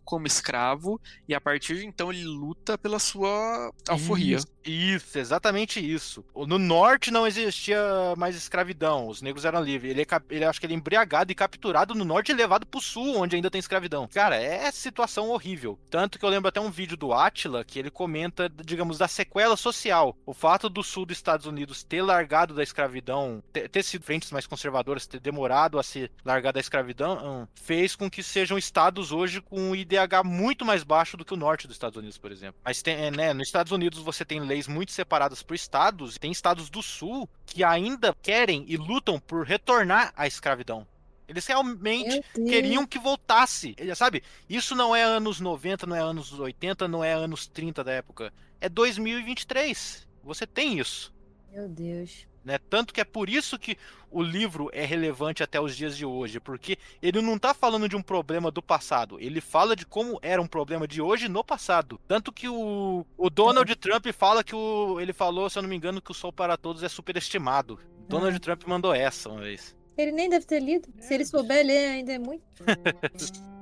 [0.04, 4.38] como escravo e a partir de então ele luta pela sua alforria.
[4.38, 6.24] Isso, isso, exatamente isso.
[6.36, 7.78] No norte não existia
[8.18, 9.92] mais escravidão, os negros eram livres.
[9.92, 12.82] Ele, é, ele acho que ele é embriagado e capturado no norte e levado pro
[12.82, 14.08] sul, onde ainda tem escravidão.
[14.08, 15.80] Cara, é situação horrível.
[15.90, 19.58] Tanto que eu lembro até um vídeo do Atila que ele comenta, digamos, da sequela
[19.58, 20.16] social.
[20.26, 24.32] O fato do sul dos Estados Unidos ter largado da escravidão, ter, ter sido frentes
[24.32, 29.12] mais conservadoras, ter demorado a se largar da escravidão, hum, fez com que sejam estados
[29.12, 32.32] hoje com um IDH muito mais baixo do que o norte dos Estados Unidos, por
[32.32, 32.62] exemplo.
[32.64, 36.32] Mas tem, né, nos Estados Unidos você tem leis muito separadas por estados, e tem
[36.32, 40.88] estados do sul que ainda querem e lutam por retornar à escravidão.
[41.28, 43.76] Eles realmente queriam que voltasse.
[43.96, 44.22] Sabe?
[44.48, 48.32] Isso não é anos 90, não é anos 80, não é anos 30 da época.
[48.62, 50.08] É 2023.
[50.24, 51.12] Você tem isso.
[51.52, 52.28] Meu Deus.
[52.46, 52.60] Né?
[52.70, 53.76] Tanto que é por isso que
[54.12, 57.96] o livro é relevante até os dias de hoje, porque ele não está falando de
[57.96, 62.00] um problema do passado, ele fala de como era um problema de hoje no passado.
[62.08, 63.76] Tanto que o, o Donald é.
[63.76, 66.56] Trump fala que o, ele falou, se eu não me engano, que o Sol para
[66.56, 67.80] Todos é superestimado.
[68.08, 68.40] Donald ah.
[68.40, 69.76] Trump mandou essa uma vez.
[69.98, 70.88] Ele nem deve ter lido.
[71.00, 72.44] Se ele souber ler, ainda é muito.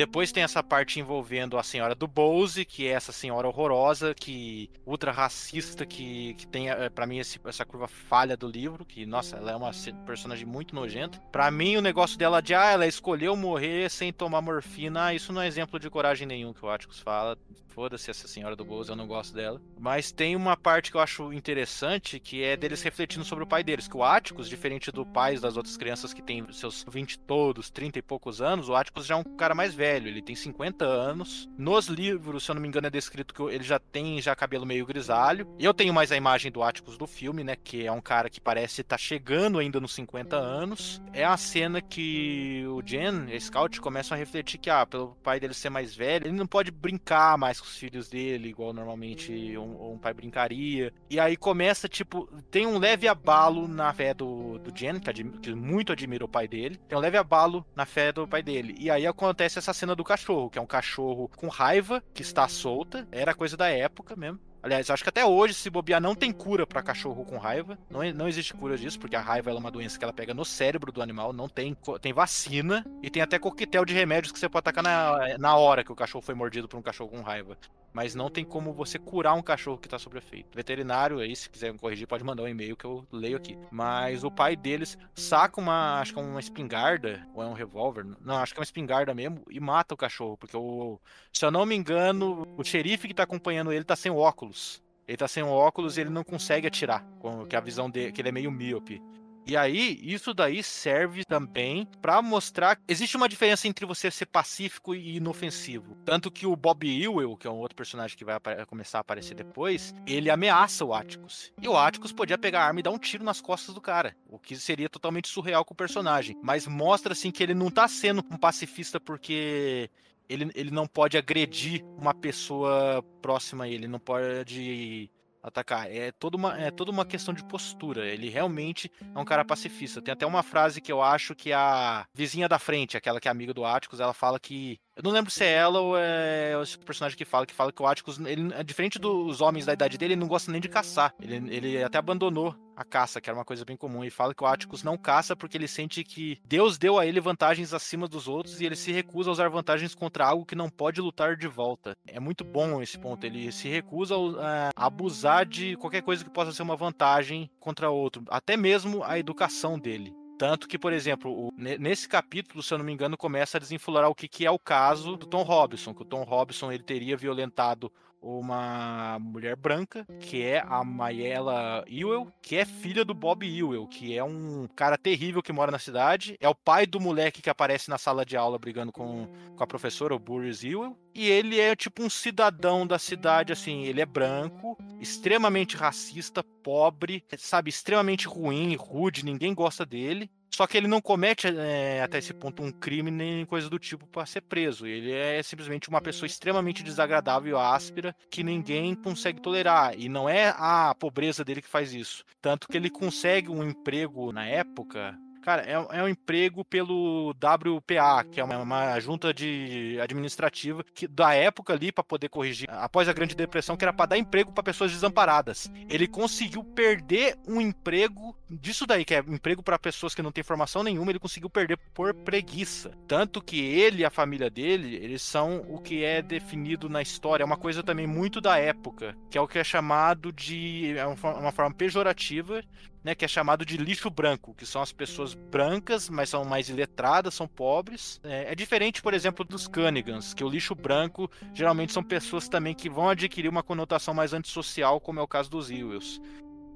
[0.00, 4.70] Depois tem essa parte envolvendo a senhora do Bowse, que é essa senhora horrorosa, que
[4.86, 9.04] ultra racista, que, que tem eh, para mim esse, essa curva falha do livro, que
[9.04, 9.70] nossa, ela é uma
[10.06, 11.20] personagem muito nojenta.
[11.30, 15.34] Para mim o negócio dela de ah, ela escolheu morrer sem tomar morfina, ah, isso
[15.34, 17.36] não é exemplo de coragem nenhum que o Atticus fala.
[17.80, 19.60] Foda-se essa senhora do Bowser, eu não gosto dela.
[19.78, 23.62] Mas tem uma parte que eu acho interessante, que é deles refletindo sobre o pai
[23.62, 23.86] deles.
[23.86, 28.00] Que o Atticus, diferente do pai das outras crianças que tem seus 20 todos, 30
[28.00, 29.89] e poucos anos, o Atticus já é um cara mais velho.
[29.96, 31.48] Ele tem 50 anos.
[31.56, 34.66] Nos livros, se eu não me engano, é descrito que ele já tem já cabelo
[34.66, 35.46] meio grisalho.
[35.58, 37.56] Eu tenho mais a imagem do Atticus do filme, né?
[37.56, 41.00] Que é um cara que parece estar tá chegando ainda nos 50 anos.
[41.12, 45.40] É a cena que o Jen a Scout começam a refletir que, ah, pelo pai
[45.40, 49.56] dele ser mais velho, ele não pode brincar mais com os filhos dele, igual normalmente
[49.56, 50.92] um, um, pai brincaria.
[51.08, 55.54] E aí começa, tipo, tem um leve abalo na fé do, do Jen, que, que
[55.54, 56.76] muito admira o pai dele.
[56.88, 58.74] Tem um leve abalo na fé do pai dele.
[58.78, 62.46] E aí acontece essa cena do cachorro, que é um cachorro com raiva, que está
[62.46, 63.08] solta.
[63.10, 64.38] Era coisa da época mesmo.
[64.62, 67.78] Aliás, acho que até hoje, se bobear, não tem cura para cachorro com raiva.
[67.88, 70.44] Não, não existe cura disso, porque a raiva é uma doença que ela pega no
[70.44, 71.32] cérebro do animal.
[71.32, 75.38] Não tem, tem vacina e tem até coquetel de remédios que você pode atacar na,
[75.38, 77.56] na hora que o cachorro foi mordido por um cachorro com raiva
[77.92, 80.54] mas não tem como você curar um cachorro que tá sobre efeito.
[80.54, 83.58] Veterinário aí, se quiser me corrigir, pode mandar um e-mail que eu leio aqui.
[83.70, 88.04] Mas o pai deles saca uma, acho que é uma espingarda, ou é um revólver,
[88.20, 90.98] não, acho que é uma espingarda mesmo, e mata o cachorro, porque o,
[91.32, 94.82] se eu não me engano, o xerife que tá acompanhando ele tá sem óculos.
[95.06, 98.20] Ele tá sem óculos e ele não consegue atirar, com que a visão dele, que
[98.20, 99.02] ele é meio míope.
[99.50, 104.26] E aí, isso daí serve também para mostrar que existe uma diferença entre você ser
[104.26, 105.96] pacífico e inofensivo.
[106.04, 109.34] Tanto que o Bob Ewell, que é um outro personagem que vai começar a aparecer
[109.34, 111.52] depois, ele ameaça o Atticus.
[111.60, 114.14] E o Atticus podia pegar a arma e dar um tiro nas costas do cara,
[114.28, 116.38] o que seria totalmente surreal com o personagem.
[116.40, 119.90] Mas mostra assim que ele não tá sendo um pacifista porque
[120.28, 125.10] ele, ele não pode agredir uma pessoa próxima a ele, não pode
[125.42, 125.90] atacar.
[125.90, 128.06] É toda, uma, é toda uma questão de postura.
[128.06, 130.02] Ele realmente é um cara pacifista.
[130.02, 133.30] Tem até uma frase que eu acho que a vizinha da frente, aquela que é
[133.30, 134.78] amiga do Atticus, ela fala que.
[134.96, 137.82] Eu não lembro se é ela ou é o personagem que fala, que fala que
[137.82, 140.68] o Atticus, ele, é diferente dos homens da idade dele, ele não gosta nem de
[140.68, 141.14] caçar.
[141.20, 144.42] Ele, ele até abandonou a caça, que era uma coisa bem comum, e fala que
[144.42, 148.26] o Atticus não caça porque ele sente que Deus deu a ele vantagens acima dos
[148.26, 151.46] outros e ele se recusa a usar vantagens contra algo que não pode lutar de
[151.46, 151.96] volta.
[152.06, 156.52] É muito bom esse ponto, ele se recusa a, abusar de qualquer coisa que possa
[156.52, 160.19] ser uma vantagem contra outro, até mesmo a educação dele.
[160.40, 164.08] Tanto que, por exemplo, o, nesse capítulo, se eu não me engano, começa a desenflorar
[164.08, 167.14] o que, que é o caso do Tom Robinson, que o Tom Robinson ele teria
[167.14, 173.86] violentado uma mulher branca, que é a Mayela Ewell, que é filha do Bob Ewell,
[173.86, 176.36] que é um cara terrível que mora na cidade.
[176.40, 179.26] É o pai do moleque que aparece na sala de aula brigando com,
[179.56, 180.96] com a professora, o Burris Ewell.
[181.14, 187.24] E ele é tipo um cidadão da cidade, assim, ele é branco, extremamente racista, pobre,
[187.36, 190.30] sabe, extremamente ruim, rude, ninguém gosta dele.
[190.50, 194.06] Só que ele não comete é, até esse ponto um crime nem coisa do tipo
[194.06, 194.86] para ser preso.
[194.86, 199.94] Ele é simplesmente uma pessoa extremamente desagradável, áspera, que ninguém consegue tolerar.
[199.96, 202.24] E não é a pobreza dele que faz isso.
[202.42, 208.24] Tanto que ele consegue um emprego na época Cara, é, é um emprego pelo WPA,
[208.30, 213.08] que é uma, uma junta de administrativa que da época ali para poder corrigir após
[213.08, 215.70] a Grande Depressão, que era para dar emprego para pessoas desamparadas.
[215.88, 220.44] Ele conseguiu perder um emprego disso daí, que é emprego para pessoas que não têm
[220.44, 222.90] formação nenhuma, ele conseguiu perder por preguiça.
[223.06, 227.42] Tanto que ele e a família dele, eles são o que é definido na história,
[227.42, 231.06] é uma coisa também muito da época, que é o que é chamado de é
[231.06, 232.62] uma forma pejorativa
[233.02, 236.68] né, que é chamado de lixo branco, que são as pessoas brancas, mas são mais
[236.68, 238.20] iletradas, são pobres.
[238.22, 242.74] É, é, diferente, por exemplo, dos Cunnigans, que o lixo branco geralmente são pessoas também
[242.74, 246.20] que vão adquirir uma conotação mais antissocial, como é o caso dos Ewells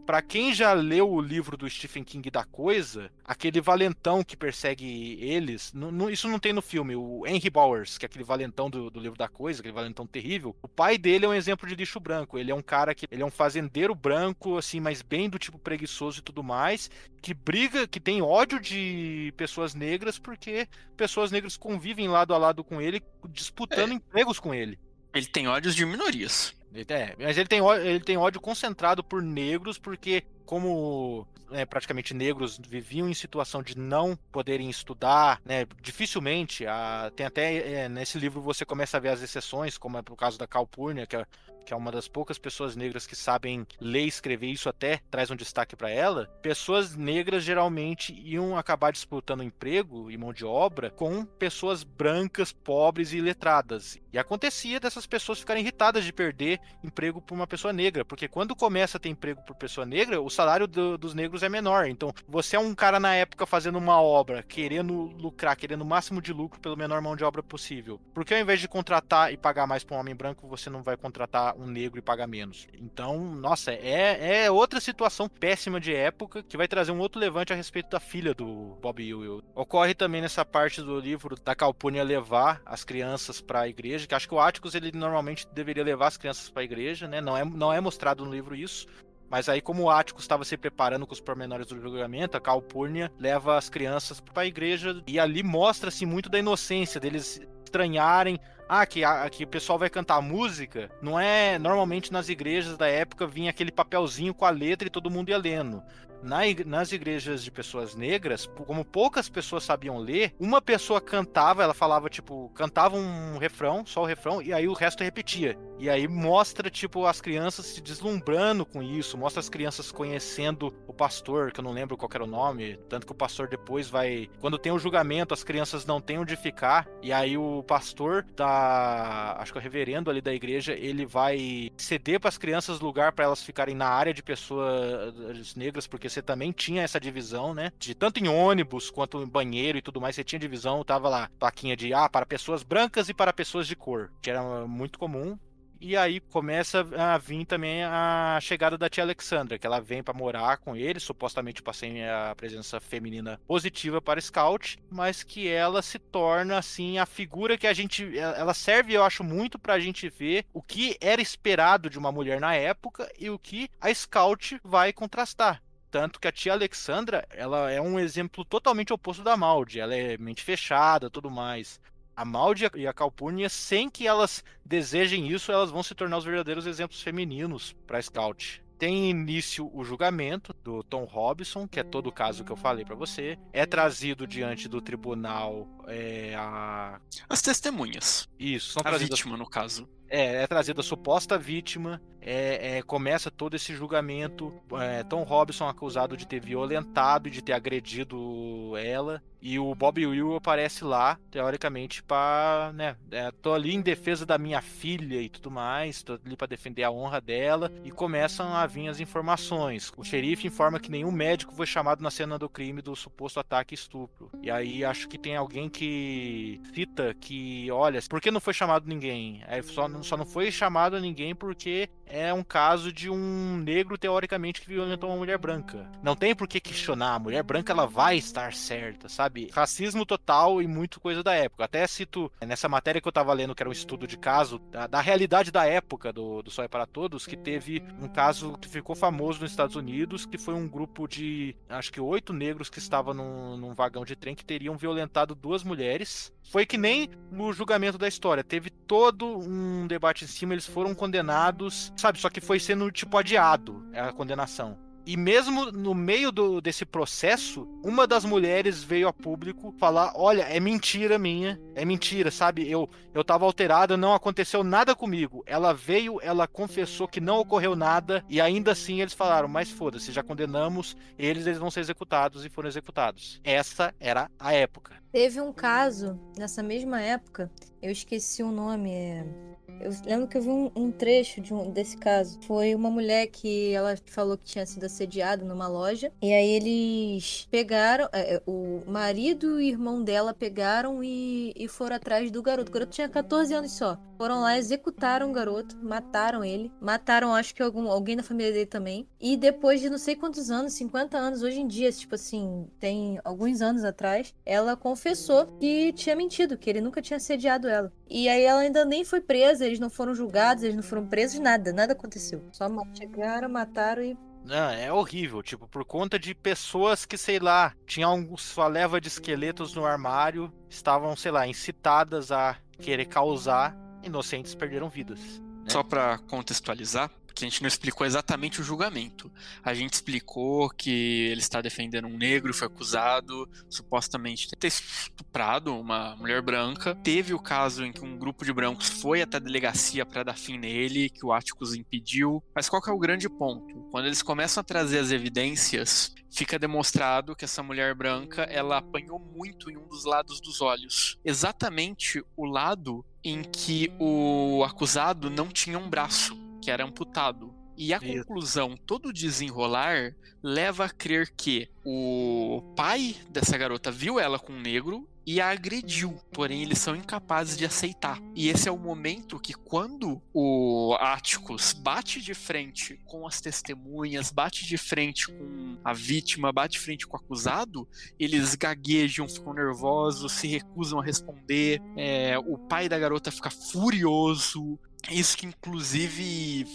[0.04, 5.18] para quem já leu o livro do Stephen King da coisa, aquele valentão que persegue
[5.20, 5.72] eles,
[6.10, 9.18] isso não tem no filme, o Henry Bowers, que é aquele valentão do, do, livro
[9.18, 10.54] da coisa, aquele valentão terrível.
[10.62, 12.38] O pai dele é um exemplo de lixo branco.
[12.38, 15.58] Ele é um cara que ele é um fazendeiro branco, assim, mas bem do tipo
[15.58, 16.90] preguiçoso e tudo mais,
[17.22, 22.62] que briga, que tem ódio de pessoas negras porque pessoas negras convivem lado a lado
[22.62, 23.94] com ele, disputando é.
[23.94, 24.78] empregos com ele.
[25.14, 26.54] Ele tem ódios de minorias.
[26.88, 32.58] É, mas ele tem, ele tem ódio concentrado por negros porque como né, praticamente negros
[32.58, 38.40] viviam em situação de não poderem estudar, né, dificilmente, a, tem até é, nesse livro
[38.40, 41.26] você começa a ver as exceções, como é o caso da Calpurnia, que é
[41.64, 45.30] que é uma das poucas pessoas negras que sabem ler e escrever, isso até traz
[45.30, 46.26] um destaque para ela.
[46.42, 53.12] Pessoas negras geralmente iam acabar disputando emprego e mão de obra com pessoas brancas, pobres
[53.12, 53.98] e letradas.
[54.12, 58.54] E acontecia dessas pessoas ficarem irritadas de perder emprego por uma pessoa negra, porque quando
[58.54, 61.86] começa a ter emprego por pessoa negra, salário do, dos negros é menor.
[61.86, 66.20] Então, você é um cara na época fazendo uma obra, querendo lucrar, querendo o máximo
[66.20, 68.00] de lucro pelo menor mão de obra possível.
[68.12, 70.96] Porque ao invés de contratar e pagar mais para um homem branco, você não vai
[70.96, 72.66] contratar um negro e pagar menos.
[72.74, 77.52] Então, nossa, é, é outra situação péssima de época que vai trazer um outro levante
[77.52, 79.42] a respeito da filha do Bob Ewell.
[79.54, 84.14] Ocorre também nessa parte do livro da Calpurnia levar as crianças para a igreja, que
[84.14, 87.20] acho que o Atticus ele normalmente deveria levar as crianças para a igreja, né?
[87.20, 88.86] Não é, não é mostrado no livro isso,
[89.30, 93.10] mas aí, como o Atticus estava se preparando com os pormenores do julgamento, a Calpurnia
[93.18, 98.38] leva as crianças para a igreja e ali mostra-se muito da inocência deles estranharem
[98.68, 101.58] ah, que, a, que o pessoal vai cantar música, não é.
[101.58, 105.38] Normalmente nas igrejas da época vinha aquele papelzinho com a letra e todo mundo ia
[105.38, 105.82] lendo.
[106.24, 111.74] Na, nas igrejas de pessoas negras, como poucas pessoas sabiam ler, uma pessoa cantava, ela
[111.74, 115.56] falava, tipo, cantava um refrão, só o refrão, e aí o resto repetia.
[115.78, 120.94] E aí mostra, tipo, as crianças se deslumbrando com isso, mostra as crianças conhecendo o
[120.94, 124.30] pastor, que eu não lembro qual era o nome, tanto que o pastor depois vai.
[124.40, 129.36] Quando tem o julgamento, as crianças não têm onde ficar, e aí o pastor da.
[129.38, 133.12] Acho que é o reverendo ali da igreja, ele vai ceder para as crianças lugar
[133.12, 137.72] para elas ficarem na área de pessoas negras, porque você também tinha essa divisão, né?
[137.78, 141.30] De tanto em ônibus quanto em banheiro e tudo mais, você tinha divisão, tava lá,
[141.38, 145.38] plaquinha de ah, para pessoas brancas e para pessoas de cor, que era muito comum.
[145.86, 150.14] E aí começa a vir também a chegada da tia Alexandra, que ela vem para
[150.14, 155.98] morar com ele, supostamente passei a presença feminina positiva para Scout, mas que ela se
[155.98, 160.46] torna assim a figura que a gente ela serve, eu acho muito pra gente ver
[160.54, 164.90] o que era esperado de uma mulher na época e o que a Scout vai
[164.90, 165.62] contrastar.
[165.94, 169.78] Tanto que a tia Alexandra, ela é um exemplo totalmente oposto da Maldi.
[169.78, 171.80] Ela é mente fechada, tudo mais.
[172.16, 176.24] A Maldi e a Calpurnia, sem que elas desejem isso, elas vão se tornar os
[176.24, 178.63] verdadeiros exemplos femininos para Scout.
[178.78, 182.84] Tem início o julgamento do Tom Robinson, que é todo o caso que eu falei
[182.84, 183.38] para você.
[183.52, 187.00] É trazido diante do tribunal é, a...
[187.28, 188.28] as testemunhas.
[188.38, 189.18] Isso, são a trazidas...
[189.18, 189.88] vítima, no caso.
[190.08, 194.52] É, é trazida a suposta vítima, é, é, começa todo esse julgamento.
[194.80, 199.22] É, Tom Robinson acusado de ter violentado e de ter agredido ela.
[199.44, 204.38] E o Bob Will aparece lá, teoricamente, para, né, é, tô ali em defesa da
[204.38, 207.70] minha filha e tudo mais, tô ali para defender a honra dela.
[207.84, 209.92] E começam a vir as informações.
[209.98, 213.74] O xerife informa que nenhum médico foi chamado na cena do crime do suposto ataque
[213.74, 214.30] e estupro.
[214.42, 218.88] E aí acho que tem alguém que cita que, olha, por que não foi chamado
[218.88, 219.42] ninguém?
[219.46, 224.60] É, só, só não foi chamado ninguém porque é um caso de um negro, teoricamente,
[224.60, 225.90] que violentou uma mulher branca.
[226.02, 227.14] Não tem por que questionar.
[227.14, 229.50] A mulher branca, ela vai estar certa, sabe?
[229.52, 231.64] Racismo total e muito coisa da época.
[231.64, 234.86] Até cito nessa matéria que eu tava lendo, que era um estudo de caso, da,
[234.86, 238.68] da realidade da época do, do Só é para Todos, que teve um caso que
[238.68, 242.78] ficou famoso nos Estados Unidos, que foi um grupo de, acho que oito negros que
[242.78, 246.32] estavam num, num vagão de trem que teriam violentado duas mulheres.
[246.44, 248.44] Foi que nem no julgamento da história.
[248.44, 252.20] Teve todo um debate em cima, eles foram condenados sabe?
[252.20, 254.78] Só que foi sendo, tipo, adiado a condenação.
[255.06, 260.42] E mesmo no meio do, desse processo, uma das mulheres veio a público falar: Olha,
[260.42, 262.68] é mentira minha, é mentira, sabe?
[262.70, 265.42] Eu, eu tava alterada, não aconteceu nada comigo.
[265.46, 270.10] Ela veio, ela confessou que não ocorreu nada, e ainda assim eles falaram: Mas foda-se,
[270.10, 273.40] já condenamos, eles, eles vão ser executados e foram executados.
[273.44, 274.94] Essa era a época.
[275.12, 277.50] Teve um caso nessa mesma época,
[277.82, 278.90] eu esqueci o nome.
[278.90, 282.38] É eu lembro que eu vi um, um trecho de um, desse caso.
[282.46, 286.12] Foi uma mulher que ela falou que tinha sido assediada numa loja.
[286.22, 288.08] E aí eles pegaram.
[288.12, 292.70] É, é o marido e o irmão dela pegaram e, e foram atrás do garoto.
[292.70, 293.98] O garoto tinha 14 anos só.
[294.16, 296.70] Foram lá, executaram o garoto, mataram ele.
[296.80, 299.08] Mataram, acho que algum, alguém da família dele também.
[299.20, 303.18] E depois de não sei quantos anos, 50 anos, hoje em dia, tipo assim, tem
[303.24, 307.92] alguns anos atrás, ela confessou que tinha mentido, que ele nunca tinha assediado ela.
[308.08, 311.40] E aí ela ainda nem foi presa, eles não foram julgados, eles não foram presos,
[311.40, 312.42] nada, nada aconteceu.
[312.52, 317.74] Só chegaram, mataram e não, é horrível, tipo, por conta de pessoas que, sei lá,
[317.86, 324.54] tinham sua leva de esqueletos no armário, estavam, sei lá, incitadas a querer causar, inocentes
[324.54, 325.18] perderam vidas.
[325.64, 325.70] Né?
[325.70, 329.30] Só para contextualizar, porque a gente não explicou exatamente o julgamento.
[329.62, 335.76] A gente explicou que ele está defendendo um negro, foi acusado supostamente de ter estuprado
[335.76, 336.94] uma mulher branca.
[337.02, 340.38] Teve o caso em que um grupo de brancos foi até a delegacia para dar
[340.38, 342.40] fim nele, que o Atticus impediu.
[342.54, 343.88] Mas qual que é o grande ponto?
[343.90, 349.18] Quando eles começam a trazer as evidências, fica demonstrado que essa mulher branca ela apanhou
[349.18, 351.18] muito em um dos lados dos olhos.
[351.24, 357.54] Exatamente o lado em que o acusado não tinha um braço, que era amputado.
[357.76, 358.06] E a Isso.
[358.06, 364.52] conclusão, todo o desenrolar, leva a crer que o pai dessa garota viu ela com
[364.52, 368.20] um negro e a agrediu, porém eles são incapazes de aceitar.
[368.34, 374.30] E esse é o momento que quando o Atticus bate de frente com as testemunhas,
[374.30, 377.88] bate de frente com a vítima, bate de frente com o acusado,
[378.18, 381.80] eles gaguejam, ficam nervosos, se recusam a responder.
[381.96, 384.78] É, o pai da garota fica furioso.
[385.10, 386.66] Isso que inclusive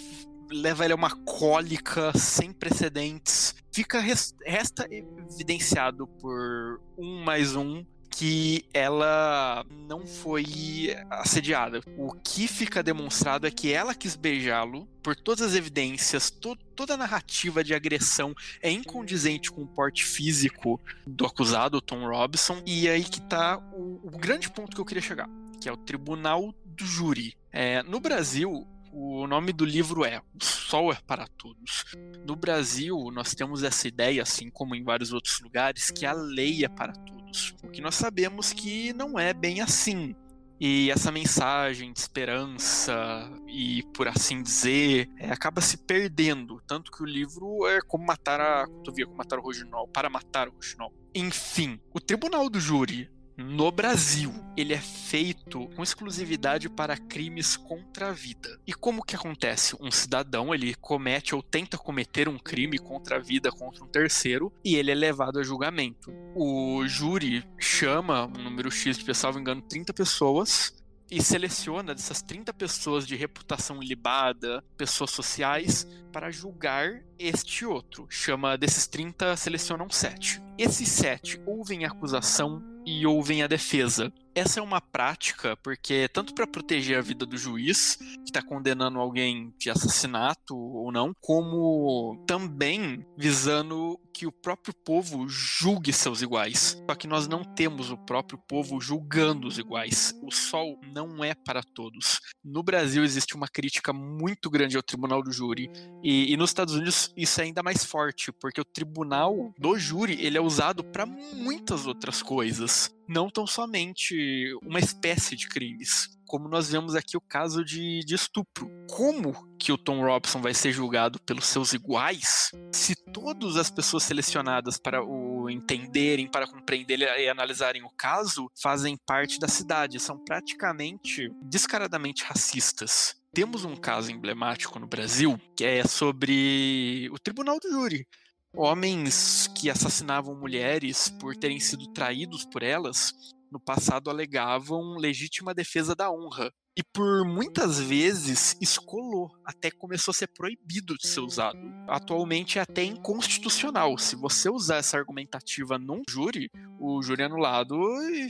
[0.51, 3.55] leva ele a uma cólica sem precedentes.
[3.71, 11.79] Fica res- resta evidenciado por um mais um que ela não foi assediada.
[11.95, 16.95] O que fica demonstrado é que ela quis beijá-lo por todas as evidências, to- toda
[16.95, 22.89] a narrativa de agressão é incondizente com o porte físico do acusado, Tom Robson, e
[22.89, 25.29] aí que tá o, o grande ponto que eu queria chegar,
[25.61, 27.35] que é o tribunal do júri.
[27.51, 31.85] É, no Brasil, o nome do livro é O Sol é para Todos.
[32.25, 36.63] No Brasil, nós temos essa ideia, assim como em vários outros lugares, que a lei
[36.63, 37.55] é para todos.
[37.63, 40.15] O que nós sabemos que não é bem assim.
[40.59, 46.61] E essa mensagem de esperança e, por assim dizer, é, acaba se perdendo.
[46.67, 48.65] Tanto que o livro é como matar a.
[48.67, 50.93] Como matar o Roginol, para matar o Roginol.
[51.15, 58.09] Enfim, o tribunal do júri no Brasil, ele é feito com exclusividade para crimes contra
[58.09, 58.59] a vida.
[58.67, 59.77] E como que acontece?
[59.79, 64.51] Um cidadão, ele comete ou tenta cometer um crime contra a vida contra um terceiro
[64.61, 66.11] e ele é levado a julgamento.
[66.35, 70.77] O júri chama um número X de salvo engano, 30 pessoas
[71.09, 78.05] e seleciona dessas 30 pessoas de reputação ilibada, pessoas sociais, para julgar este outro.
[78.09, 80.41] Chama desses 30, selecionam 7.
[80.57, 84.11] Esses 7 ouvem acusação e ouvem a defesa.
[84.35, 88.99] Essa é uma prática porque tanto para proteger a vida do juiz que está condenando
[88.99, 96.81] alguém de assassinato ou não, como também visando que o próprio povo julgue seus iguais.
[96.89, 100.13] Só que nós não temos o próprio povo julgando os iguais.
[100.21, 102.19] O sol não é para todos.
[102.43, 105.71] No Brasil existe uma crítica muito grande ao tribunal do júri
[106.03, 110.17] e, e nos Estados Unidos isso é ainda mais forte porque o tribunal do júri
[110.19, 116.07] ele é usado para muitas outras coisas não tão somente uma espécie de crimes.
[116.27, 118.69] Como nós vemos aqui o caso de, de, estupro.
[118.87, 124.03] Como que o Tom Robson vai ser julgado pelos seus iguais se todas as pessoas
[124.03, 130.23] selecionadas para o entenderem, para compreender e analisarem o caso fazem parte da cidade, são
[130.23, 133.15] praticamente descaradamente racistas?
[133.33, 138.07] Temos um caso emblemático no Brasil que é sobre o Tribunal do Júri
[138.55, 143.13] homens que assassinavam mulheres por terem sido traídos por elas,
[143.51, 146.51] no passado alegavam legítima defesa da honra.
[146.77, 151.59] E por muitas vezes escolou, até começou a ser proibido de ser usado.
[151.87, 153.97] Atualmente é até inconstitucional.
[153.97, 156.49] Se você usar essa argumentativa num júri,
[156.79, 157.75] o júri é anulado
[158.13, 158.29] e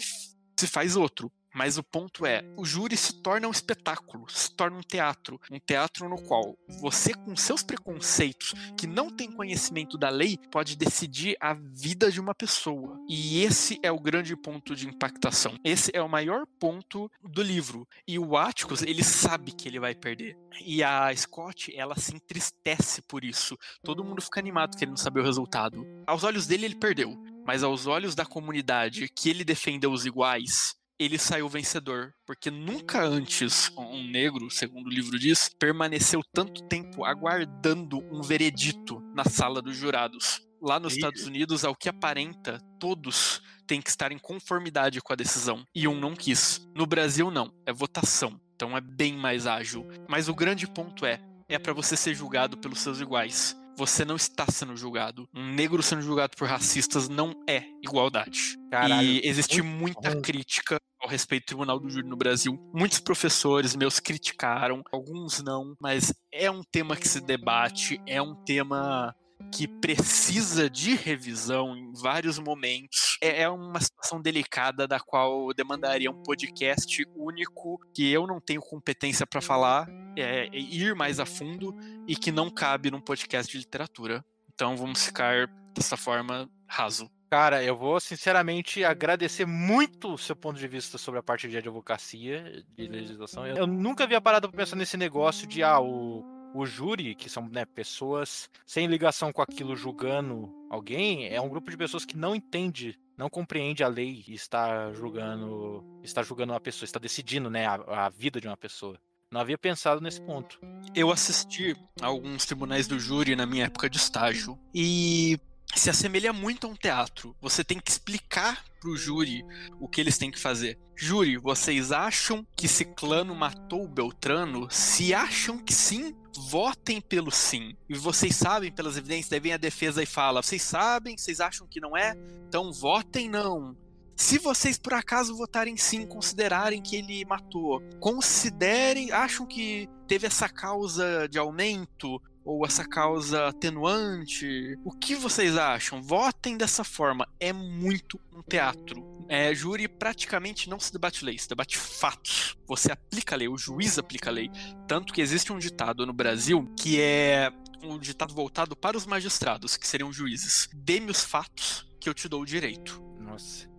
[0.59, 1.31] se faz outro.
[1.53, 5.59] Mas o ponto é, o júri se torna um espetáculo, se torna um teatro, um
[5.59, 11.35] teatro no qual você, com seus preconceitos, que não tem conhecimento da lei, pode decidir
[11.39, 12.99] a vida de uma pessoa.
[13.07, 15.57] E esse é o grande ponto de impactação.
[15.63, 17.87] Esse é o maior ponto do livro.
[18.07, 20.37] E o Atticus, ele sabe que ele vai perder.
[20.63, 23.57] E a Scott, ela se entristece por isso.
[23.83, 25.85] Todo mundo fica animado querendo saber o resultado.
[26.05, 27.17] Aos olhos dele, ele perdeu.
[27.45, 33.01] Mas aos olhos da comunidade que ele defendeu os iguais, ele saiu vencedor, porque nunca
[33.01, 39.61] antes um negro, segundo o livro diz, permaneceu tanto tempo aguardando um veredito na sala
[39.61, 40.45] dos jurados.
[40.61, 40.93] Lá nos.
[40.93, 45.87] Estados Unidos, ao que aparenta, todos têm que estar em conformidade com a decisão, e
[45.87, 46.67] um não quis.
[46.75, 49.87] No Brasil não, é votação, então é bem mais ágil.
[50.09, 54.17] Mas o grande ponto é, é para você ser julgado pelos seus iguais você não
[54.17, 55.27] está sendo julgado.
[55.33, 58.57] Um negro sendo julgado por racistas não é igualdade.
[58.69, 60.21] Caralho, e existe muita bom.
[60.21, 62.59] crítica ao respeito do Tribunal do Júri no Brasil.
[62.73, 68.35] Muitos professores meus criticaram, alguns não, mas é um tema que se debate, é um
[68.43, 69.15] tema
[69.51, 73.17] que precisa de revisão em vários momentos.
[73.21, 78.61] É, é uma situação delicada da qual demandaria um podcast único que eu não tenho
[78.61, 79.87] competência para falar,
[80.17, 81.75] é, é ir mais a fundo
[82.07, 84.23] e que não cabe num podcast de literatura.
[84.53, 87.09] Então vamos ficar dessa forma raso.
[87.29, 91.57] Cara, eu vou sinceramente agradecer muito o seu ponto de vista sobre a parte de
[91.57, 93.45] advocacia, de legislação.
[93.45, 97.47] Eu nunca havia parado pra pensar nesse negócio de, ah, o, o júri, que são
[97.49, 102.35] né, pessoas sem ligação com aquilo julgando alguém, é um grupo de pessoas que não
[102.35, 107.65] entende, não compreende a lei e está julgando, está julgando uma pessoa, está decidindo né,
[107.65, 108.99] a, a vida de uma pessoa.
[109.31, 110.59] Não havia pensado nesse ponto.
[110.95, 115.39] Eu assisti a alguns tribunais do júri na minha época de estágio e
[115.75, 117.35] se assemelha muito a um teatro.
[117.39, 119.45] Você tem que explicar pro júri
[119.79, 120.79] o que eles têm que fazer.
[120.95, 124.67] Júri, vocês acham que Ciclano matou Beltrano?
[124.71, 127.75] Se acham que sim, votem pelo sim.
[127.87, 131.67] E vocês sabem pelas evidências, daí vem a defesa e fala: vocês sabem, vocês acham
[131.67, 132.15] que não é?
[132.47, 133.75] Então votem não.
[134.15, 140.49] Se vocês por acaso votarem sim, considerarem que ele matou, considerem, acham que teve essa
[140.49, 144.75] causa de aumento, ou essa causa atenuante?
[144.83, 146.01] O que vocês acham?
[146.01, 147.27] Votem dessa forma.
[147.39, 149.18] É muito um teatro.
[149.29, 152.57] É, júri praticamente não se debate lei, se debate fatos.
[152.65, 154.49] Você aplica a lei, o juiz aplica a lei.
[154.87, 157.51] Tanto que existe um ditado no Brasil que é
[157.83, 160.67] um ditado voltado para os magistrados, que seriam juízes.
[160.73, 163.01] Dê-me os fatos que eu te dou o direito.
[163.19, 163.69] Nossa.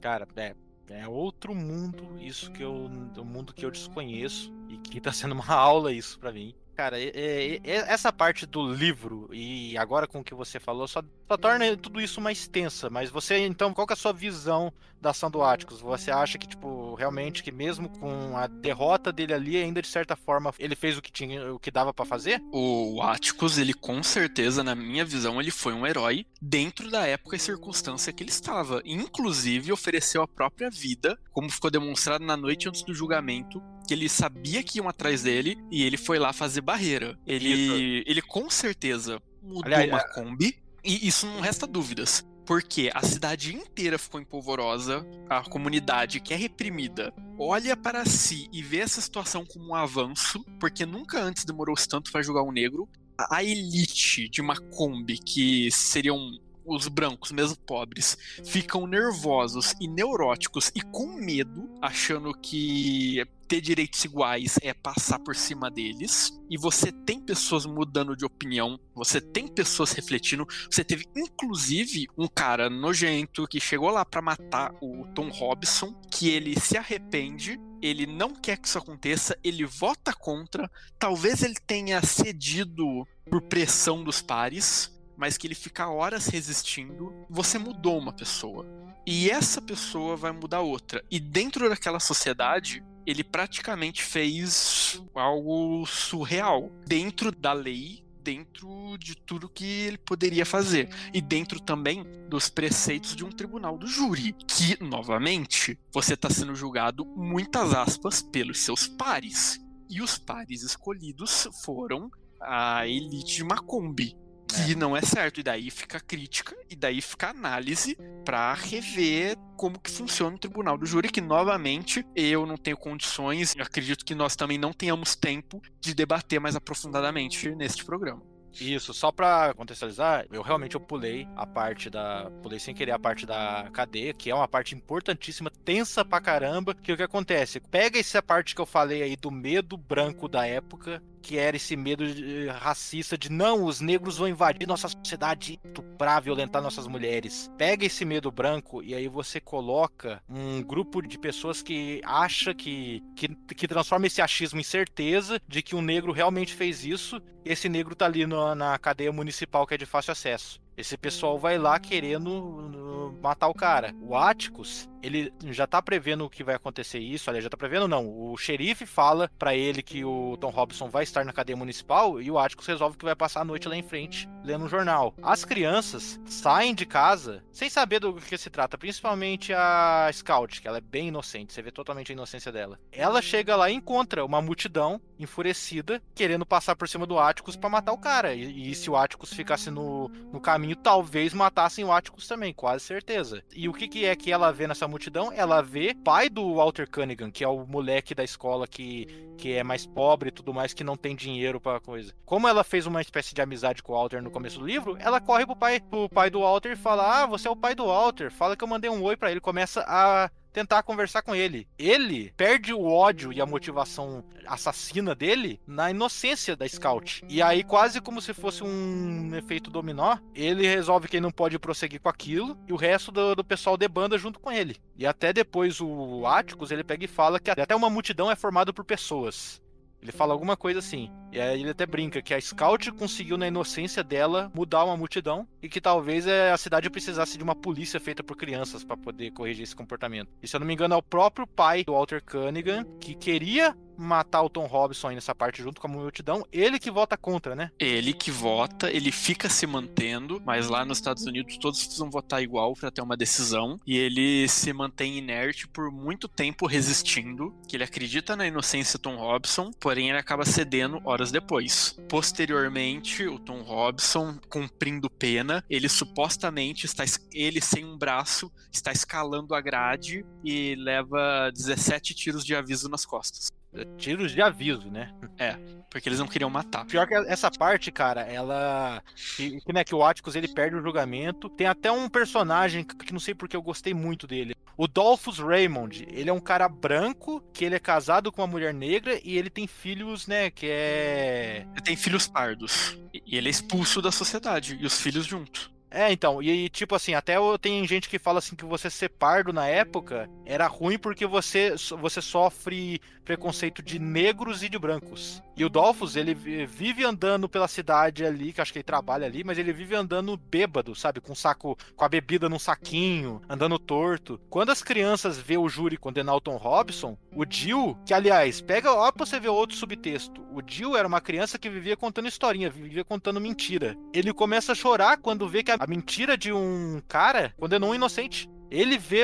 [0.00, 0.54] Cara, é,
[0.88, 2.88] é outro mundo isso que eu.
[3.12, 4.52] do mundo que eu desconheço.
[4.70, 6.54] E que tá sendo uma aula isso para mim.
[6.74, 11.04] Cara, é, é, essa parte do livro, e agora com o que você falou, só,
[11.28, 12.90] só, torna tudo isso mais tensa.
[12.90, 14.72] Mas você, então, qual é a sua visão
[15.04, 15.80] da ação do Atticus?
[15.80, 20.16] Você acha que, tipo, realmente que mesmo com a derrota dele ali, ainda de certa
[20.16, 22.42] forma ele fez o que tinha, o que dava para fazer?
[22.52, 27.36] O Atticus, ele com certeza, na minha visão, ele foi um herói dentro da época
[27.36, 28.82] e circunstância que ele estava.
[28.84, 34.08] Inclusive, ofereceu a própria vida, como ficou demonstrado na noite antes do julgamento, que ele
[34.08, 37.18] sabia que iam atrás dele e ele foi lá fazer barreira.
[37.26, 42.24] Ele, ele com certeza mudou Aliás, uma Kombi e isso não resta dúvidas.
[42.46, 48.62] Porque a cidade inteira ficou empolvorosa, a comunidade que é reprimida olha para si e
[48.62, 52.88] vê essa situação como um avanço, porque nunca antes demorou-se tanto para julgar um negro.
[53.30, 56.32] A elite de Macombi, que seriam
[56.64, 64.04] os brancos, mesmo pobres, ficam nervosos e neuróticos e com medo, achando que ter direitos
[64.04, 66.32] iguais é passar por cima deles.
[66.50, 70.46] E você tem pessoas mudando de opinião, você tem pessoas refletindo.
[70.70, 76.28] Você teve inclusive um cara nojento que chegou lá para matar o Tom Robson, que
[76.28, 80.70] ele se arrepende ele não quer que isso aconteça, ele vota contra.
[80.98, 87.58] Talvez ele tenha cedido por pressão dos pares, mas que ele fica horas resistindo, você
[87.58, 88.66] mudou uma pessoa.
[89.06, 91.04] E essa pessoa vai mudar outra.
[91.10, 96.70] E dentro daquela sociedade, ele praticamente fez algo surreal.
[96.86, 100.88] Dentro da lei, dentro de tudo que ele poderia fazer.
[101.12, 104.34] E dentro também dos preceitos de um tribunal do júri.
[104.48, 109.60] Que, novamente, você está sendo julgado, muitas aspas, pelos seus pares.
[109.90, 112.10] E os pares escolhidos foram
[112.40, 114.23] a elite de Macombi
[114.62, 114.74] que é.
[114.74, 115.40] não é certo.
[115.40, 120.36] E daí fica a crítica, e daí fica a análise para rever como que funciona
[120.36, 124.72] o tribunal do júri, que novamente eu não tenho condições, acredito que nós também não
[124.72, 128.22] tenhamos tempo de debater mais aprofundadamente neste programa.
[128.60, 132.30] Isso, só pra contextualizar, eu realmente eu pulei a parte da.
[132.42, 136.74] Pulei sem querer a parte da cadeia, que é uma parte importantíssima, tensa pra caramba.
[136.74, 137.58] Que o que acontece?
[137.58, 141.74] Pega essa parte que eu falei aí do medo branco da época que era esse
[141.74, 147.50] medo de, racista de não, os negros vão invadir nossa sociedade, estuprar, violentar nossas mulheres.
[147.56, 153.02] Pega esse medo branco e aí você coloca um grupo de pessoas que acha que,
[153.16, 157.20] que, que transforma esse achismo em certeza de que um negro realmente fez isso.
[157.42, 160.63] Esse negro tá ali na cadeia municipal que é de fácil acesso.
[160.76, 163.94] Esse pessoal vai lá querendo matar o cara.
[164.00, 167.88] O Atticus, ele já tá prevendo o que vai acontecer isso, aliás, já tá prevendo
[167.88, 168.06] não.
[168.06, 172.30] O xerife fala para ele que o Tom Robson vai estar na cadeia municipal e
[172.30, 175.14] o Atticus resolve que vai passar a noite lá em frente lendo um jornal.
[175.22, 180.68] As crianças saem de casa sem saber do que se trata, principalmente a Scout, que
[180.68, 182.78] ela é bem inocente, você vê totalmente a inocência dela.
[182.92, 187.70] Ela chega lá e encontra uma multidão enfurecida, querendo passar por cima do Atticus para
[187.70, 188.34] matar o cara.
[188.34, 192.84] E, e, se o Atticus ficasse no, no caminho, talvez matassem o Atticus também, quase
[192.84, 193.42] certeza.
[193.54, 195.30] E o que, que é que ela vê nessa multidão?
[195.30, 199.62] Ela vê pai do Walter Cunningham, que é o moleque da escola que, que é
[199.62, 202.12] mais pobre e tudo mais, que não tem dinheiro para coisa.
[202.24, 205.20] Como ela fez uma espécie de amizade com o Walter no começo do livro, ela
[205.20, 207.86] corre pro pai, pro pai do Walter e fala: Ah, você é o pai do
[207.86, 209.40] Walter, fala que eu mandei um oi para ele.
[209.40, 211.66] Começa a tentar conversar com ele.
[211.76, 217.24] Ele perde o ódio e a motivação assassina dele na inocência da Scout.
[217.28, 221.58] E aí, quase como se fosse um efeito dominó, ele resolve que ele não pode
[221.58, 224.76] prosseguir com aquilo e o resto do, do pessoal debanda junto com ele.
[224.96, 228.72] E até depois o Atticus, ele pega e fala que até uma multidão é formada
[228.72, 229.60] por pessoas.
[230.04, 231.10] Ele fala alguma coisa assim.
[231.32, 235.48] E aí ele até brinca que a Scout conseguiu, na inocência dela, mudar uma multidão
[235.64, 239.30] e que talvez eh, a cidade precisasse de uma polícia feita por crianças para poder
[239.30, 240.28] corrigir esse comportamento.
[240.42, 243.74] E se eu não me engano, é o próprio pai do Walter Cunningham que queria
[243.96, 247.54] matar o Tom Robson aí nessa parte junto com a multidão, ele que vota contra,
[247.54, 247.70] né?
[247.78, 252.42] Ele que vota, ele fica se mantendo, mas lá nos Estados Unidos todos precisam votar
[252.42, 257.76] igual para ter uma decisão, e ele se mantém inerte por muito tempo resistindo, que
[257.76, 261.98] ele acredita na inocência do Tom Robson, porém ele acaba cedendo horas depois.
[262.08, 269.54] Posteriormente, o Tom Robson, cumprindo pena, ele supostamente está ele sem um braço, está escalando
[269.54, 273.50] a grade e leva 17 tiros de aviso nas costas
[273.96, 275.12] tiros de aviso, né?
[275.38, 275.56] É,
[275.90, 276.84] porque eles não queriam matar.
[276.86, 279.02] Pior que essa parte, cara, ela.
[279.36, 281.48] Que, né, que o Atticus ele perde o julgamento.
[281.48, 284.54] Tem até um personagem que não sei porque eu gostei muito dele.
[284.76, 286.06] O Dolphus Raymond.
[286.10, 289.48] Ele é um cara branco, que ele é casado com uma mulher negra e ele
[289.48, 290.50] tem filhos, né?
[290.50, 291.66] Que é.
[291.72, 292.98] Ele tem filhos pardos.
[293.12, 294.76] E ele é expulso da sociedade.
[294.80, 295.73] E os filhos junto.
[295.94, 299.52] É, então, e tipo assim, até tem gente que fala assim que você ser pardo
[299.52, 305.40] na época era ruim porque você, você sofre preconceito de negros e de brancos.
[305.56, 309.42] E o Dolphus, ele vive andando pela cidade ali, que acho que ele trabalha ali,
[309.44, 311.20] mas ele vive andando bêbado, sabe?
[311.20, 314.40] Com saco, com a bebida num saquinho, andando torto.
[314.50, 318.92] Quando as crianças vê o júri condenar o Tom Robson, o Jill, que aliás, pega,
[318.92, 320.42] ó pra você ver outro subtexto.
[320.52, 323.96] O Jill era uma criança que vivia contando historinha, vivia contando mentira.
[324.12, 328.48] Ele começa a chorar quando vê que a mentira de um cara condenou um inocente
[328.70, 329.20] ele vê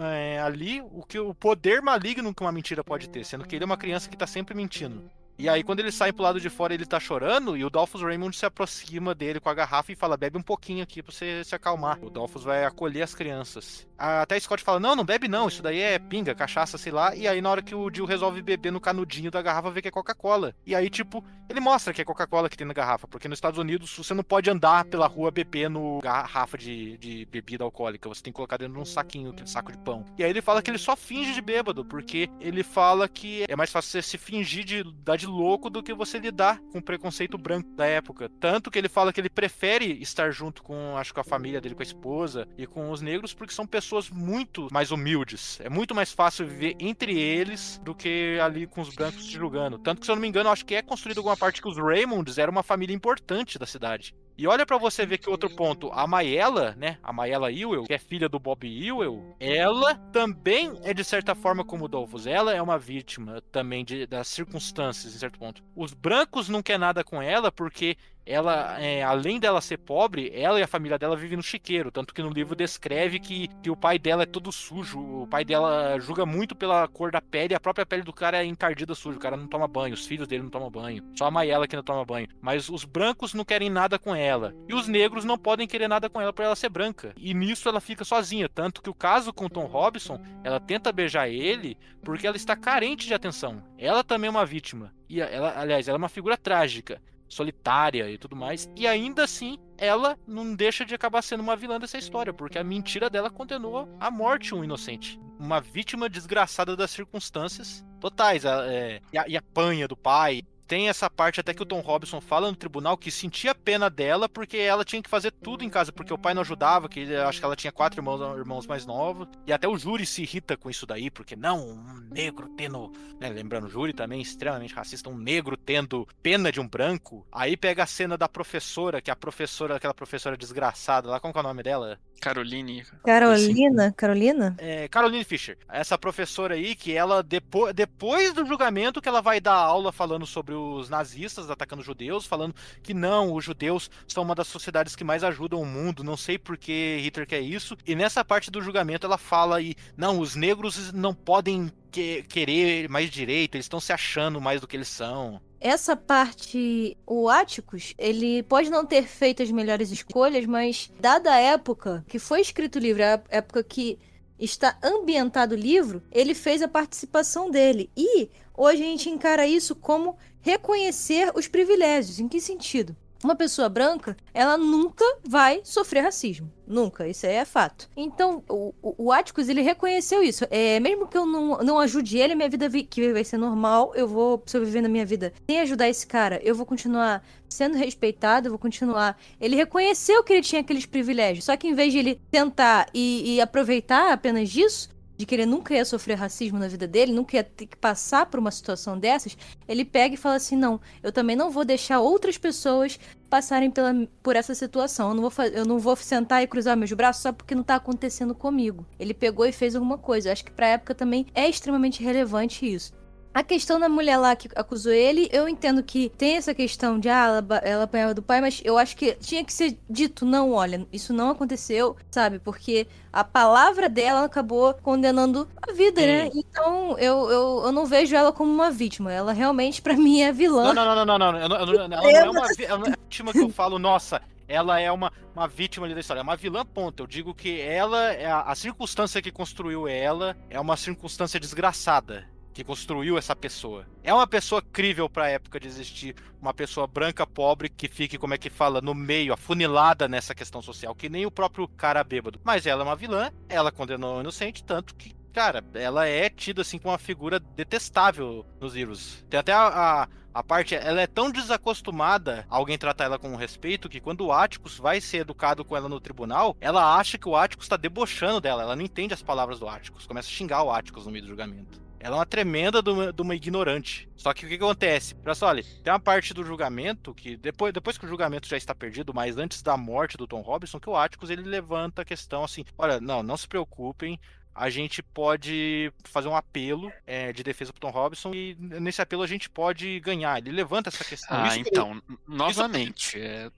[0.00, 3.62] é, ali o que o poder maligno que uma mentira pode ter, sendo que ele
[3.62, 5.08] é uma criança que tá sempre mentindo.
[5.42, 8.00] E aí, quando ele sai pro lado de fora, ele tá chorando, e o Dolphus
[8.00, 11.42] Raymond se aproxima dele com a garrafa e fala: bebe um pouquinho aqui pra você
[11.42, 11.98] se acalmar.
[12.00, 13.84] O Dolphus vai acolher as crianças.
[13.98, 17.16] Até Scott fala: não, não bebe não, isso daí é pinga, cachaça, sei lá.
[17.16, 19.88] E aí, na hora que o Jill resolve beber no canudinho da garrafa, vê que
[19.88, 20.54] é Coca-Cola.
[20.64, 23.58] E aí, tipo, ele mostra que é Coca-Cola que tem na garrafa, porque nos Estados
[23.58, 28.32] Unidos você não pode andar pela rua bebendo garrafa de, de bebida alcoólica, você tem
[28.32, 30.04] que colocar dentro de um saquinho, aquele saco de pão.
[30.16, 33.56] E aí ele fala que ele só finge de bêbado, porque ele fala que é
[33.56, 36.82] mais fácil você se fingir de dar de louco do que você lidar com o
[36.82, 38.28] preconceito branco da época.
[38.40, 41.74] Tanto que ele fala que ele prefere estar junto com, acho que a família dele,
[41.74, 45.58] com a esposa e com os negros, porque são pessoas muito mais humildes.
[45.60, 49.78] É muito mais fácil viver entre eles do que ali com os brancos julgando.
[49.78, 51.76] Tanto que, se eu não me engano, acho que é construído alguma parte que os
[51.76, 54.14] Raymonds eram uma família importante da cidade.
[54.42, 57.94] E olha para você ver que outro ponto, a Mayela, né, a Mayela Ewell, que
[57.94, 62.52] é filha do Bob Ewell, ela também é de certa forma como o Dolphus, ela
[62.52, 65.62] é uma vítima também de, das circunstâncias, em certo ponto.
[65.76, 70.60] Os brancos não querem nada com ela porque ela, é, além dela ser pobre, ela
[70.60, 71.90] e a família dela vivem no chiqueiro.
[71.90, 75.00] Tanto que no livro descreve que, que o pai dela é todo sujo.
[75.00, 77.54] O pai dela julga muito pela cor da pele.
[77.54, 79.18] A própria pele do cara é encardida suja.
[79.18, 79.94] O cara não toma banho.
[79.94, 81.04] Os filhos dele não tomam banho.
[81.18, 82.28] Só a Mayela que não toma banho.
[82.40, 84.54] Mas os brancos não querem nada com ela.
[84.68, 87.12] E os negros não podem querer nada com ela por ela ser branca.
[87.16, 88.48] E nisso ela fica sozinha.
[88.48, 93.06] Tanto que o caso com Tom Robson, ela tenta beijar ele porque ela está carente
[93.06, 93.62] de atenção.
[93.76, 94.92] Ela também é uma vítima.
[95.08, 97.00] E ela, aliás, ela é uma figura trágica
[97.32, 98.68] solitária e tudo mais.
[98.76, 102.64] E ainda assim, ela não deixa de acabar sendo uma vilã dessa história, porque a
[102.64, 105.18] mentira dela condenou à morte um inocente.
[105.38, 108.44] Uma vítima desgraçada das circunstâncias totais.
[108.44, 112.20] É, e, a, e apanha do pai, tem essa parte até que o Tom Robson
[112.20, 115.92] fala no tribunal que sentia pena dela porque ela tinha que fazer tudo em casa,
[115.92, 118.86] porque o pai não ajudava, que ele, acho que ela tinha quatro irmãos, irmãos mais
[118.86, 119.28] novos.
[119.46, 122.92] E até o júri se irrita com isso daí, porque não, um negro tendo.
[123.20, 127.26] Né, lembrando, o júri também extremamente racista, um negro tendo pena de um branco.
[127.30, 131.32] Aí pega a cena da professora, que é a professora, aquela professora desgraçada lá, como
[131.36, 131.98] é o nome dela?
[132.22, 132.84] Caroline.
[133.04, 133.92] Carolina?
[133.96, 134.54] Carolina?
[134.58, 135.58] É, Caroline Fisher.
[135.68, 140.24] Essa professora aí, que ela, depois, depois do julgamento, que ela vai dar aula falando
[140.24, 144.94] sobre sobre os nazistas atacando judeus, falando que não, os judeus são uma das sociedades
[144.94, 147.76] que mais ajudam o mundo, não sei por que Hitler quer isso.
[147.86, 152.88] E nessa parte do julgamento ela fala aí, não, os negros não podem que, querer
[152.88, 155.40] mais direito, eles estão se achando mais do que eles são.
[155.60, 161.38] Essa parte, o Áticos, ele pode não ter feito as melhores escolhas, mas dada a
[161.38, 163.96] época que foi escrito o livro, a época que
[164.44, 167.90] está ambientado o livro, ele fez a participação dele.
[167.96, 172.18] E hoje a gente encara isso como reconhecer os privilégios.
[172.18, 172.96] Em que sentido?
[173.26, 176.50] Uma pessoa branca, ela nunca vai sofrer racismo.
[176.66, 177.88] Nunca, isso é fato.
[177.96, 180.46] Então, o, o Atticus, ele reconheceu isso.
[180.50, 183.92] É, mesmo que eu não, não ajude ele, minha vida vi, que vai ser normal,
[183.94, 188.46] eu vou sobreviver na minha vida sem ajudar esse cara, eu vou continuar sendo respeitado,
[188.46, 189.18] eu vou continuar.
[189.40, 193.34] Ele reconheceu que ele tinha aqueles privilégios, só que em vez de ele tentar e,
[193.34, 194.88] e aproveitar apenas disso,
[195.22, 198.26] de que ele nunca ia sofrer racismo na vida dele, nunca ia ter que passar
[198.26, 199.38] por uma situação dessas,
[199.68, 202.98] ele pega e fala assim: não, eu também não vou deixar outras pessoas
[203.30, 205.10] passarem pela, por essa situação.
[205.10, 207.76] Eu não, vou, eu não vou sentar e cruzar meus braços só porque não tá
[207.76, 208.84] acontecendo comigo.
[208.98, 210.28] Ele pegou e fez alguma coisa.
[210.28, 212.92] Eu acho que pra época também é extremamente relevante isso.
[213.34, 217.08] A questão da mulher lá que acusou ele, eu entendo que tem essa questão de,
[217.08, 220.52] ah, ela, ela apanhava do pai, mas eu acho que tinha que ser dito, não,
[220.52, 222.38] olha, isso não aconteceu, sabe?
[222.38, 226.30] Porque a palavra dela acabou condenando a vida, né?
[226.34, 229.10] Então eu, eu, eu não vejo ela como uma vítima.
[229.10, 230.74] Ela realmente, para mim, é vilã.
[230.74, 231.32] Não, não, não, não, não.
[231.32, 231.38] não.
[231.38, 234.78] Ela, não, ela não é uma, ela não é vítima que eu falo, nossa, ela
[234.78, 237.02] é uma, uma vítima ali da história, é uma vilã, ponto.
[237.02, 242.30] Eu digo que ela, é a, a circunstância que construiu ela é uma circunstância desgraçada
[242.52, 243.86] que construiu essa pessoa.
[244.02, 248.18] É uma pessoa crível para a época de existir, uma pessoa branca pobre que fique,
[248.18, 252.04] como é que fala, no meio, afunilada nessa questão social, que nem o próprio cara
[252.04, 252.40] bêbado.
[252.44, 256.62] Mas ela é uma vilã, ela condenou o inocente, tanto que, cara, ela é tida
[256.62, 259.24] assim como uma figura detestável nos livros.
[259.30, 263.36] Tem até a, a, a parte, ela é tão desacostumada a alguém tratar ela com
[263.36, 267.28] respeito que quando o Atticus vai ser educado com ela no tribunal, ela acha que
[267.28, 270.62] o Atticus está debochando dela, ela não entende as palavras do Atticus, começa a xingar
[270.62, 271.80] o Atticus no meio do julgamento.
[272.02, 274.08] Ela é uma tremenda de uma, de uma ignorante.
[274.16, 275.14] Só que o que, que acontece?
[275.14, 278.74] Pessoal, olha, tem uma parte do julgamento que, depois, depois que o julgamento já está
[278.74, 282.42] perdido, mas antes da morte do Tom Robinson, que o Atticus ele levanta a questão
[282.42, 284.18] assim: olha, não, não se preocupem,
[284.52, 289.22] a gente pode fazer um apelo é, de defesa pro Tom Robinson e nesse apelo
[289.22, 290.38] a gente pode ganhar.
[290.38, 291.38] Ele levanta essa questão.
[291.38, 293.18] Ah, Isso então, novamente, Isso...
[293.18, 293.50] é,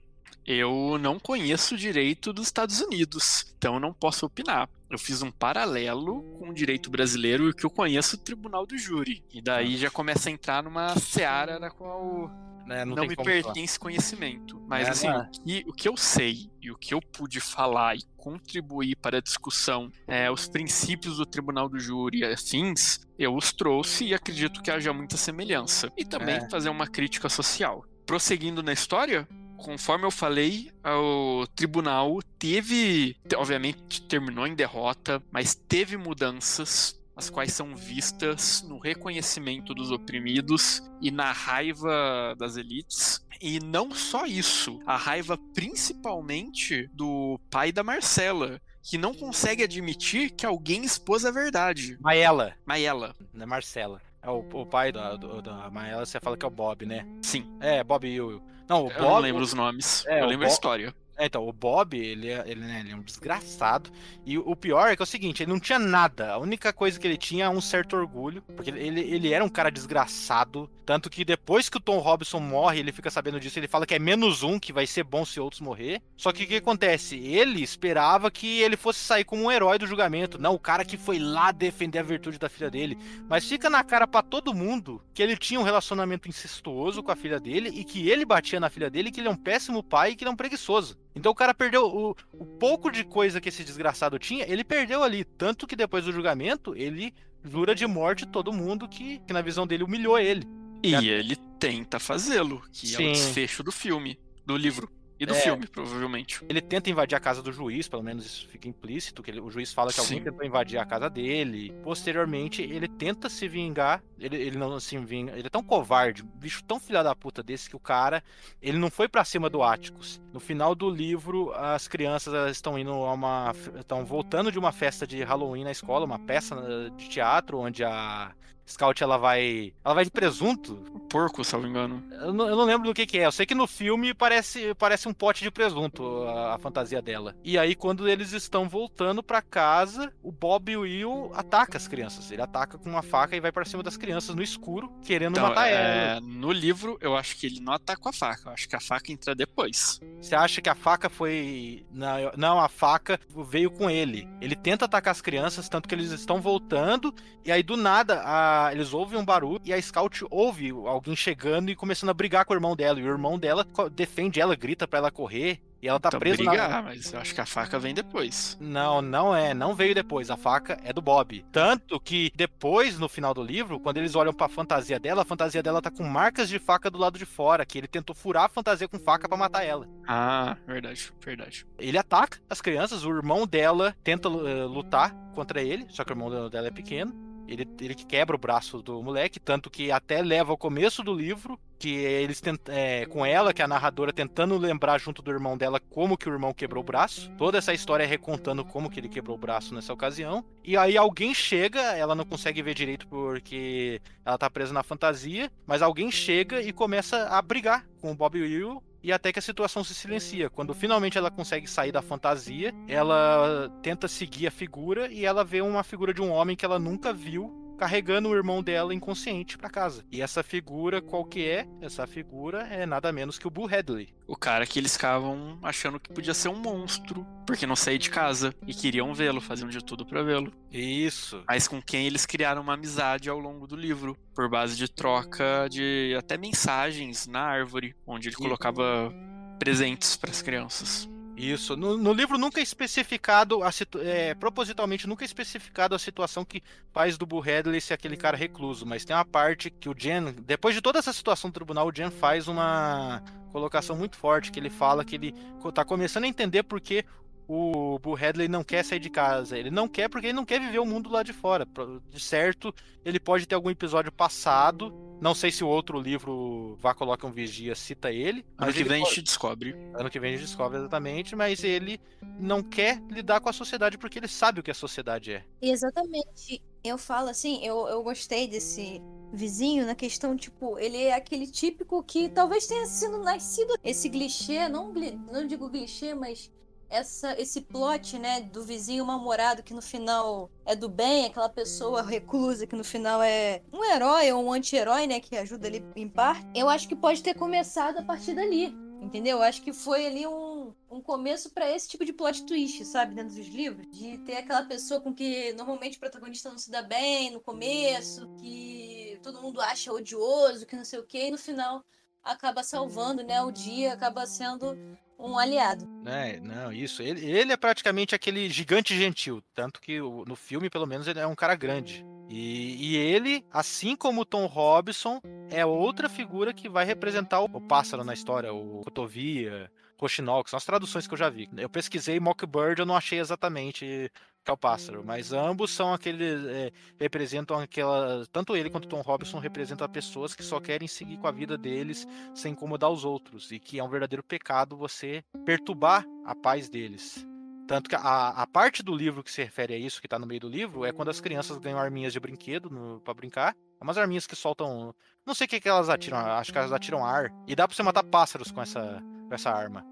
[0.45, 4.69] eu não conheço o direito dos Estados Unidos, então eu não posso opinar.
[4.95, 8.65] Eu fiz um paralelo com o direito brasileiro e o que eu conheço do Tribunal
[8.65, 9.21] do Júri.
[9.33, 12.31] E daí já começa a entrar numa seara da qual
[12.65, 13.81] né, não, não me pertence falar.
[13.81, 14.57] conhecimento.
[14.69, 17.97] Mas é, assim, o que, o que, eu sei e o que eu pude falar
[17.97, 23.35] e contribuir para a discussão, é, os princípios do Tribunal do Júri e afins, eu
[23.35, 25.91] os trouxe e acredito que haja muita semelhança.
[25.97, 26.49] E também é.
[26.49, 27.83] fazer uma crítica social.
[28.05, 29.27] Prosseguindo na história,
[29.65, 37.51] conforme eu falei, o tribunal teve, obviamente terminou em derrota, mas teve mudanças as quais
[37.51, 43.25] são vistas no reconhecimento dos oprimidos e na raiva das elites.
[43.41, 50.29] E não só isso, a raiva principalmente do pai da Marcela, que não consegue admitir
[50.29, 51.97] que alguém expôs a verdade.
[51.99, 52.53] Maela.
[52.67, 53.15] Maela.
[53.33, 53.99] Não é Marcela.
[54.21, 57.03] É o, o pai da, do, da Maela, você fala que é o Bob, né?
[57.23, 57.57] Sim.
[57.59, 58.54] É, Bob e Will.
[58.67, 60.05] Não, o eu Bob, não lembro os nomes.
[60.07, 60.95] É, eu lembro Bob, a história.
[61.17, 63.89] É, então, o Bob, ele, é, ele, né, ele, é um desgraçado.
[64.25, 66.33] E o pior é que é o seguinte, ele não tinha nada.
[66.33, 68.41] A única coisa que ele tinha é um certo orgulho.
[68.41, 70.69] Porque ele, ele era um cara desgraçado.
[70.85, 73.57] Tanto que depois que o Tom Robinson morre, ele fica sabendo disso.
[73.57, 76.01] Ele fala que é menos um, que vai ser bom se outros morrer.
[76.17, 77.17] Só que o que acontece?
[77.17, 80.37] Ele esperava que ele fosse sair como um herói do julgamento.
[80.37, 82.97] Não, o cara que foi lá defender a virtude da filha dele.
[83.29, 87.15] Mas fica na cara para todo mundo que ele tinha um relacionamento incestuoso com a
[87.15, 87.69] filha dele.
[87.69, 90.25] E que ele batia na filha dele, que ele é um péssimo pai e que
[90.25, 91.04] ele é um preguiçoso.
[91.15, 95.01] Então o cara perdeu o, o, pouco de coisa que esse desgraçado tinha, ele perdeu
[95.01, 95.23] ali.
[95.23, 97.13] Tanto que depois do julgamento, ele
[97.43, 100.45] jura de morte todo mundo que, que na visão dele humilhou ele.
[100.83, 103.07] E ele tenta fazê-lo, que Sim.
[103.07, 104.89] é o desfecho do filme, do livro.
[105.19, 106.43] E do é, filme, provavelmente.
[106.49, 109.49] Ele tenta invadir a casa do juiz, pelo menos isso fica implícito, que ele, o
[109.49, 110.23] juiz fala que alguém Sim.
[110.23, 111.73] tentou invadir a casa dele.
[111.83, 114.03] Posteriormente, ele tenta se vingar.
[114.19, 115.33] Ele, ele não se vinga.
[115.33, 118.23] Ele é tão covarde, bicho tão filha da puta desse que o cara.
[118.61, 120.21] Ele não foi para cima do Áticos.
[120.33, 123.55] No final do livro, as crianças estão indo a uma.
[123.79, 126.55] estão voltando de uma festa de Halloween na escola, uma peça
[126.97, 128.33] de teatro, onde a
[128.67, 129.73] Scout ela vai.
[129.83, 130.75] Ela vai de presunto.
[131.09, 132.03] Porco, se eu não me engano.
[132.11, 133.25] Eu não, eu não lembro do que, que é.
[133.25, 137.35] Eu sei que no filme parece, parece um pote de presunto a, a fantasia dela.
[137.43, 142.31] E aí, quando eles estão voltando pra casa, o Bob Will ataca as crianças.
[142.31, 145.47] Ele ataca com uma faca e vai pra cima das crianças no escuro, querendo Então,
[145.47, 146.21] matar é, ela.
[146.21, 148.49] no livro, eu acho que ele não ataca com a faca.
[148.49, 149.99] Eu acho que a faca entra depois.
[150.19, 151.85] Você acha que a faca foi.
[151.91, 154.27] Não, não, a faca veio com ele.
[154.41, 157.13] Ele tenta atacar as crianças, tanto que eles estão voltando.
[157.45, 161.69] E aí, do nada, a- eles ouvem um barulho e a Scout ouve alguém chegando
[161.69, 162.99] e começando a brigar com o irmão dela.
[162.99, 165.61] E o irmão dela defende ela, grita pra ela correr.
[165.85, 166.81] E ela tá então, presa brigar, na.
[166.81, 168.57] mas eu acho que a faca vem depois.
[168.59, 169.53] Não, não é.
[169.53, 170.31] Não veio depois.
[170.31, 171.45] A faca é do Bob.
[171.51, 175.61] Tanto que depois, no final do livro, quando eles olham pra fantasia dela, a fantasia
[175.61, 177.67] dela tá com marcas de faca do lado de fora.
[177.67, 179.87] Que ele tentou furar a fantasia com faca pra matar ela.
[180.07, 181.67] Ah, verdade, verdade.
[181.77, 186.13] Ele ataca as crianças, o irmão dela tenta eh, lutar contra ele, só que o
[186.13, 187.13] irmão dela é pequeno.
[187.47, 191.13] Ele, ele que quebra o braço do moleque, tanto que até leva ao começo do
[191.13, 195.31] livro, que eles tent, é, com ela, que é a narradora, tentando lembrar junto do
[195.31, 197.31] irmão dela como que o irmão quebrou o braço.
[197.37, 200.43] Toda essa história é recontando como que ele quebrou o braço nessa ocasião.
[200.63, 205.51] E aí alguém chega, ela não consegue ver direito porque ela tá presa na fantasia,
[205.65, 209.41] mas alguém chega e começa a brigar com o Bob Will e até que a
[209.41, 210.49] situação se silencia.
[210.49, 215.61] Quando finalmente ela consegue sair da fantasia, ela tenta seguir a figura e ela vê
[215.61, 219.69] uma figura de um homem que ela nunca viu carregando o irmão dela inconsciente pra
[219.69, 220.03] casa.
[220.11, 221.67] E essa figura, qual que é?
[221.81, 224.13] Essa figura é nada menos que o Boo Hadley.
[224.27, 228.09] O cara que eles ficavam achando que podia ser um monstro, porque não saía de
[228.09, 230.51] casa e queriam vê-lo, faziam de tudo pra vê-lo.
[230.71, 231.43] Isso.
[231.47, 235.67] Mas com quem eles criaram uma amizade ao longo do livro, por base de troca
[235.69, 239.13] de até mensagens na árvore, onde ele colocava
[239.59, 241.09] presentes pras crianças.
[241.37, 241.75] Isso.
[241.75, 243.69] No, no livro nunca é especificado, a
[244.01, 246.63] é, propositalmente nunca é especificado a situação que
[246.93, 250.33] faz do Boo Hadley ser aquele cara recluso, mas tem uma parte que o Jen,
[250.39, 253.21] depois de toda essa situação do tribunal, o Jen faz uma
[253.51, 255.35] colocação muito forte, que ele fala que ele
[255.73, 257.05] tá começando a entender porque
[257.47, 259.57] o Boo Hadley não quer sair de casa.
[259.57, 261.67] Ele não quer porque ele não quer viver o mundo lá de fora.
[262.09, 262.73] De certo,
[263.03, 264.93] ele pode ter algum episódio passado.
[265.21, 268.45] Não sei se o outro livro Vá Coloca um Vigia cita ele.
[268.57, 269.75] Ano que ele vem a pode- gente descobre.
[269.93, 271.99] Ano que vem a gente descobre exatamente, mas ele
[272.39, 275.43] não quer lidar com a sociedade porque ele sabe o que a sociedade é.
[275.61, 276.61] Exatamente.
[276.83, 279.01] Eu falo assim, eu, eu gostei desse
[279.33, 284.67] vizinho na questão, tipo, ele é aquele típico que talvez tenha sido nascido esse clichê,
[284.69, 284.93] não,
[285.31, 286.51] não digo clichê, mas
[286.89, 292.01] essa, esse plot, né, do vizinho mal-humorado que no final é do bem, aquela pessoa
[292.01, 296.07] reclusa que no final é um herói ou um anti-herói, né, que ajuda ali em
[296.07, 296.47] parte.
[296.55, 298.75] Eu acho que pode ter começado a partir dali.
[299.01, 299.37] Entendeu?
[299.37, 303.13] Eu acho que foi ali um, um começo pra esse tipo de plot twist, sabe?
[303.13, 303.85] Dentro dos livros.
[303.91, 308.27] De ter aquela pessoa com que normalmente o protagonista não se dá bem no começo,
[308.39, 311.83] que todo mundo acha odioso, que não sei o quê, e no final
[312.23, 313.41] acaba salvando, né?
[313.43, 314.75] O dia acaba sendo
[315.17, 315.87] um aliado.
[316.05, 317.01] É, não, isso.
[317.01, 319.41] Ele, ele é praticamente aquele gigante gentil.
[319.53, 322.05] Tanto que no filme, pelo menos, ele é um cara grande.
[322.29, 327.61] E, e ele, assim como o Tom Robinson, é outra figura que vai representar o,
[327.61, 331.49] pássaro na história, o Cotovia, Rochinol, que são as traduções que eu já vi.
[331.55, 334.11] Eu pesquisei Mockbird, eu não achei exatamente
[334.45, 336.45] que é o pássaro, mas ambos são aqueles.
[336.45, 338.25] é, representam aquela.
[338.31, 342.07] Tanto ele quanto Tom Robinson representam pessoas que só querem seguir com a vida deles
[342.33, 347.25] sem incomodar os outros, e que é um verdadeiro pecado você perturbar a paz deles.
[347.67, 350.27] Tanto que a, a parte do livro que se refere a isso, que tá no
[350.27, 353.55] meio do livro, é quando as crianças ganham arminhas de brinquedo pra brincar.
[353.81, 354.93] É umas arminhas que soltam.
[355.25, 357.33] Não sei o que, que elas atiram, acho que elas atiram ar.
[357.47, 359.83] E dá pra você matar pássaros com essa, com essa arma.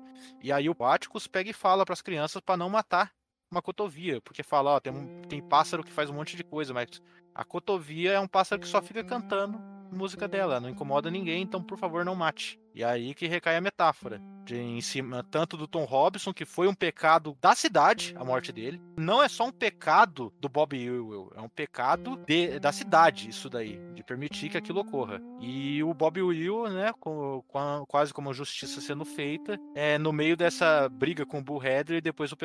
[0.44, 3.12] E aí o Atticus pega e fala pras crianças pra não matar
[3.54, 4.20] uma cotovia.
[4.22, 7.02] Porque fala, ó, tem, um- tem pássaro que faz um monte de coisa, mas
[7.34, 9.60] a cotovia é um pássaro que só fica cantando
[9.92, 12.60] música dela, não incomoda ninguém, então por favor não mate.
[12.74, 14.22] E aí que recai a metáfora.
[14.46, 18.52] De, em cima tanto do Tom Robinson, que foi um pecado da cidade, a morte
[18.52, 18.82] dele.
[18.98, 23.50] Não é só um pecado do Bob Ewell, é um pecado de- da cidade, isso
[23.50, 25.22] daí, de permitir que aquilo ocorra.
[25.40, 30.12] E o Bob Ewell, né, com, com a- quase como justiça sendo feita, é no
[30.12, 32.36] meio dessa briga com o Bull e depois o,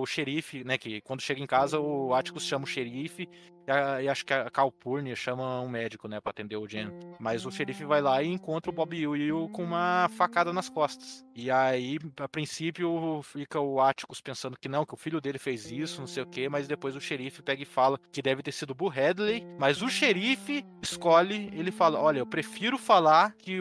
[0.00, 3.28] o xerife, né, que quando chega em casa o Atticus chama o xerife
[3.66, 6.90] e, a- e acho que a Calpurnia chama um médico, né, pra atender o Jen.
[7.18, 9.77] Mas o xerife vai lá e encontra o Bob Will com uma
[10.10, 11.24] facada nas costas.
[11.34, 15.70] E aí, a princípio, fica o Atticus pensando que não, que o filho dele fez
[15.70, 18.52] isso, não sei o quê, mas depois o xerife pega e fala que deve ter
[18.52, 23.58] sido o Boo Hadley, mas o xerife escolhe, ele fala, olha, eu prefiro falar que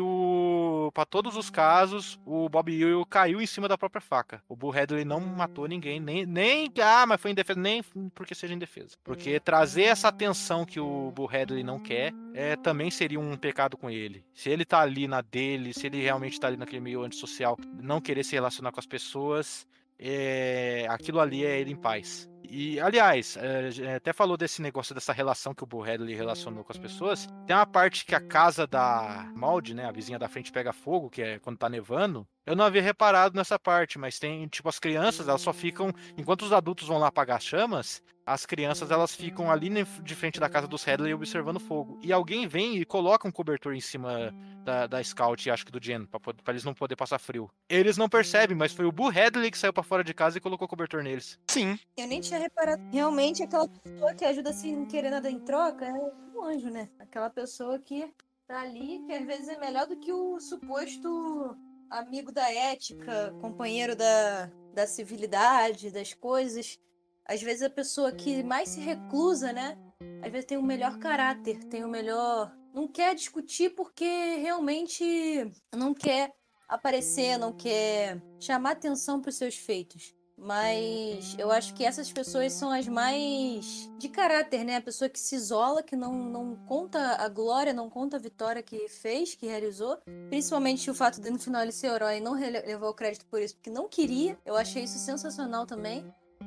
[0.93, 4.41] para todos os casos, o Bob Ewell caiu em cima da própria faca.
[4.47, 7.83] O Bull Hadley não matou ninguém, nem, nem ah, mas foi em defesa, nem
[8.13, 8.97] porque seja em defesa.
[9.03, 13.77] Porque trazer essa atenção que o Bull Hadley não quer, é, também seria um pecado
[13.77, 14.23] com ele.
[14.33, 18.01] Se ele tá ali na dele, se ele realmente tá ali naquele meio antissocial, não
[18.01, 19.67] querer se relacionar com as pessoas,
[19.99, 22.29] é, aquilo ali é ele em paz.
[22.49, 26.71] E, aliás, é, até falou desse negócio, dessa relação que o Bull Hadley relacionou com
[26.71, 27.27] as pessoas.
[27.45, 31.09] Tem uma parte que a casa da Maldi, né, a vizinha da frente, pega fogo,
[31.09, 32.27] que é quando tá nevando.
[32.45, 36.43] Eu não havia reparado nessa parte, mas tem, tipo, as crianças, elas só ficam, enquanto
[36.43, 39.69] os adultos vão lá apagar as chamas, as crianças, elas ficam ali
[40.03, 41.97] de frente da casa dos Hadley observando fogo.
[42.03, 44.33] E alguém vem e coloca um cobertor em cima
[44.65, 47.49] da, da Scout e acho que do Jen, pra, pra, eles não poder passar frio.
[47.69, 50.41] Eles não percebem, mas foi o Boo Hadley que saiu para fora de casa e
[50.41, 51.39] colocou cobertor neles.
[51.49, 51.79] Sim.
[51.95, 52.81] Eu nem tinha reparado.
[52.91, 56.89] Realmente, aquela pessoa que ajuda sem querer nada em troca é um anjo, né?
[56.99, 58.13] Aquela pessoa que
[58.47, 61.57] tá ali, que às vezes é melhor do que o suposto
[61.89, 66.79] amigo da ética, companheiro da, da civilidade, das coisas.
[67.25, 69.77] Às vezes a pessoa que mais se reclusa, né?
[70.21, 72.55] Às vezes tem o melhor caráter, tem o melhor.
[72.73, 74.05] Não quer discutir porque
[74.37, 76.33] realmente não quer
[76.67, 80.16] aparecer, não quer chamar atenção para os seus feitos.
[80.37, 84.75] Mas eu acho que essas pessoas são as mais de caráter, né?
[84.75, 88.61] A pessoa que se isola, que não, não conta a glória, não conta a vitória
[88.61, 89.97] que fez, que realizou.
[90.29, 93.41] Principalmente o fato de no final ele ser herói e não levou o crédito por
[93.41, 94.37] isso, porque não queria.
[94.45, 96.05] Eu achei isso sensacional também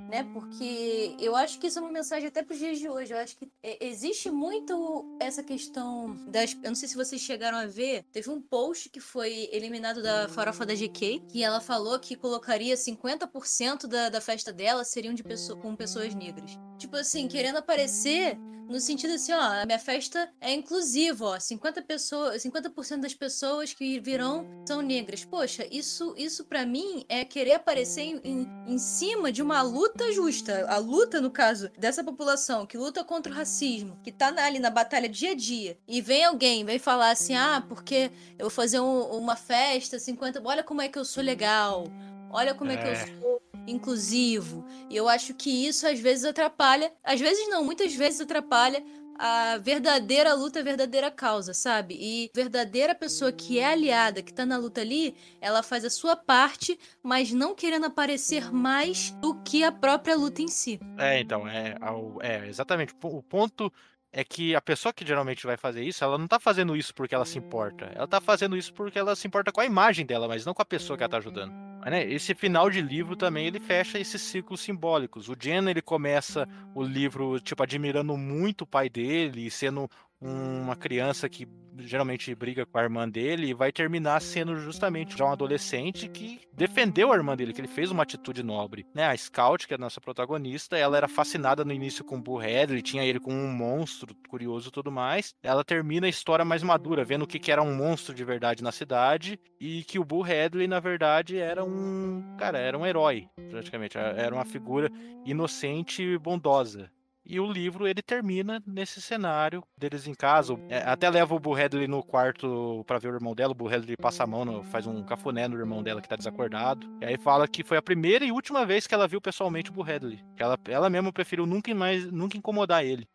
[0.09, 0.25] né?
[0.33, 3.13] Porque eu acho que isso é uma mensagem até para os dias de hoje.
[3.13, 6.53] Eu acho que é, existe muito essa questão das.
[6.55, 10.29] Eu não sei se vocês chegaram a ver, teve um post que foi eliminado da
[10.29, 15.23] farofa da GK, que ela falou que colocaria 50% da, da festa dela seriam de
[15.23, 16.59] pessoa, com pessoas negras.
[16.79, 18.37] Tipo assim, querendo aparecer
[18.71, 23.75] no sentido assim, ó, a minha festa é inclusiva, ó, 50 pessoas, 50% das pessoas
[23.75, 25.25] que virão são negras.
[25.25, 30.13] Poxa, isso isso para mim é querer aparecer em, em, em, cima de uma luta
[30.13, 30.67] justa.
[30.69, 34.71] A luta, no caso, dessa população que luta contra o racismo, que tá ali na
[34.71, 38.79] batalha dia a dia, e vem alguém, vem falar assim: "Ah, porque eu vou fazer
[38.79, 41.85] um, uma festa 50, olha como é que eu sou legal.
[42.33, 43.07] Olha como é, é que eu é.
[43.07, 44.65] sou inclusivo.
[44.89, 48.83] E eu acho que isso às vezes atrapalha, às vezes não, muitas vezes atrapalha
[49.21, 51.95] a verdadeira luta, a verdadeira causa, sabe?
[52.01, 56.17] E verdadeira pessoa que é aliada, que tá na luta ali, ela faz a sua
[56.17, 60.81] parte, mas não querendo aparecer mais do que a própria luta em si.
[60.97, 61.77] É, então, é,
[62.23, 62.95] é exatamente.
[63.03, 63.71] O ponto
[64.13, 67.15] é que a pessoa que geralmente vai fazer isso, ela não tá fazendo isso porque
[67.15, 67.91] ela se importa.
[67.95, 70.63] Ela tá fazendo isso porque ela se importa com a imagem dela, mas não com
[70.63, 71.53] a pessoa que ela tá ajudando.
[71.81, 75.29] Mas, né, esse final de livro também ele fecha esses ciclos simbólicos.
[75.29, 79.89] O Jen ele começa o livro tipo admirando muito o pai dele sendo
[80.21, 81.47] uma criança que
[81.79, 86.41] geralmente briga com a irmã dele e vai terminar sendo justamente já um adolescente que
[86.53, 88.87] defendeu a irmã dele, que ele fez uma atitude nobre.
[88.95, 89.07] Né?
[89.07, 92.41] A Scout, que é a nossa protagonista, ela era fascinada no início com o Bull
[92.41, 95.35] Hadley, tinha ele como um monstro curioso e tudo mais.
[95.43, 98.63] Ela termina a história mais madura, vendo o que, que era um monstro de verdade
[98.63, 102.37] na cidade e que o Bull Hadley, na verdade, era um.
[102.39, 103.97] Cara, era um herói, praticamente.
[103.97, 104.91] Era uma figura
[105.25, 106.91] inocente e bondosa.
[107.31, 110.59] E o livro ele termina nesse cenário deles em casa.
[110.69, 113.53] É, até leva o Burredley no quarto para ver o irmão dela.
[113.53, 116.89] O Burredley passa a mão, no, faz um cafuné no irmão dela que tá desacordado.
[117.01, 119.73] E aí fala que foi a primeira e última vez que ela viu pessoalmente o
[119.73, 120.19] Burredley.
[120.37, 123.07] Que ela, ela mesma preferiu nunca mais nunca incomodar ele.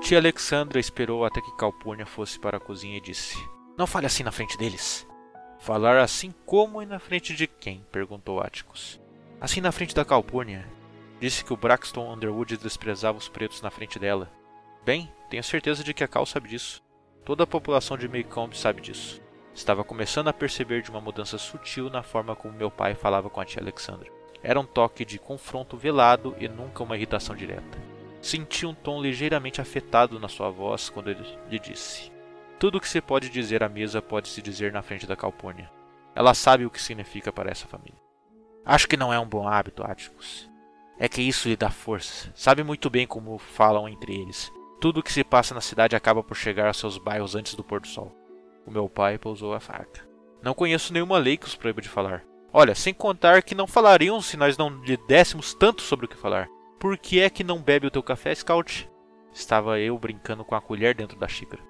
[0.00, 3.36] Tia Alexandra esperou até que Calpurnia fosse para a cozinha e disse:
[3.76, 5.04] Não fale assim na frente deles.
[5.64, 7.82] Falar assim como e na frente de quem?
[7.90, 9.00] perguntou Atticus.
[9.40, 10.68] Assim na frente da Calpurnia.
[11.18, 14.30] Disse que o Braxton Underwood desprezava os pretos na frente dela.
[14.84, 16.82] Bem, tenho certeza de que a Cal sabe disso.
[17.24, 19.22] Toda a população de Maycomb sabe disso.
[19.54, 23.40] Estava começando a perceber de uma mudança sutil na forma como meu pai falava com
[23.40, 24.12] a tia Alexandra.
[24.42, 27.78] Era um toque de confronto velado e nunca uma irritação direta.
[28.20, 32.12] Senti um tom ligeiramente afetado na sua voz quando ele lhe disse:
[32.58, 35.70] tudo o que se pode dizer à mesa pode se dizer na frente da Calpurnia.
[36.14, 37.98] Ela sabe o que significa para essa família.
[38.64, 40.48] Acho que não é um bom hábito, Atticus.
[40.98, 42.32] É que isso lhe dá força.
[42.34, 44.50] Sabe muito bem como falam entre eles.
[44.80, 47.64] Tudo o que se passa na cidade acaba por chegar aos seus bairros antes do
[47.64, 48.14] pôr do sol.
[48.66, 50.06] O meu pai pousou a faca.
[50.42, 52.24] Não conheço nenhuma lei que os proíba de falar.
[52.52, 56.16] Olha, sem contar que não falariam se nós não lhe dessemos tanto sobre o que
[56.16, 56.48] falar.
[56.78, 58.88] Por que é que não bebe o teu café, Scout?
[59.32, 61.62] Estava eu brincando com a colher dentro da xícara.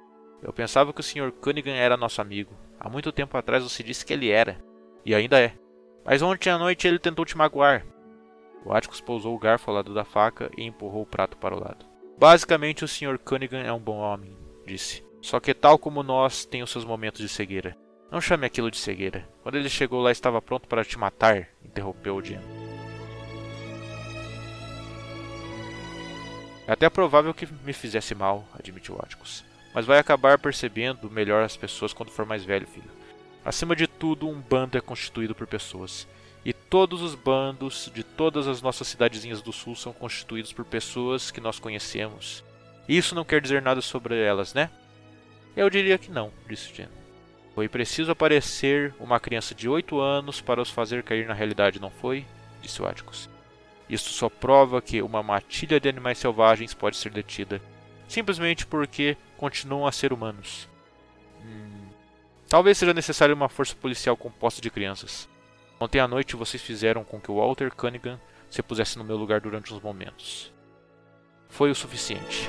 [0.44, 1.32] Eu pensava que o Sr.
[1.40, 2.54] Cunningham era nosso amigo.
[2.78, 4.62] Há muito tempo atrás você disse que ele era.
[5.02, 5.54] E ainda é.
[6.04, 7.84] Mas ontem à noite ele tentou te magoar.
[8.62, 11.58] O Atticus pousou o garfo ao lado da faca e empurrou o prato para o
[11.58, 11.86] lado.
[12.18, 13.18] Basicamente, o Sr.
[13.18, 15.02] Cunningham é um bom homem, disse.
[15.22, 17.74] Só que, tal como nós, tem os seus momentos de cegueira.
[18.10, 19.26] Não chame aquilo de cegueira.
[19.42, 22.38] Quando ele chegou lá, estava pronto para te matar, interrompeu o Jen.
[26.66, 29.44] É até provável que me fizesse mal, admitiu Atticus.
[29.74, 32.90] Mas vai acabar percebendo melhor as pessoas quando for mais velho, filho.
[33.44, 36.06] Acima de tudo, um bando é constituído por pessoas.
[36.44, 41.30] E todos os bandos de todas as nossas cidadezinhas do sul são constituídos por pessoas
[41.30, 42.44] que nós conhecemos.
[42.88, 44.70] Isso não quer dizer nada sobre elas, né?
[45.56, 46.88] Eu diria que não, disse Jen.
[47.54, 51.90] Foi preciso aparecer uma criança de 8 anos para os fazer cair na realidade, não
[51.90, 52.26] foi?
[52.60, 53.28] Disse o Atticus.
[53.88, 57.60] Isto só prova que uma matilha de animais selvagens pode ser detida,
[58.08, 60.68] simplesmente porque continuam a ser humanos.
[61.42, 61.88] Hum,
[62.48, 65.28] talvez seja necessária uma força policial composta de crianças.
[65.80, 69.40] Ontem à noite vocês fizeram com que o Walter Cunningham se pusesse no meu lugar
[69.40, 70.52] durante uns momentos.
[71.48, 72.48] Foi o suficiente.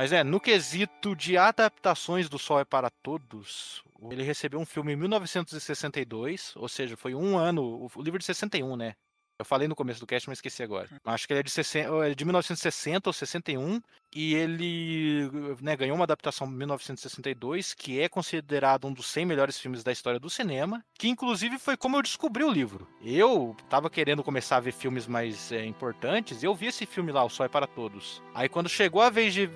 [0.00, 4.94] Mas é, no quesito de adaptações do Sol é para Todos, ele recebeu um filme
[4.94, 8.94] em 1962, ou seja, foi um ano, o livro de 61, né?
[9.38, 10.88] Eu falei no começo do cast, mas esqueci agora.
[11.04, 13.78] Acho que ele é de, 60, é de 1960 ou 61.
[14.12, 15.30] E ele
[15.60, 19.92] né, ganhou uma adaptação em 1962, que é considerado um dos 100 melhores filmes da
[19.92, 20.84] história do cinema.
[20.98, 22.88] Que inclusive foi como eu descobri o livro.
[23.02, 27.12] Eu tava querendo começar a ver filmes mais é, importantes, e eu vi esse filme
[27.12, 28.22] lá, O Sol é para Todos.
[28.34, 29.48] Aí quando chegou a vez de,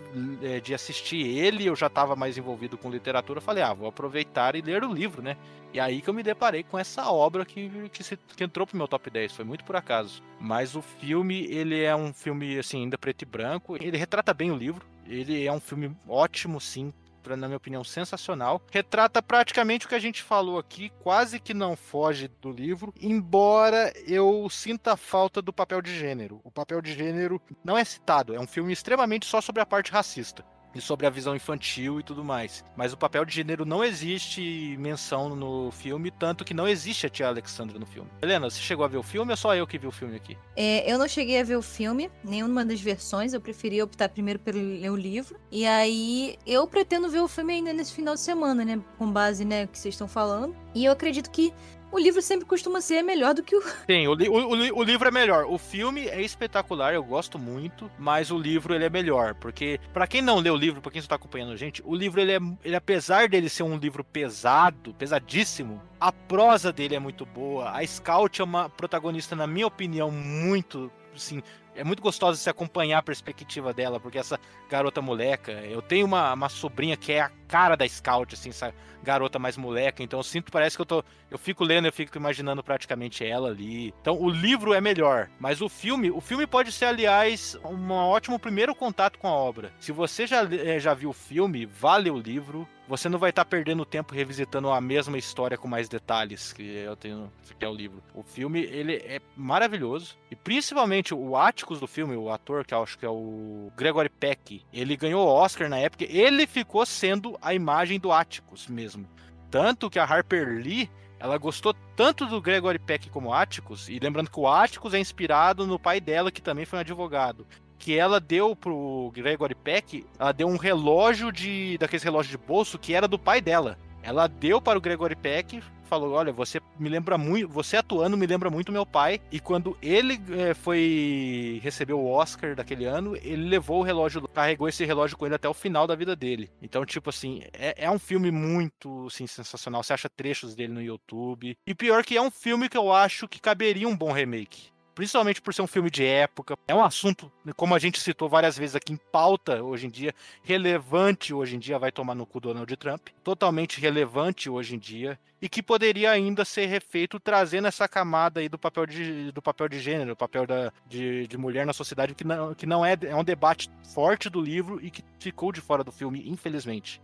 [0.43, 3.41] é, de assistir ele, eu já tava mais envolvido com literatura.
[3.41, 5.37] Falei, ah, vou aproveitar e ler o livro, né?
[5.75, 8.77] E aí que eu me deparei com essa obra que, que, se, que entrou pro
[8.77, 9.33] meu top 10.
[9.33, 10.23] Foi muito por acaso.
[10.39, 13.77] Mas o filme, ele é um filme, assim, ainda preto e branco.
[13.81, 14.87] Ele retrata bem o livro.
[15.07, 16.93] Ele é um filme ótimo, sim,
[17.23, 18.63] pra, na minha opinião, sensacional.
[18.71, 23.93] Retrata praticamente o que a gente falou aqui, quase que não foge do livro, embora
[24.07, 26.41] eu sinta falta do papel de gênero.
[26.45, 29.91] O papel de gênero não é citado, é um filme extremamente só sobre a parte
[29.91, 30.45] racista
[30.75, 32.65] e sobre a visão infantil e tudo mais.
[32.77, 37.09] Mas o papel de gênero não existe menção no filme, tanto que não existe a
[37.09, 38.11] tia Alexandra no filme.
[38.23, 40.37] Helena, você chegou a ver o filme ou só eu que vi o filme aqui?
[40.57, 44.39] É, eu não cheguei a ver o filme, nenhuma das versões, eu preferi optar primeiro
[44.39, 45.39] pelo ler o livro.
[45.51, 48.81] E aí eu pretendo ver o filme ainda nesse final de semana, né?
[48.99, 50.55] Com base, né, que vocês estão falando.
[50.75, 51.53] E eu acredito que
[51.95, 53.63] o livro sempre costuma ser melhor do que o.
[53.87, 55.45] Sim, o, li o, o, livro é melhor.
[55.49, 59.35] O filme é espetacular, eu gosto muito, mas o livro ele é melhor.
[59.35, 61.95] Porque, para quem não lê o livro, pra quem só tá acompanhando a gente, o
[61.95, 62.41] livro ele é.
[62.65, 67.71] Ele, apesar dele ser um livro pesado, pesadíssimo, a prosa dele é muito boa.
[67.71, 70.91] A Scout é uma protagonista, na minha opinião, muito.
[71.15, 71.41] Assim,
[71.77, 74.39] é muito gostoso se acompanhar a perspectiva dela, porque essa
[74.69, 78.75] garota moleca, eu tenho uma, uma sobrinha que é a cara da Scout, assim, essa
[79.01, 82.19] garota mais moleca, então eu sinto, parece que eu tô, eu fico lendo, eu fico
[82.19, 83.95] imaginando praticamente ela ali.
[84.01, 88.41] Então o livro é melhor, mas o filme, o filme pode ser, aliás, um ótimo
[88.41, 89.73] primeiro contato com a obra.
[89.79, 93.45] Se você já, eh, já viu o filme, vale o livro, você não vai estar
[93.45, 97.69] tá perdendo tempo revisitando a mesma história com mais detalhes que eu tenho que é
[97.69, 98.03] o livro.
[98.15, 102.83] O filme ele é maravilhoso e principalmente o Atticus do filme, o ator que eu
[102.83, 106.05] acho que é o Gregory Peck, ele ganhou o Oscar na época.
[106.05, 109.07] Ele ficou sendo a imagem do Atticus mesmo,
[109.51, 114.31] tanto que a Harper Lee ela gostou tanto do Gregory Peck como Atticus, e lembrando
[114.31, 117.47] que o Atticus é inspirado no pai dela, que também foi um advogado
[117.79, 122.79] que ela deu pro Gregory Peck, ela deu um relógio de daqueles relógios de bolso
[122.79, 123.79] que era do pai dela.
[124.03, 128.27] Ela deu para o Gregory Peck, falou: Olha, você me lembra muito, você atuando me
[128.27, 129.21] lembra muito meu pai.
[129.31, 134.69] E quando ele é, foi receber o Oscar daquele ano, ele levou o relógio, carregou
[134.69, 136.51] esse relógio com ele até o final da vida dele.
[136.63, 139.83] Então, tipo assim, é, é um filme muito assim, sensacional.
[139.83, 141.57] Você acha trechos dele no YouTube.
[141.67, 145.43] E pior que é um filme que eu acho que caberia um bom remake principalmente
[145.43, 146.57] por ser um filme de época.
[146.69, 150.15] É um assunto, como a gente citou várias vezes aqui, em pauta hoje em dia,
[150.43, 154.79] relevante hoje em dia, vai tomar no cu do Donald Trump, totalmente relevante hoje em
[154.79, 159.43] dia, e que poderia ainda ser refeito trazendo essa camada aí do papel de, do
[159.43, 162.85] papel de gênero, o papel da, de, de mulher na sociedade, que não, que não
[162.85, 167.03] é, é um debate forte do livro e que ficou de fora do filme, infelizmente.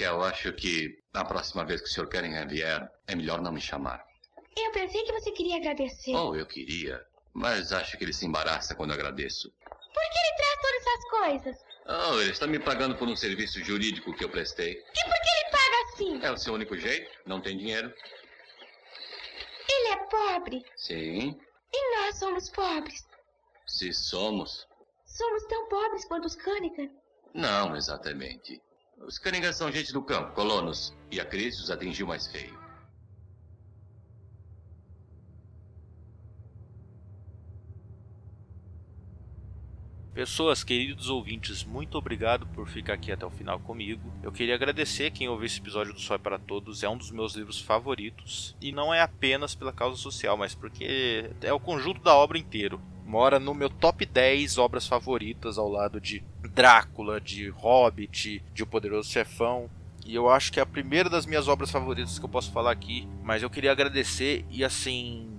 [0.00, 2.08] eu acho que na próxima vez que o Sr.
[2.10, 4.04] Cunningham vier, é melhor não me chamar.
[4.54, 6.14] Eu pensei que você queria agradecer.
[6.14, 7.02] Oh, eu queria.
[7.32, 9.50] Mas acho que ele se embaraça quando agradeço.
[9.50, 11.64] Por que ele traz todas essas coisas?
[11.88, 14.72] Oh, ele está me pagando por um serviço jurídico que eu prestei.
[14.72, 16.24] E por que ele paga assim?
[16.26, 17.10] É o seu único jeito?
[17.24, 17.90] Não tem dinheiro?
[19.68, 20.64] Ele é pobre.
[20.76, 21.38] Sim,
[21.72, 23.06] E nós somos pobres.
[23.66, 24.66] se somos.
[25.06, 26.90] Somos tão pobres quanto os Cunningham.
[27.32, 28.60] Não exatamente.
[28.98, 30.94] Os Cunningham são gente do campo, colonos.
[31.10, 32.66] E a crise os atingiu mais feio.
[40.16, 44.10] Pessoas, queridos ouvintes, muito obrigado por ficar aqui até o final comigo.
[44.22, 47.10] Eu queria agradecer quem ouviu esse episódio do Sol é para Todos, é um dos
[47.10, 48.56] meus livros favoritos.
[48.58, 52.80] E não é apenas pela causa social, mas porque é o conjunto da obra inteiro.
[53.04, 56.24] Mora no meu top 10 obras favoritas, ao lado de
[56.56, 59.70] Drácula, de Hobbit, de O Poderoso Chefão.
[60.06, 62.72] E eu acho que é a primeira das minhas obras favoritas que eu posso falar
[62.72, 63.06] aqui.
[63.22, 65.30] Mas eu queria agradecer e assim.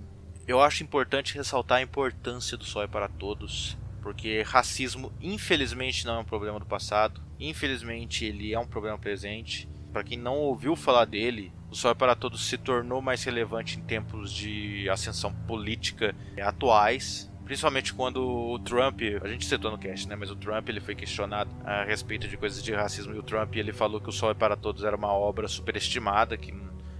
[0.46, 3.76] Eu acho importante ressaltar a importância do Sol é para Todos
[4.08, 9.68] porque racismo infelizmente não é um problema do passado, infelizmente ele é um problema presente.
[9.92, 13.78] Para quem não ouviu falar dele, o Sol é para Todos se tornou mais relevante
[13.78, 20.06] em tempos de ascensão política atuais, principalmente quando o Trump, a gente citou no cast,
[20.06, 23.22] né, mas o Trump ele foi questionado a respeito de coisas de racismo e o
[23.22, 26.54] Trump ele falou que o Sol é para Todos era uma obra superestimada que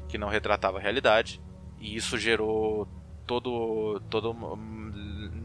[0.09, 1.39] que não retratava a realidade
[1.79, 2.89] e isso gerou
[3.27, 4.35] todo todo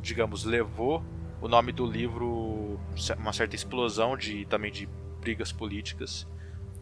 [0.02, 1.04] digamos levou
[1.42, 2.80] o nome do livro
[3.18, 4.88] uma certa explosão de também de
[5.20, 6.26] brigas políticas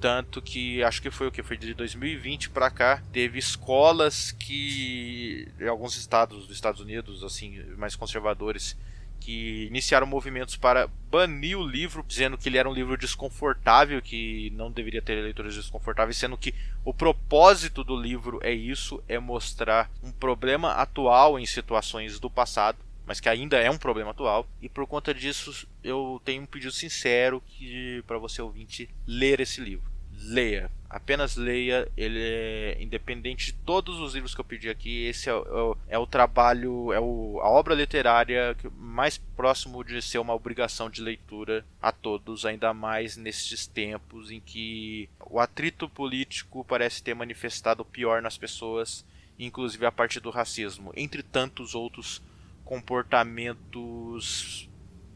[0.01, 5.47] tanto que acho que foi o que foi de 2020 para cá teve escolas que
[5.59, 8.75] em alguns estados dos Estados Unidos assim mais conservadores
[9.19, 14.51] que iniciaram movimentos para banir o livro, dizendo que ele era um livro desconfortável, que
[14.55, 19.91] não deveria ter leitores desconfortáveis, sendo que o propósito do livro é isso, é mostrar
[20.01, 24.47] um problema atual em situações do passado mas que ainda é um problema atual.
[24.61, 29.59] E por conta disso, eu tenho um pedido sincero que para você ouvinte ler esse
[29.59, 29.90] livro.
[30.23, 31.91] Leia, apenas leia.
[31.97, 35.05] Ele é independente de todos os livros que eu pedi aqui.
[35.05, 40.19] Esse é, o, é o trabalho, é o, a obra literária mais próximo de ser
[40.19, 46.63] uma obrigação de leitura a todos, ainda mais nesses tempos em que o atrito político
[46.65, 49.03] parece ter manifestado pior nas pessoas,
[49.39, 52.21] inclusive a partir do racismo, entre tantos outros
[52.63, 54.69] comportamentos,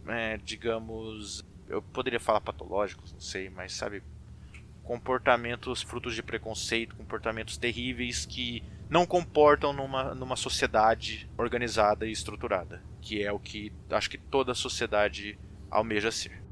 [0.07, 4.03] é, digamos, eu poderia falar patológicos, não sei, mas sabe,
[4.85, 12.81] comportamentos frutos de preconceito, comportamentos terríveis que não comportam numa, numa sociedade organizada e estruturada,
[13.01, 15.37] que é o que acho que toda sociedade
[15.69, 16.44] almeja ser.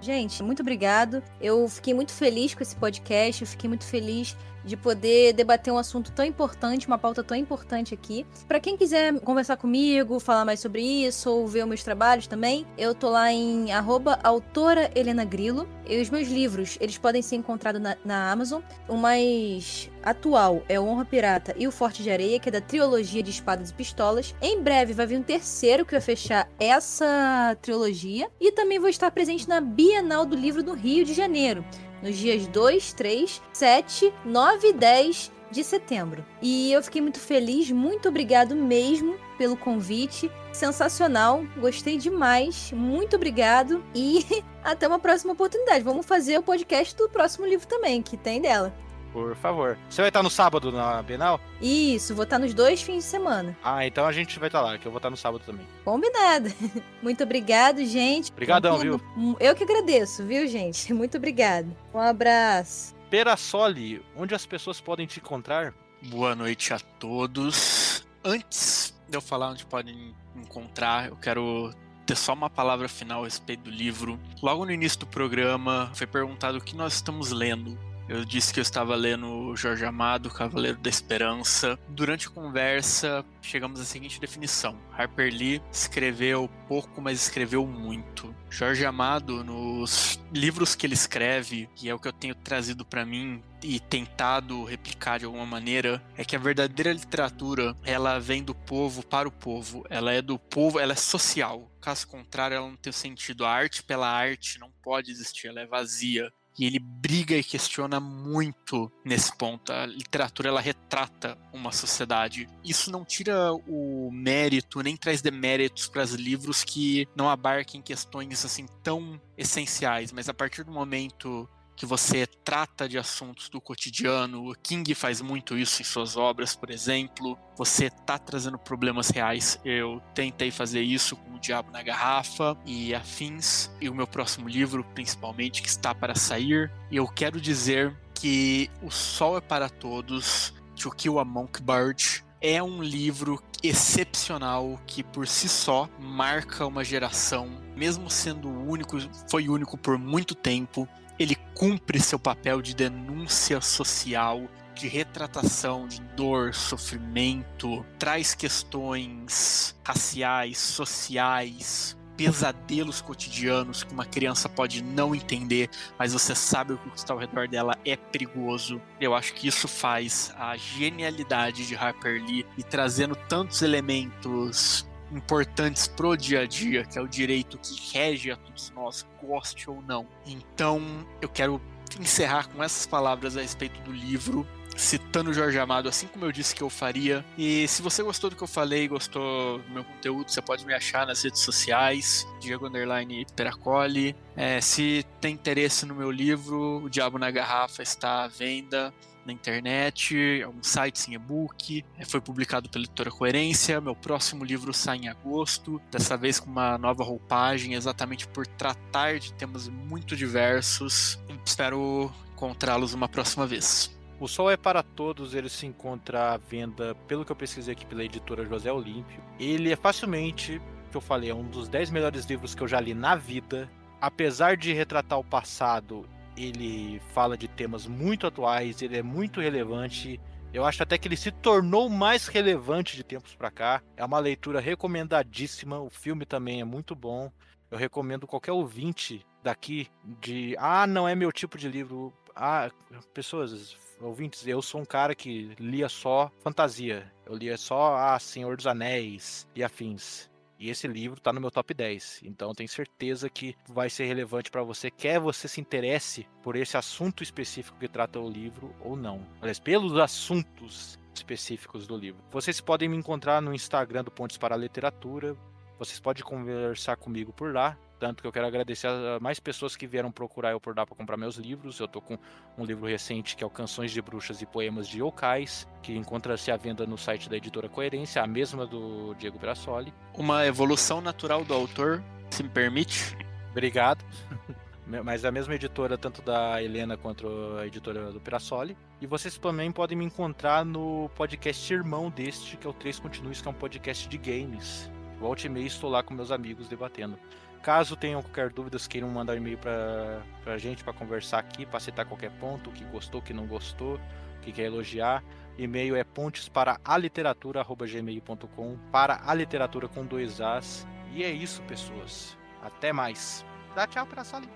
[0.00, 1.22] Gente, muito obrigado.
[1.40, 4.34] Eu fiquei muito feliz com esse podcast, eu fiquei muito feliz
[4.64, 8.26] de poder debater um assunto tão importante, uma pauta tão importante aqui.
[8.46, 12.94] Para quem quiser conversar comigo, falar mais sobre isso ou ver meus trabalhos também, eu
[12.94, 15.68] tô lá em arroba autora Helena Grilo.
[15.86, 18.62] E os meus livros, eles podem ser encontrados na, na Amazon.
[18.88, 22.60] O mais atual é o Honra Pirata e o Forte de Areia, que é da
[22.60, 24.34] trilogia de Espadas e Pistolas.
[24.40, 28.28] Em breve vai vir um terceiro que vai fechar essa trilogia.
[28.40, 31.64] E também vou estar presente na Bienal do Livro do Rio de Janeiro
[32.02, 36.24] nos dias 2, 3, 7, 9 e 10 de setembro.
[36.40, 40.30] E eu fiquei muito feliz, muito obrigado mesmo pelo convite.
[40.52, 42.72] Sensacional, gostei demais.
[42.72, 44.24] Muito obrigado e
[44.62, 45.84] até uma próxima oportunidade.
[45.84, 48.74] Vamos fazer o podcast do próximo livro também, que tem dela.
[49.12, 49.76] Por favor.
[49.88, 51.40] Você vai estar no sábado na Bienal?
[51.60, 53.56] Isso, vou estar nos dois fins de semana.
[53.62, 55.66] Ah, então a gente vai estar lá, que eu vou estar no sábado também.
[55.84, 56.52] Combinado.
[57.02, 58.30] Muito obrigado, gente.
[58.30, 59.00] Obrigadão, viu?
[59.40, 60.92] Eu que agradeço, viu, gente?
[60.94, 61.74] Muito obrigado.
[61.92, 62.94] Um abraço.
[63.10, 65.74] Perassoli, onde as pessoas podem te encontrar?
[66.02, 68.04] Boa noite a todos.
[68.24, 71.74] Antes de eu falar onde podem encontrar, eu quero
[72.06, 74.18] ter só uma palavra final a respeito do livro.
[74.42, 77.78] Logo no início do programa, foi perguntado o que nós estamos lendo.
[78.10, 81.78] Eu disse que eu estava lendo Jorge Amado, Cavaleiro da Esperança.
[81.88, 88.34] Durante a conversa, chegamos à seguinte definição: Harper Lee escreveu pouco, mas escreveu muito.
[88.50, 93.06] Jorge Amado, nos livros que ele escreve, que é o que eu tenho trazido para
[93.06, 98.56] mim e tentado replicar de alguma maneira, é que a verdadeira literatura, ela vem do
[98.56, 99.84] povo para o povo.
[99.88, 101.70] Ela é do povo, ela é social.
[101.80, 103.44] Caso contrário, ela não tem sentido.
[103.44, 106.32] A arte pela arte não pode existir, ela é vazia.
[106.58, 109.72] E ele briga e questiona muito nesse ponto.
[109.72, 112.48] A literatura ela retrata uma sociedade.
[112.64, 118.44] Isso não tira o mérito nem traz deméritos para os livros que não abarquem questões
[118.44, 121.48] assim tão essenciais, mas a partir do momento
[121.80, 124.50] que você trata de assuntos do cotidiano.
[124.50, 127.38] O King faz muito isso em suas obras, por exemplo.
[127.56, 129.58] Você tá trazendo problemas reais.
[129.64, 134.46] Eu tentei fazer isso com O Diabo na Garrafa e afins, e o meu próximo
[134.46, 136.70] livro, principalmente, que está para sair.
[136.90, 142.62] E eu quero dizer que O Sol é para Todos, To Kill a Monk-Bird, é
[142.62, 148.98] um livro excepcional que por si só marca uma geração, mesmo sendo único,
[149.30, 150.86] foi único por muito tempo
[151.20, 160.56] ele cumpre seu papel de denúncia social, de retratação de dor, sofrimento, traz questões raciais,
[160.56, 165.68] sociais, pesadelos cotidianos que uma criança pode não entender,
[165.98, 168.80] mas você sabe o que está ao redor dela é perigoso.
[168.98, 175.86] Eu acho que isso faz a genialidade de Harper Lee e trazendo tantos elementos importantes
[175.86, 179.82] pro dia a dia, que é o direito que rege a todos nós, goste ou
[179.82, 180.06] não.
[180.26, 180.80] Então,
[181.20, 181.60] eu quero
[181.98, 184.46] encerrar com essas palavras a respeito do livro,
[184.76, 187.24] citando Jorge Amado, assim como eu disse que eu faria.
[187.36, 190.72] E se você gostou do que eu falei, gostou do meu conteúdo, você pode me
[190.72, 194.16] achar nas redes sociais, Diego Underline Peracoli.
[194.36, 198.94] É, se tem interesse no meu livro, O Diabo na Garrafa está à venda
[199.24, 201.84] na internet, alguns sites em e-book.
[201.98, 203.80] É, foi publicado pela editora Coerência.
[203.80, 209.18] Meu próximo livro sai em agosto, dessa vez com uma nova roupagem, exatamente por tratar
[209.18, 211.18] de temas muito diversos.
[211.44, 213.90] Espero encontrá-los uma próxima vez.
[214.18, 217.86] O Sol é para Todos, ele se encontra à venda, pelo que eu pesquisei aqui
[217.86, 219.22] pela editora José Olímpio.
[219.38, 220.60] Ele é facilmente,
[220.90, 223.70] que eu falei, é um dos 10 melhores livros que eu já li na vida.
[223.98, 230.20] Apesar de retratar o passado, ele fala de temas muito atuais, ele é muito relevante.
[230.52, 233.82] Eu acho até que ele se tornou mais relevante de tempos para cá.
[233.96, 235.78] É uma leitura recomendadíssima.
[235.78, 237.30] O filme também é muito bom.
[237.70, 239.88] Eu recomendo qualquer ouvinte daqui
[240.20, 242.12] de ah, não é meu tipo de livro.
[242.34, 242.70] Ah,
[243.14, 247.12] pessoas, ouvintes, eu sou um cara que lia só fantasia.
[247.24, 250.29] Eu lia só ah, Senhor dos Anéis e afins.
[250.60, 252.20] E esse livro está no meu top 10.
[252.22, 256.76] Então tenho certeza que vai ser relevante para você, quer você se interesse por esse
[256.76, 259.26] assunto específico que trata o livro ou não.
[259.40, 262.22] Aliás, pelos assuntos específicos do livro.
[262.30, 265.34] Vocês podem me encontrar no Instagram do Pontes para a Literatura.
[265.78, 267.76] Vocês podem conversar comigo por lá.
[268.00, 270.96] Tanto que eu quero agradecer a mais pessoas que vieram procurar eu por lá para
[270.96, 271.78] comprar meus livros.
[271.78, 272.18] Eu tô com
[272.56, 276.50] um livro recente que é o Canções de Bruxas e Poemas de Yokais, que encontra-se
[276.50, 279.92] à venda no site da editora Coerência, a mesma do Diego Brassoli.
[280.14, 283.14] Uma evolução natural do autor, se me permite.
[283.50, 284.02] Obrigado.
[285.04, 287.28] Mas é a mesma editora, tanto da Helena quanto
[287.60, 288.76] a editora do Pirassoli.
[289.00, 293.40] E vocês também podem me encontrar no podcast irmão deste, que é o 3 Continues,
[293.40, 294.90] que é um podcast de games.
[295.20, 297.16] Volte e meia estou lá com meus amigos debatendo.
[297.62, 301.78] Caso tenham qualquer dúvida, queiram mandar um e-mail para a gente para conversar aqui, para
[301.78, 305.22] citar qualquer ponto, o que gostou, o que não gostou, o que quer elogiar.
[305.58, 310.86] E-mail é pontes para aliteratura@gmail.com, para a literatura com dois As.
[311.12, 312.36] E é isso, pessoas.
[312.62, 313.44] Até mais.
[313.74, 314.46] Dá tchau para a sala.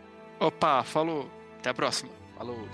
[0.41, 1.31] Opa, falou.
[1.59, 2.11] Até a próxima.
[2.37, 2.69] Falou.